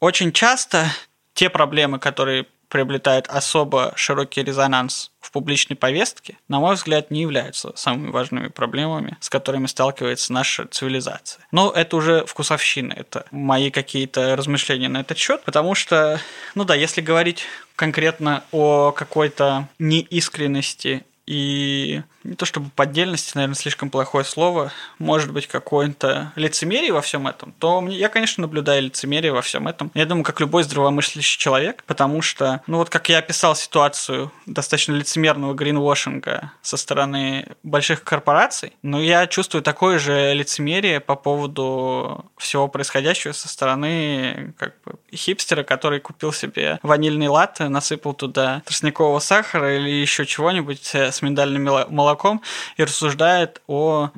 очень 0.00 0.32
часто 0.32 0.86
те 1.34 1.48
проблемы, 1.50 1.98
которые 1.98 2.46
приобретают 2.70 3.26
особо 3.28 3.92
широкий 3.96 4.42
резонанс 4.42 5.10
в 5.20 5.30
публичной 5.32 5.76
повестке, 5.76 6.38
на 6.48 6.60
мой 6.60 6.76
взгляд, 6.76 7.10
не 7.10 7.20
являются 7.20 7.72
самыми 7.76 8.10
важными 8.10 8.48
проблемами, 8.48 9.18
с 9.20 9.28
которыми 9.28 9.66
сталкивается 9.66 10.32
наша 10.32 10.66
цивилизация. 10.66 11.44
Но 11.52 11.70
это 11.70 11.96
уже 11.96 12.24
вкусовщина, 12.24 12.94
это 12.94 13.26
мои 13.30 13.70
какие-то 13.70 14.34
размышления 14.36 14.88
на 14.88 14.98
этот 15.00 15.18
счет, 15.18 15.42
потому 15.44 15.74
что, 15.74 16.18
ну 16.54 16.64
да, 16.64 16.74
если 16.74 17.02
говорить 17.02 17.44
конкретно 17.76 18.44
о 18.52 18.92
какой-то 18.92 19.68
неискренности 19.78 21.04
и 21.30 22.02
не 22.24 22.34
то 22.34 22.44
чтобы 22.44 22.70
поддельность, 22.74 23.36
наверное, 23.36 23.54
слишком 23.54 23.88
плохое 23.88 24.24
слово, 24.24 24.72
может 24.98 25.32
быть, 25.32 25.46
какое-то 25.46 26.32
лицемерие 26.34 26.92
во 26.92 27.02
всем 27.02 27.28
этом, 27.28 27.52
то 27.60 27.86
я, 27.88 28.08
конечно, 28.08 28.42
наблюдаю 28.42 28.82
лицемерие 28.82 29.32
во 29.32 29.40
всем 29.40 29.68
этом. 29.68 29.92
Я 29.94 30.06
думаю, 30.06 30.24
как 30.24 30.40
любой 30.40 30.64
здравомыслящий 30.64 31.38
человек, 31.38 31.84
потому 31.86 32.20
что, 32.20 32.62
ну 32.66 32.78
вот 32.78 32.90
как 32.90 33.08
я 33.08 33.18
описал 33.18 33.54
ситуацию 33.54 34.32
достаточно 34.46 34.92
лицемерного 34.92 35.54
гринвошинга 35.54 36.50
со 36.62 36.76
стороны 36.76 37.46
больших 37.62 38.02
корпораций, 38.02 38.72
но 38.82 39.00
я 39.00 39.28
чувствую 39.28 39.62
такое 39.62 40.00
же 40.00 40.34
лицемерие 40.34 40.98
по 40.98 41.14
поводу 41.14 42.24
всего 42.38 42.66
происходящего 42.66 43.32
со 43.32 43.48
стороны 43.48 44.52
как 44.58 44.74
бы 44.84 44.94
хипстера, 45.14 45.62
который 45.62 46.00
купил 46.00 46.32
себе 46.32 46.80
ванильный 46.82 47.28
латте, 47.28 47.68
насыпал 47.68 48.14
туда 48.14 48.62
тростникового 48.66 49.20
сахара 49.20 49.76
или 49.76 49.90
еще 49.90 50.26
чего-нибудь 50.26 50.92
с 50.92 51.19
миндальным 51.22 51.64
молоком 51.64 52.20
молоком 52.20 52.42
и 52.76 52.84
рассуждает 52.84 53.62
о... 53.66 54.10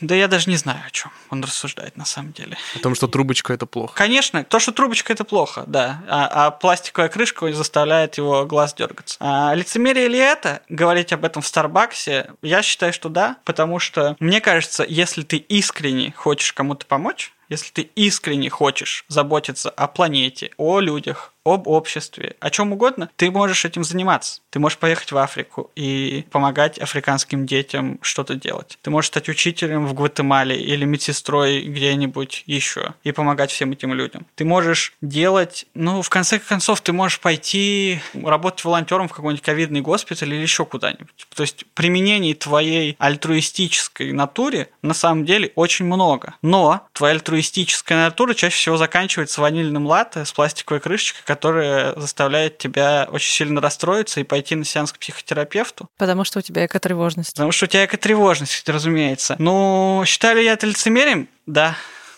Да 0.00 0.14
я 0.14 0.28
даже 0.28 0.50
не 0.50 0.56
знаю, 0.56 0.80
о 0.86 0.90
чем 0.90 1.10
он 1.30 1.42
рассуждает 1.42 1.96
на 1.96 2.04
самом 2.04 2.32
деле. 2.32 2.56
О 2.76 2.78
том, 2.78 2.94
что 2.94 3.08
трубочка 3.08 3.52
это 3.52 3.66
плохо. 3.66 3.94
Конечно, 3.94 4.44
то, 4.44 4.58
что 4.58 4.72
трубочка 4.72 5.12
это 5.12 5.24
плохо, 5.24 5.64
да. 5.66 6.02
А, 6.08 6.46
а 6.46 6.50
пластиковая 6.50 7.08
крышка 7.08 7.52
заставляет 7.52 8.18
его 8.18 8.46
глаз 8.46 8.74
дергаться. 8.74 9.16
А 9.20 9.54
лицемерие 9.54 10.08
ли 10.08 10.18
это? 10.18 10.62
Говорить 10.68 11.12
об 11.12 11.24
этом 11.24 11.42
в 11.42 11.46
Старбаксе? 11.46 12.30
Я 12.42 12.62
считаю, 12.62 12.92
что 12.92 13.08
да, 13.08 13.36
потому 13.44 13.78
что 13.78 14.16
мне 14.20 14.40
кажется, 14.40 14.84
если 14.88 15.22
ты 15.22 15.36
искренне 15.36 16.12
хочешь 16.16 16.52
кому-то 16.52 16.86
помочь, 16.86 17.32
если 17.48 17.70
ты 17.70 17.82
искренне 17.82 18.48
хочешь 18.48 19.04
заботиться 19.08 19.68
о 19.68 19.86
планете, 19.86 20.52
о 20.56 20.80
людях, 20.80 21.31
об 21.44 21.66
обществе, 21.66 22.36
о 22.40 22.50
чем 22.50 22.72
угодно, 22.72 23.10
ты 23.16 23.30
можешь 23.30 23.64
этим 23.64 23.84
заниматься. 23.84 24.40
Ты 24.50 24.58
можешь 24.58 24.78
поехать 24.78 25.12
в 25.12 25.18
Африку 25.18 25.70
и 25.74 26.24
помогать 26.30 26.78
африканским 26.78 27.46
детям 27.46 27.98
что-то 28.02 28.34
делать. 28.34 28.78
Ты 28.82 28.90
можешь 28.90 29.08
стать 29.08 29.28
учителем 29.28 29.86
в 29.86 29.94
Гватемале 29.94 30.60
или 30.60 30.84
медсестрой 30.84 31.62
где-нибудь 31.62 32.44
еще 32.46 32.94
и 33.02 33.12
помогать 33.12 33.50
всем 33.50 33.72
этим 33.72 33.92
людям. 33.94 34.26
Ты 34.34 34.44
можешь 34.44 34.94
делать, 35.00 35.66
ну, 35.74 36.02
в 36.02 36.08
конце 36.10 36.38
концов, 36.38 36.80
ты 36.80 36.92
можешь 36.92 37.20
пойти 37.20 38.00
работать 38.14 38.64
волонтером 38.64 39.08
в 39.08 39.12
какой-нибудь 39.12 39.44
ковидный 39.44 39.80
госпиталь 39.80 40.32
или 40.32 40.42
еще 40.42 40.64
куда-нибудь. 40.64 41.26
То 41.34 41.42
есть 41.42 41.64
применений 41.74 42.34
твоей 42.34 42.96
альтруистической 42.98 44.12
натуре 44.12 44.68
на 44.82 44.94
самом 44.94 45.24
деле 45.24 45.52
очень 45.54 45.86
много. 45.86 46.34
Но 46.42 46.86
твоя 46.92 47.14
альтруистическая 47.14 48.04
натура 48.04 48.34
чаще 48.34 48.56
всего 48.56 48.76
заканчивается 48.76 49.40
ванильным 49.40 49.86
латте 49.86 50.24
с 50.24 50.32
пластиковой 50.32 50.80
крышечкой, 50.80 51.22
которая 51.32 51.98
заставляет 51.98 52.58
тебя 52.58 53.08
очень 53.10 53.32
сильно 53.32 53.58
расстроиться 53.62 54.20
и 54.20 54.22
пойти 54.22 54.54
на 54.54 54.66
сеанс 54.66 54.92
к 54.92 54.98
психотерапевту. 54.98 55.88
Потому 55.96 56.24
что 56.24 56.40
у 56.40 56.42
тебя 56.42 56.66
экотревожность. 56.66 57.32
Потому 57.32 57.52
что 57.52 57.64
у 57.64 57.68
тебя 57.68 57.86
экотревожность, 57.86 58.68
разумеется. 58.68 59.36
Ну, 59.38 60.02
считаю 60.04 60.34
ли 60.34 60.42
я 60.42 60.52
это 60.52 60.66
лицемерием? 60.66 61.28
Да, 61.46 61.74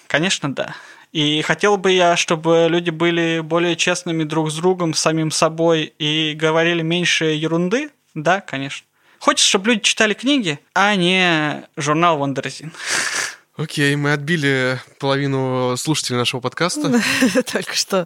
конечно, 0.08 0.52
да. 0.52 0.74
И 1.12 1.42
хотел 1.42 1.76
бы 1.76 1.92
я, 1.92 2.16
чтобы 2.16 2.66
люди 2.68 2.90
были 2.90 3.38
более 3.38 3.76
честными 3.76 4.24
друг 4.24 4.50
с 4.50 4.56
другом, 4.56 4.94
с 4.94 4.98
самим 4.98 5.30
собой 5.30 5.94
и 5.96 6.34
говорили 6.34 6.82
меньше 6.82 7.26
ерунды? 7.26 7.90
Да, 8.14 8.40
конечно. 8.40 8.84
Хочешь, 9.20 9.46
чтобы 9.46 9.68
люди 9.68 9.82
читали 9.82 10.14
книги, 10.14 10.58
а 10.74 10.96
не 10.96 11.62
журнал 11.76 12.18
Wonderzine. 12.18 12.72
Окей, 13.56 13.94
мы 13.94 14.12
отбили 14.12 14.80
половину 14.98 15.76
слушателей 15.76 16.18
нашего 16.18 16.40
подкаста. 16.40 17.00
Только 17.52 17.74
что. 17.74 18.04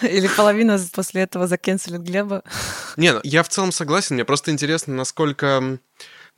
Или 0.00 0.28
половина 0.28 0.78
после 0.94 1.22
этого 1.22 1.48
закенселит 1.48 2.02
Глеба. 2.02 2.44
Не, 2.96 3.14
я 3.24 3.42
в 3.42 3.48
целом 3.48 3.72
согласен. 3.72 4.14
Мне 4.14 4.24
просто 4.24 4.52
интересно, 4.52 4.94
насколько 4.94 5.78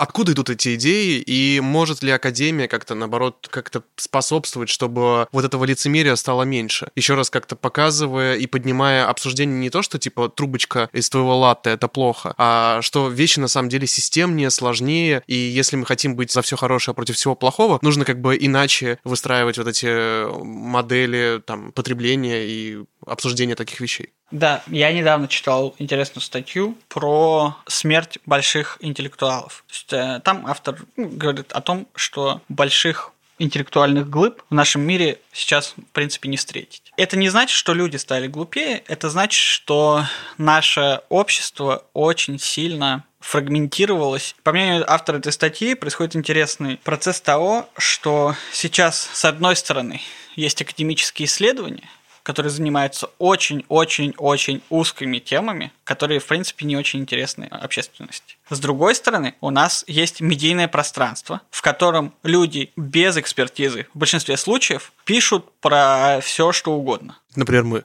Откуда 0.01 0.33
идут 0.33 0.49
эти 0.49 0.77
идеи, 0.77 1.19
и 1.19 1.61
может 1.61 2.03
ли 2.03 2.11
Академия 2.11 2.69
как-то, 2.69 2.95
наоборот, 2.95 3.47
как-то 3.51 3.83
способствовать, 3.97 4.71
чтобы 4.71 5.29
вот 5.31 5.45
этого 5.45 5.65
лицемерия 5.65 6.17
стало 6.17 6.45
меньше? 6.45 6.89
Еще 6.97 7.13
раз 7.17 7.29
как-то 7.29 7.55
показывая 7.55 8.37
и 8.37 8.47
поднимая 8.47 9.07
обсуждение 9.07 9.59
не 9.59 9.69
то, 9.69 9.83
что, 9.83 9.99
типа, 9.99 10.31
трубочка 10.31 10.89
из 10.95 11.11
твоего 11.11 11.37
латте— 11.37 11.69
это 11.73 11.87
плохо, 11.87 12.33
а 12.39 12.81
что 12.81 13.11
вещи 13.11 13.41
на 13.41 13.49
самом 13.49 13.69
деле 13.69 13.87
системнее, 13.87 14.49
сложнее, 14.49 15.23
и 15.27 15.35
если 15.35 15.77
мы 15.77 15.85
хотим 15.85 16.17
быть 16.17 16.33
за 16.33 16.41
все 16.41 16.57
хорошее 16.57 16.95
против 16.95 17.17
всего 17.17 17.35
плохого, 17.35 17.79
нужно 17.83 18.07
как 18.07 18.23
бы 18.23 18.39
иначе 18.41 18.99
выстраивать 19.05 19.59
вот 19.59 19.69
эти 19.69 20.33
модели 20.43 21.43
там 21.45 21.73
потребления 21.73 22.47
и 22.47 22.79
обсуждения 23.11 23.55
таких 23.55 23.81
вещей. 23.81 24.13
Да, 24.31 24.63
я 24.69 24.93
недавно 24.93 25.29
читал 25.29 25.75
интересную 25.79 26.23
статью 26.23 26.79
про 26.89 27.57
смерть 27.67 28.19
больших 28.27 28.79
интеллектуалов. 28.81 29.65
То 29.67 29.75
есть, 29.75 29.93
э, 29.93 30.21
там 30.25 30.47
автор 30.47 30.79
ну, 30.97 31.09
говорит 31.09 31.53
о 31.53 31.61
том, 31.61 31.89
что 31.95 32.41
больших 32.49 33.13
интеллектуальных 33.41 34.09
глыб 34.09 34.43
в 34.51 34.55
нашем 34.55 34.83
мире 34.83 35.19
сейчас, 35.33 35.75
в 35.77 35.93
принципе, 35.93 36.29
не 36.29 36.37
встретить. 36.37 36.93
Это 36.97 37.17
не 37.17 37.29
значит, 37.31 37.57
что 37.57 37.73
люди 37.73 37.97
стали 37.97 38.29
глупее, 38.29 38.85
это 38.87 39.09
значит, 39.09 39.41
что 39.41 40.05
наше 40.39 41.01
общество 41.09 41.87
очень 41.95 42.39
сильно 42.39 43.05
фрагментировалось. 43.19 44.37
По 44.43 44.53
мнению 44.53 44.91
автора 44.91 45.19
этой 45.19 45.33
статьи, 45.33 45.75
происходит 45.75 46.17
интересный 46.17 46.77
процесс 46.79 47.21
того, 47.21 47.69
что 47.77 48.37
сейчас, 48.53 49.09
с 49.13 49.25
одной 49.25 49.57
стороны, 49.57 50.01
есть 50.37 50.61
академические 50.63 51.27
исследования, 51.27 51.89
которые 52.23 52.51
занимаются 52.51 53.11
очень-очень-очень 53.19 54.63
узкими 54.71 55.19
темами, 55.19 55.73
которые, 55.85 56.21
в 56.21 56.27
принципе, 56.27 56.67
не 56.67 56.77
очень 56.77 57.01
интересны 57.01 57.45
общественности. 57.45 58.37
С 58.49 58.59
другой 58.59 58.95
стороны, 58.95 59.35
у 59.41 59.51
нас 59.51 59.85
есть 59.87 60.21
медийное 60.21 60.69
пространство, 60.69 61.41
в 61.51 61.63
котором 61.63 62.15
люди 62.23 62.73
без 62.77 63.17
экспертизы 63.17 63.87
в 63.95 63.99
большинстве 63.99 64.37
случаев 64.37 64.93
пишут 65.05 65.51
про 65.61 66.21
все, 66.23 66.53
что 66.53 66.73
угодно. 66.73 67.19
Например, 67.37 67.65
мы, 67.65 67.85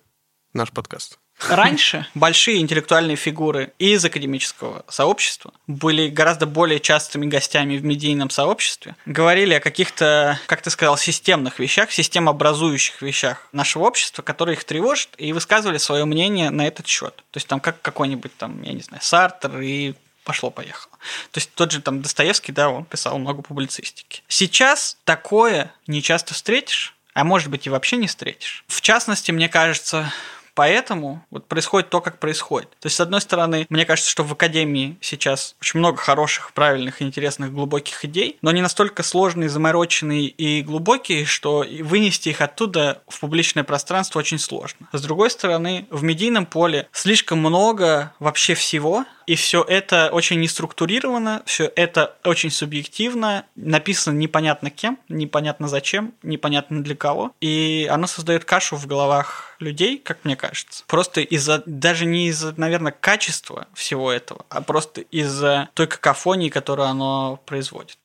наш 0.53 0.71
подкаст. 0.71 1.19
Раньше 1.47 2.07
большие 2.15 2.59
интеллектуальные 2.59 3.17
фигуры 3.17 3.73
из 3.77 4.03
академического 4.03 4.85
сообщества 4.87 5.53
были 5.67 6.07
гораздо 6.07 6.45
более 6.45 6.79
частыми 6.79 7.25
гостями 7.25 7.77
в 7.77 7.83
медийном 7.83 8.29
сообществе, 8.29 8.95
говорили 9.05 9.53
о 9.53 9.59
каких-то, 9.59 10.39
как 10.47 10.61
ты 10.61 10.69
сказал, 10.69 10.97
системных 10.97 11.59
вещах, 11.59 11.91
системообразующих 11.91 13.01
вещах 13.01 13.47
нашего 13.51 13.83
общества, 13.83 14.21
которые 14.21 14.55
их 14.55 14.63
тревожат, 14.63 15.09
и 15.17 15.33
высказывали 15.33 15.77
свое 15.77 16.05
мнение 16.05 16.49
на 16.49 16.67
этот 16.67 16.87
счет. 16.87 17.15
То 17.31 17.37
есть 17.37 17.47
там 17.47 17.59
как 17.59 17.81
какой-нибудь 17.81 18.35
там, 18.37 18.61
я 18.63 18.73
не 18.73 18.81
знаю, 18.81 19.01
Сартер 19.03 19.59
и 19.59 19.93
пошло-поехало. 20.23 20.97
То 21.31 21.37
есть 21.37 21.51
тот 21.53 21.71
же 21.71 21.81
там 21.81 22.01
Достоевский, 22.01 22.51
да, 22.51 22.69
он 22.69 22.83
писал 22.83 23.17
много 23.19 23.41
публицистики. 23.41 24.23
Сейчас 24.27 24.97
такое 25.03 25.71
не 25.87 26.01
часто 26.01 26.33
встретишь, 26.33 26.95
а 27.13 27.23
может 27.23 27.49
быть 27.49 27.65
и 27.67 27.69
вообще 27.69 27.95
не 27.95 28.07
встретишь. 28.07 28.65
В 28.67 28.81
частности, 28.81 29.31
мне 29.31 29.47
кажется, 29.47 30.11
Поэтому 30.55 31.23
вот 31.29 31.47
происходит 31.47 31.89
то, 31.89 32.01
как 32.01 32.19
происходит. 32.19 32.69
То 32.79 32.87
есть, 32.87 32.95
с 32.95 32.99
одной 33.01 33.21
стороны, 33.21 33.67
мне 33.69 33.85
кажется, 33.85 34.09
что 34.09 34.23
в 34.23 34.31
Академии 34.31 34.97
сейчас 35.01 35.55
очень 35.61 35.79
много 35.79 35.97
хороших, 35.97 36.53
правильных, 36.53 37.01
интересных, 37.01 37.53
глубоких 37.53 38.03
идей, 38.05 38.37
но 38.41 38.49
они 38.49 38.61
настолько 38.61 39.03
сложные, 39.03 39.49
замороченные 39.49 40.27
и 40.27 40.61
глубокие, 40.61 41.25
что 41.25 41.65
вынести 41.81 42.29
их 42.29 42.41
оттуда 42.41 43.01
в 43.07 43.19
публичное 43.19 43.63
пространство 43.63 44.19
очень 44.19 44.39
сложно. 44.39 44.87
С 44.93 45.01
другой 45.01 45.29
стороны, 45.29 45.87
в 45.89 46.03
медийном 46.03 46.45
поле 46.45 46.87
слишком 46.93 47.39
много 47.39 48.13
вообще 48.19 48.53
всего, 48.53 49.05
и 49.27 49.35
все 49.35 49.63
это 49.63 50.09
очень 50.11 50.39
неструктурировано, 50.39 51.41
все 51.45 51.71
это 51.75 52.15
очень 52.23 52.51
субъективно, 52.51 53.45
написано 53.55 54.15
непонятно 54.15 54.69
кем, 54.69 54.99
непонятно 55.09 55.67
зачем, 55.67 56.13
непонятно 56.23 56.83
для 56.83 56.95
кого. 56.95 57.31
И 57.41 57.89
оно 57.91 58.07
создает 58.07 58.45
кашу 58.45 58.75
в 58.75 58.85
головах 58.85 59.54
людей, 59.59 59.97
как 59.97 60.23
мне 60.23 60.35
кажется. 60.35 60.83
Просто 60.87 61.21
из-за, 61.21 61.63
даже 61.65 62.05
не 62.05 62.27
из-за, 62.27 62.53
наверное, 62.59 62.91
качества 62.91 63.67
всего 63.73 64.11
этого, 64.11 64.45
а 64.49 64.61
просто 64.61 65.01
из-за 65.01 65.69
той 65.73 65.87
какофонии, 65.87 66.49
которую 66.49 66.87
оно 66.87 67.39
производит. 67.45 67.97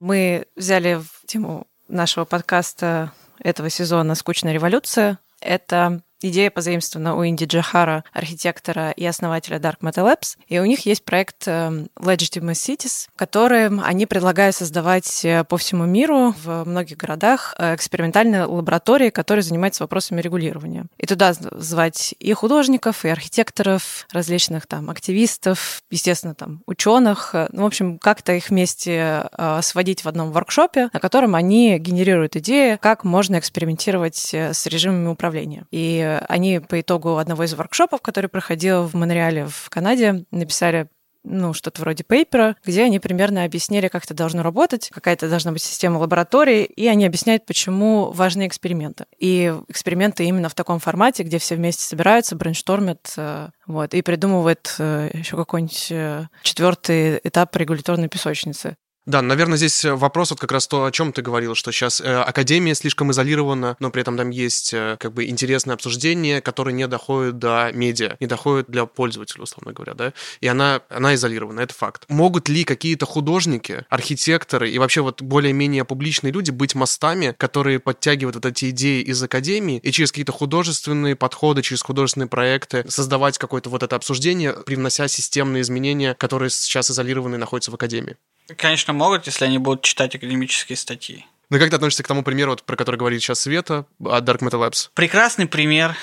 Мы 0.00 0.46
взяли 0.56 0.94
в 0.94 1.26
тему 1.26 1.66
нашего 1.88 2.24
подкаста 2.24 3.12
этого 3.38 3.70
сезона 3.70 4.14
«Скучная 4.14 4.52
революция». 4.52 5.18
Это 5.40 6.02
идея 6.28 6.50
позаимствована 6.50 7.16
у 7.16 7.26
Инди 7.26 7.44
Джахара, 7.44 8.04
архитектора 8.12 8.90
и 8.90 9.04
основателя 9.04 9.58
Dark 9.58 9.78
Matter 9.80 10.04
Labs. 10.04 10.36
И 10.48 10.58
у 10.58 10.64
них 10.64 10.86
есть 10.86 11.04
проект 11.04 11.46
эм, 11.46 11.88
Legitimate 11.96 12.52
Cities, 12.52 13.08
который 13.16 13.68
они 13.68 14.06
предлагают 14.06 14.56
создавать 14.56 15.24
э, 15.24 15.44
по 15.44 15.56
всему 15.56 15.84
миру 15.84 16.34
в 16.44 16.64
многих 16.64 16.96
городах 16.96 17.54
э, 17.58 17.74
экспериментальные 17.74 18.44
лаборатории, 18.44 19.10
которые 19.10 19.42
занимаются 19.42 19.82
вопросами 19.82 20.20
регулирования. 20.20 20.86
И 20.98 21.06
туда 21.06 21.32
звать 21.32 22.14
и 22.18 22.32
художников, 22.32 23.04
и 23.04 23.08
архитекторов, 23.08 24.06
различных 24.12 24.66
там 24.66 24.90
активистов, 24.90 25.82
естественно, 25.90 26.34
там 26.34 26.62
ученых. 26.66 27.34
Ну, 27.52 27.62
в 27.62 27.66
общем, 27.66 27.98
как-то 27.98 28.32
их 28.32 28.50
вместе 28.50 29.28
э, 29.36 29.60
сводить 29.62 30.04
в 30.04 30.08
одном 30.08 30.32
воркшопе, 30.32 30.90
на 30.92 31.00
котором 31.00 31.34
они 31.34 31.78
генерируют 31.78 32.36
идеи, 32.36 32.76
как 32.80 33.04
можно 33.04 33.38
экспериментировать 33.38 34.34
с 34.34 34.66
режимами 34.66 35.08
управления. 35.08 35.64
И 35.70 36.11
они 36.28 36.60
по 36.60 36.80
итогу 36.80 37.16
одного 37.16 37.44
из 37.44 37.54
воркшопов, 37.54 38.00
который 38.02 38.28
проходил 38.28 38.84
в 38.84 38.94
Монреале 38.94 39.46
в 39.46 39.68
Канаде, 39.70 40.24
написали 40.30 40.88
ну, 41.24 41.52
что-то 41.52 41.80
вроде 41.80 42.04
пейпера, 42.04 42.56
где 42.64 42.84
они 42.84 42.98
примерно 42.98 43.44
объяснили, 43.44 43.88
как 43.88 44.04
это 44.04 44.14
должно 44.14 44.42
работать, 44.42 44.90
какая-то 44.92 45.28
должна 45.28 45.52
быть 45.52 45.62
система 45.62 45.98
лаборатории, 45.98 46.64
и 46.64 46.86
они 46.88 47.06
объясняют, 47.06 47.46
почему 47.46 48.10
важны 48.10 48.46
эксперименты. 48.46 49.06
И 49.18 49.54
эксперименты 49.68 50.24
именно 50.24 50.48
в 50.48 50.54
таком 50.54 50.80
формате, 50.80 51.22
где 51.22 51.38
все 51.38 51.54
вместе 51.54 51.84
собираются, 51.84 52.36
брейнштормят, 52.36 53.14
э, 53.16 53.50
вот, 53.66 53.94
и 53.94 54.02
придумывают 54.02 54.74
э, 54.78 55.10
еще 55.12 55.36
какой-нибудь 55.36 55.88
э, 55.90 56.26
четвертый 56.42 57.20
этап 57.22 57.54
регуляторной 57.56 58.08
песочницы. 58.08 58.76
Да, 59.04 59.20
наверное, 59.20 59.56
здесь 59.56 59.84
э, 59.84 59.96
вопрос 59.96 60.30
вот 60.30 60.38
как 60.38 60.52
раз 60.52 60.68
то, 60.68 60.84
о 60.84 60.92
чем 60.92 61.12
ты 61.12 61.22
говорил, 61.22 61.56
что 61.56 61.72
сейчас 61.72 62.00
э, 62.00 62.04
академия 62.04 62.72
слишком 62.76 63.10
изолирована, 63.10 63.76
но 63.80 63.90
при 63.90 64.02
этом 64.02 64.16
там 64.16 64.30
есть 64.30 64.72
э, 64.72 64.96
как 65.00 65.12
бы 65.12 65.26
интересное 65.26 65.74
обсуждение, 65.74 66.40
которое 66.40 66.72
не 66.72 66.86
доходит 66.86 67.36
до 67.36 67.72
медиа, 67.74 68.16
не 68.20 68.28
доходит 68.28 68.66
для 68.68 68.86
пользователя, 68.86 69.42
условно 69.42 69.72
говоря, 69.72 69.94
да, 69.94 70.12
и 70.40 70.46
она, 70.46 70.82
она 70.88 71.16
изолирована, 71.16 71.62
это 71.62 71.74
факт. 71.74 72.04
Могут 72.08 72.48
ли 72.48 72.62
какие-то 72.62 73.04
художники, 73.04 73.84
архитекторы 73.88 74.70
и 74.70 74.78
вообще 74.78 75.00
вот 75.00 75.20
более-менее 75.20 75.84
публичные 75.84 76.32
люди 76.32 76.52
быть 76.52 76.76
мостами, 76.76 77.34
которые 77.36 77.80
подтягивают 77.80 78.36
вот 78.36 78.46
эти 78.46 78.70
идеи 78.70 79.02
из 79.02 79.20
академии 79.20 79.80
и 79.82 79.90
через 79.90 80.12
какие-то 80.12 80.30
художественные 80.30 81.16
подходы, 81.16 81.62
через 81.62 81.82
художественные 81.82 82.28
проекты 82.28 82.84
создавать 82.88 83.36
какое-то 83.36 83.68
вот 83.68 83.82
это 83.82 83.96
обсуждение, 83.96 84.52
привнося 84.52 85.08
системные 85.08 85.62
изменения, 85.62 86.14
которые 86.14 86.50
сейчас 86.50 86.88
изолированы 86.88 87.36
находятся 87.36 87.72
в 87.72 87.74
академии? 87.74 88.16
Конечно, 88.56 88.92
могут, 88.92 89.26
если 89.26 89.44
они 89.44 89.58
будут 89.58 89.82
читать 89.82 90.14
академические 90.14 90.76
статьи. 90.76 91.26
Ну 91.50 91.58
как 91.58 91.70
ты 91.70 91.76
относишься 91.76 92.02
к 92.02 92.08
тому 92.08 92.22
примеру, 92.22 92.52
вот, 92.52 92.62
про 92.62 92.76
который 92.76 92.96
говорит 92.96 93.20
сейчас 93.20 93.40
Света 93.40 93.84
от 94.02 94.24
Dark 94.24 94.38
Metal 94.38 94.66
Labs? 94.66 94.90
Прекрасный 94.94 95.46
пример, 95.46 95.94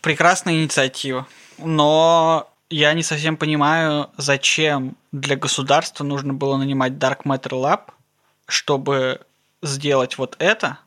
прекрасная 0.00 0.54
инициатива. 0.54 1.26
Но 1.58 2.50
я 2.70 2.92
не 2.94 3.02
совсем 3.02 3.36
понимаю, 3.36 4.10
зачем 4.16 4.96
для 5.12 5.36
государства 5.36 6.04
нужно 6.04 6.34
было 6.34 6.56
нанимать 6.56 6.92
Dark 6.92 7.24
Matter 7.24 7.50
Lab, 7.50 7.80
чтобы 8.46 9.20
сделать 9.62 10.18
вот 10.18 10.36
это, 10.38 10.78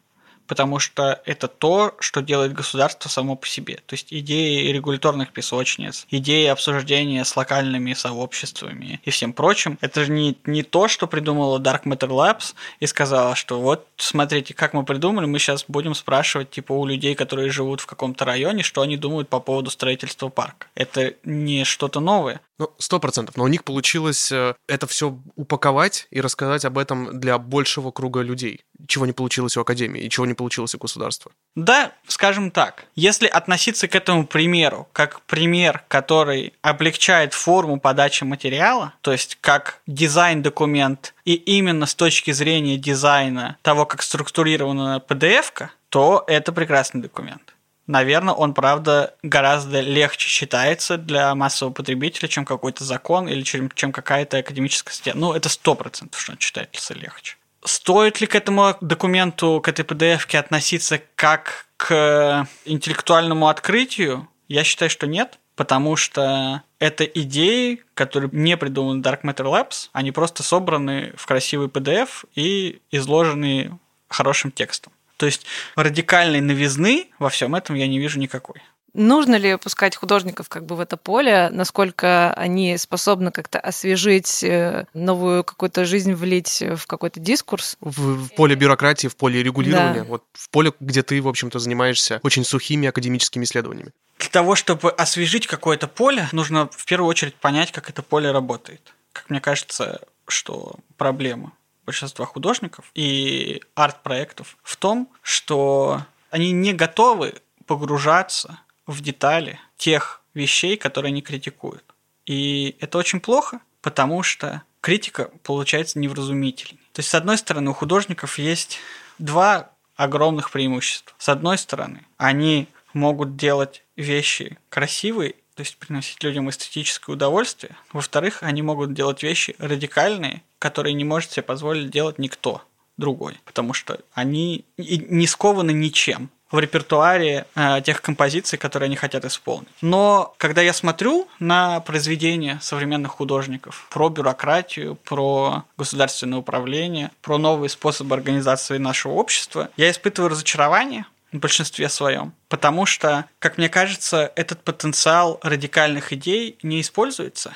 потому 0.52 0.80
что 0.80 1.22
это 1.24 1.48
то, 1.48 1.96
что 2.02 2.20
делает 2.22 2.52
государство 2.52 3.08
само 3.08 3.38
по 3.38 3.48
себе. 3.48 3.80
То 3.86 3.94
есть 3.94 4.08
идеи 4.12 4.70
регуляторных 4.74 5.32
песочниц, 5.32 6.06
идеи 6.12 6.48
обсуждения 6.48 7.24
с 7.24 7.38
локальными 7.38 7.94
сообществами 7.94 9.00
и 9.06 9.12
всем 9.12 9.32
прочим, 9.32 9.78
это 9.80 10.04
же 10.04 10.12
не, 10.12 10.36
не 10.44 10.64
то, 10.64 10.90
что 10.90 11.08
придумала 11.08 11.58
Dark 11.58 11.84
Matter 11.86 12.10
Labs 12.10 12.54
и 12.82 12.86
сказала, 12.86 13.34
что 13.34 13.62
вот 13.62 13.88
смотрите, 13.96 14.54
как 14.54 14.74
мы 14.74 14.84
придумали, 14.84 15.26
мы 15.26 15.40
сейчас 15.40 15.64
будем 15.70 15.96
спрашивать 15.96 16.50
типа 16.52 16.74
у 16.74 16.86
людей, 16.86 17.16
которые 17.16 17.50
живут 17.50 17.80
в 17.80 17.86
каком-то 17.86 18.26
районе, 18.26 18.62
что 18.62 18.82
они 18.82 18.98
думают 18.98 19.30
по 19.30 19.40
поводу 19.40 19.70
строительства 19.70 20.28
парка. 20.28 20.68
Это 20.76 21.14
не 21.24 21.64
что-то 21.64 22.02
новое. 22.02 22.42
Ну, 22.62 22.70
сто 22.78 23.00
процентов. 23.00 23.38
Но 23.38 23.44
у 23.44 23.48
них 23.48 23.64
получилось 23.64 24.32
э, 24.32 24.54
это 24.68 24.86
все 24.86 25.18
упаковать 25.36 26.08
и 26.12 26.22
рассказать 26.22 26.64
об 26.64 26.78
этом 26.78 27.20
для 27.20 27.40
большего 27.40 27.90
круга 27.90 28.22
людей, 28.22 28.62
чего 28.88 29.08
не 29.08 29.14
получилось 29.14 29.58
у 29.58 29.62
Академии 29.62 30.04
и 30.04 30.10
чего 30.12 30.28
не 30.28 30.36
получилось 30.42 30.74
у 30.74 30.80
государства. 30.80 31.32
Да, 31.56 31.92
скажем 32.08 32.50
так, 32.50 32.86
если 32.96 33.28
относиться 33.28 33.88
к 33.88 33.94
этому 33.94 34.26
примеру 34.26 34.88
как 34.92 35.22
пример, 35.22 35.84
который 35.88 36.54
облегчает 36.64 37.36
форму 37.36 37.80
подачи 37.80 38.24
материала, 38.24 38.94
то 39.02 39.12
есть 39.12 39.38
как 39.40 39.82
дизайн-документ, 39.86 41.14
и 41.26 41.36
именно 41.36 41.86
с 41.86 41.94
точки 41.94 42.32
зрения 42.32 42.78
дизайна 42.78 43.58
того, 43.62 43.86
как 43.86 44.02
структурирована 44.02 45.04
PDF, 45.08 45.70
то 45.90 46.24
это 46.26 46.52
прекрасный 46.52 47.02
документ. 47.02 47.54
Наверное, 47.86 48.34
он, 48.34 48.56
правда, 48.56 49.14
гораздо 49.22 49.82
легче 49.82 50.28
читается 50.28 50.98
для 50.98 51.36
массового 51.36 51.74
потребителя, 51.74 52.28
чем 52.28 52.46
какой-то 52.46 52.84
закон 52.84 53.28
или 53.28 53.44
чем, 53.44 53.70
чем 53.72 53.92
какая-то 53.92 54.38
академическая 54.38 54.94
статья. 54.94 55.14
Ну, 55.16 55.34
это 55.34 55.50
сто 55.50 55.76
процентов, 55.76 56.20
что 56.20 56.32
он 56.32 56.38
читается 56.40 56.96
легче. 56.96 57.36
Стоит 57.64 58.22
ли 58.22 58.28
к 58.28 58.36
этому 58.36 58.76
документу, 58.82 59.62
к 59.64 59.68
этой 59.68 59.86
PDF 59.86 60.36
относиться 60.36 61.02
как 61.16 61.68
к 61.78 62.48
интеллектуальному 62.66 63.48
открытию? 63.48 64.28
Я 64.48 64.64
считаю, 64.64 64.90
что 64.90 65.08
нет, 65.08 65.40
потому 65.56 65.96
что 65.96 66.64
это 66.80 67.04
идеи, 67.04 67.84
которые 67.94 68.30
не 68.34 68.58
придуманы 68.58 69.02
Dark 69.02 69.22
Matter 69.22 69.46
Labs, 69.46 69.90
они 69.94 70.12
просто 70.12 70.42
собраны 70.42 71.14
в 71.16 71.26
красивый 71.28 71.68
PDF 71.68 72.26
и 72.34 72.82
изложены 72.90 73.78
хорошим 74.10 74.52
текстом. 74.52 74.92
То 75.18 75.28
есть 75.28 75.46
радикальной 75.76 76.42
новизны 76.42 77.10
во 77.20 77.30
всем 77.30 77.54
этом 77.54 77.76
я 77.76 77.88
не 77.88 78.00
вижу 78.00 78.20
никакой. 78.20 78.64
Нужно 78.94 79.36
ли 79.36 79.56
пускать 79.58 79.96
художников 79.96 80.50
как 80.50 80.66
бы 80.66 80.76
в 80.76 80.80
это 80.80 80.98
поле? 80.98 81.50
Насколько 81.52 82.34
они 82.34 82.78
способны 82.78 83.32
как-то 83.32 83.60
освежить 83.60 84.44
э, 84.44 84.86
новую 84.94 85.44
какую-то 85.44 85.86
жизнь, 85.86 86.14
влить 86.14 86.62
в 86.62 86.86
какой-то 86.88 87.20
дискурс? 87.20 87.78
В, 87.80 88.26
в 88.26 88.36
поле 88.36 88.56
бюрократии, 88.56 89.08
в 89.08 89.16
поле 89.16 89.42
регулирования, 89.42 90.02
да. 90.02 90.04
вот 90.04 90.24
в 90.34 90.50
поле, 90.50 90.74
где 90.80 91.04
ты, 91.04 91.22
в 91.22 91.28
общем-то, 91.28 91.60
занимаешься 91.60 92.20
очень 92.24 92.44
сухими 92.44 92.88
академическими 92.88 93.46
исследованиями. 93.46 93.92
Для 94.20 94.30
того, 94.30 94.56
чтобы 94.56 94.92
освежить 94.92 95.48
какое-то 95.48 95.88
поле, 95.88 96.28
нужно 96.32 96.70
в 96.72 96.86
первую 96.86 97.10
очередь 97.10 97.36
понять, 97.36 97.72
как 97.72 97.90
это 97.90 98.04
поле 98.04 98.32
работает. 98.32 98.94
Как 99.14 99.30
мне 99.30 99.40
кажется, 99.40 100.02
что 100.28 100.76
проблема 100.98 101.54
большинства 101.86 102.26
художников 102.26 102.92
и 102.94 103.62
арт-проектов 103.76 104.58
в 104.64 104.76
том, 104.76 105.10
что 105.22 106.06
они 106.30 106.52
не 106.52 106.74
готовы 106.74 107.36
погружаться 107.66 108.60
в 108.88 109.02
детали 109.02 109.60
тех 109.78 110.22
вещей, 110.34 110.78
которые 110.78 111.12
они 111.12 111.22
критикуют. 111.22 111.84
И 112.26 112.76
это 112.80 112.98
очень 112.98 113.20
плохо, 113.20 113.62
потому 113.82 114.24
что 114.24 114.64
критика 114.80 115.32
получается 115.44 116.00
невразумительной. 116.00 116.82
То 116.94 117.00
есть, 117.00 117.10
с 117.10 117.16
одной 117.16 117.38
стороны, 117.38 117.72
у 117.72 117.74
художников 117.74 118.38
есть 118.38 118.80
два 119.18 119.70
огромных 119.96 120.52
преимущества. 120.52 121.14
С 121.18 121.30
одной 121.30 121.58
стороны, 121.58 122.06
они 122.18 122.68
могут 122.94 123.36
делать 123.36 123.84
вещи 123.96 124.58
красивые 124.70 125.36
то 125.56 125.64
есть 125.64 125.78
приносить 125.78 126.24
людям 126.24 126.50
эстетическое 126.50 127.14
удовольствие. 127.14 127.76
Во-вторых, 127.92 128.42
они 128.42 128.62
могут 128.62 128.94
делать 128.94 129.22
вещи 129.22 129.56
радикальные, 129.60 130.42
которые 130.60 130.94
не 130.94 131.04
может 131.04 131.32
себе 131.32 131.44
позволить 131.44 131.92
делать 131.92 132.18
никто 132.20 132.64
другой, 132.98 133.38
потому 133.46 133.74
что 133.74 134.00
они 134.14 134.66
не 134.78 135.28
скованы 135.28 135.72
ничем 135.72 136.30
в 136.52 136.60
репертуаре 136.60 137.46
э, 137.56 137.82
тех 137.84 138.02
композиций, 138.02 138.58
которые 138.58 138.88
они 138.88 138.96
хотят 138.96 139.26
исполнить. 139.26 139.70
Но 139.82 140.34
когда 140.38 140.62
я 140.62 140.74
смотрю 140.74 141.28
на 141.40 141.80
произведения 141.82 142.60
современных 142.62 143.12
художников 143.12 143.88
про 143.90 144.10
бюрократию, 144.10 144.96
про 144.96 145.64
государственное 145.78 146.40
управление, 146.40 147.12
про 147.22 147.38
новые 147.38 147.70
способы 147.70 148.16
организации 148.16 148.78
нашего 148.78 149.14
общества, 149.14 149.70
я 149.78 149.90
испытываю 149.90 150.30
разочарование, 150.30 151.06
в 151.32 151.38
большинстве 151.38 151.88
своем. 151.90 152.34
Потому 152.50 152.86
что, 152.86 153.26
как 153.40 153.58
мне 153.58 153.70
кажется, 153.70 154.32
этот 154.36 154.64
потенциал 154.64 155.40
радикальных 155.42 156.12
идей 156.14 156.58
не 156.62 156.82
используется. 156.82 157.54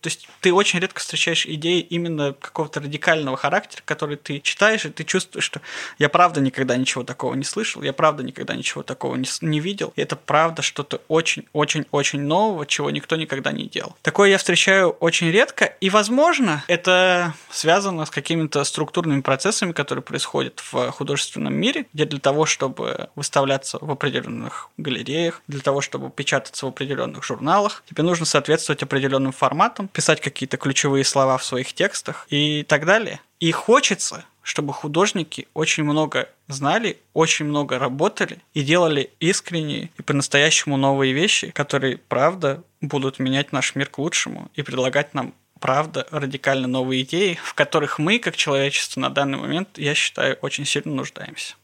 То 0.00 0.08
есть 0.08 0.28
ты 0.40 0.52
очень 0.52 0.78
редко 0.78 1.00
встречаешь 1.00 1.46
идеи 1.46 1.80
именно 1.80 2.32
какого-то 2.32 2.80
радикального 2.80 3.36
характера, 3.36 3.82
который 3.84 4.16
ты 4.16 4.40
читаешь, 4.40 4.86
и 4.86 4.90
ты 4.90 5.04
чувствуешь, 5.04 5.44
что 5.44 5.60
я 5.98 6.08
правда 6.08 6.40
никогда 6.40 6.76
ничего 6.76 7.04
такого 7.04 7.34
не 7.34 7.44
слышал, 7.44 7.82
я 7.82 7.92
правда 7.92 8.22
никогда 8.22 8.54
ничего 8.54 8.82
такого 8.82 9.16
не, 9.16 9.26
не 9.42 9.60
видел. 9.60 9.92
И 9.96 10.00
это 10.00 10.16
правда 10.16 10.62
что-то 10.62 11.02
очень-очень-очень 11.08 12.20
нового, 12.22 12.64
чего 12.66 12.90
никто 12.90 13.16
никогда 13.16 13.52
не 13.52 13.64
делал. 13.64 13.94
Такое 14.02 14.30
я 14.30 14.38
встречаю 14.38 14.90
очень 14.90 15.30
редко, 15.30 15.66
и, 15.66 15.90
возможно, 15.90 16.64
это 16.66 17.34
связано 17.50 18.06
с 18.06 18.10
какими-то 18.10 18.64
структурными 18.64 19.20
процессами, 19.20 19.72
которые 19.72 20.02
происходят 20.02 20.60
в 20.72 20.90
художественном 20.92 21.54
мире, 21.54 21.86
где 21.92 22.06
для 22.06 22.20
того, 22.20 22.46
чтобы 22.46 23.10
выставляться 23.16 23.78
в 23.80 23.90
определенных 23.90 24.70
галереях, 24.78 25.42
для 25.46 25.60
того, 25.60 25.82
чтобы 25.82 26.10
печататься 26.10 26.64
в 26.64 26.70
определенных 26.70 27.22
журналах, 27.22 27.82
тебе 27.88 28.02
нужно 28.02 28.24
соответствовать 28.24 28.82
определенным 28.82 29.32
форматам, 29.32 29.89
писать 29.92 30.20
какие-то 30.20 30.56
ключевые 30.56 31.04
слова 31.04 31.38
в 31.38 31.44
своих 31.44 31.72
текстах 31.72 32.26
и 32.30 32.64
так 32.64 32.86
далее. 32.86 33.20
И 33.38 33.52
хочется, 33.52 34.24
чтобы 34.42 34.72
художники 34.72 35.48
очень 35.54 35.84
много 35.84 36.28
знали, 36.48 36.98
очень 37.14 37.46
много 37.46 37.78
работали 37.78 38.40
и 38.54 38.62
делали 38.62 39.10
искренние 39.20 39.90
и 39.98 40.02
по-настоящему 40.02 40.76
новые 40.76 41.12
вещи, 41.12 41.50
которые, 41.50 41.98
правда, 41.98 42.62
будут 42.80 43.18
менять 43.18 43.52
наш 43.52 43.74
мир 43.74 43.88
к 43.88 43.98
лучшему 43.98 44.50
и 44.54 44.62
предлагать 44.62 45.14
нам 45.14 45.34
правда, 45.60 46.06
радикально 46.10 46.66
новые 46.66 47.02
идеи, 47.02 47.38
в 47.42 47.54
которых 47.54 47.98
мы, 47.98 48.18
как 48.18 48.34
человечество, 48.34 48.98
на 49.00 49.10
данный 49.10 49.38
момент, 49.38 49.76
я 49.76 49.94
считаю, 49.94 50.36
очень 50.40 50.64
сильно 50.64 50.94
нуждаемся. 50.94 51.54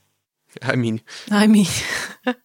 Аминь. 0.60 1.02
Аминь. 1.30 1.68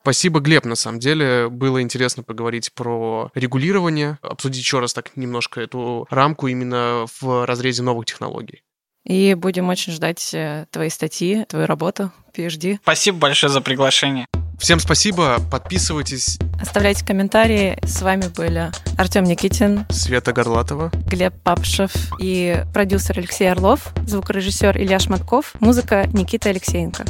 Спасибо, 0.01 0.39
Глеб, 0.39 0.65
на 0.65 0.75
самом 0.75 0.99
деле. 0.99 1.49
Было 1.49 1.81
интересно 1.81 2.23
поговорить 2.23 2.73
про 2.73 3.31
регулирование, 3.35 4.19
обсудить 4.21 4.61
еще 4.61 4.79
раз 4.79 4.93
так 4.93 5.15
немножко 5.15 5.61
эту 5.61 6.07
рамку 6.09 6.47
именно 6.47 7.05
в 7.19 7.45
разрезе 7.45 7.83
новых 7.83 8.05
технологий. 8.05 8.63
И 9.03 9.33
будем 9.33 9.69
очень 9.69 9.93
ждать 9.93 10.31
э, 10.33 10.67
твои 10.69 10.89
статьи, 10.89 11.45
твою 11.45 11.65
работу, 11.65 12.11
PhD. 12.35 12.77
Спасибо 12.83 13.17
большое 13.17 13.51
за 13.51 13.61
приглашение. 13.61 14.27
Всем 14.59 14.79
спасибо, 14.79 15.37
подписывайтесь. 15.49 16.37
Оставляйте 16.61 17.03
комментарии. 17.03 17.79
С 17.83 18.03
вами 18.03 18.27
были 18.27 18.71
Артем 18.95 19.23
Никитин, 19.23 19.87
Света 19.89 20.33
Горлатова, 20.33 20.91
Глеб 21.07 21.33
Папшев 21.43 21.91
и 22.19 22.63
продюсер 22.71 23.17
Алексей 23.17 23.51
Орлов, 23.51 23.91
звукорежиссер 24.05 24.77
Илья 24.77 24.99
Шматков, 24.99 25.55
музыка 25.59 26.07
Никита 26.13 26.49
Алексеенко. 26.49 27.05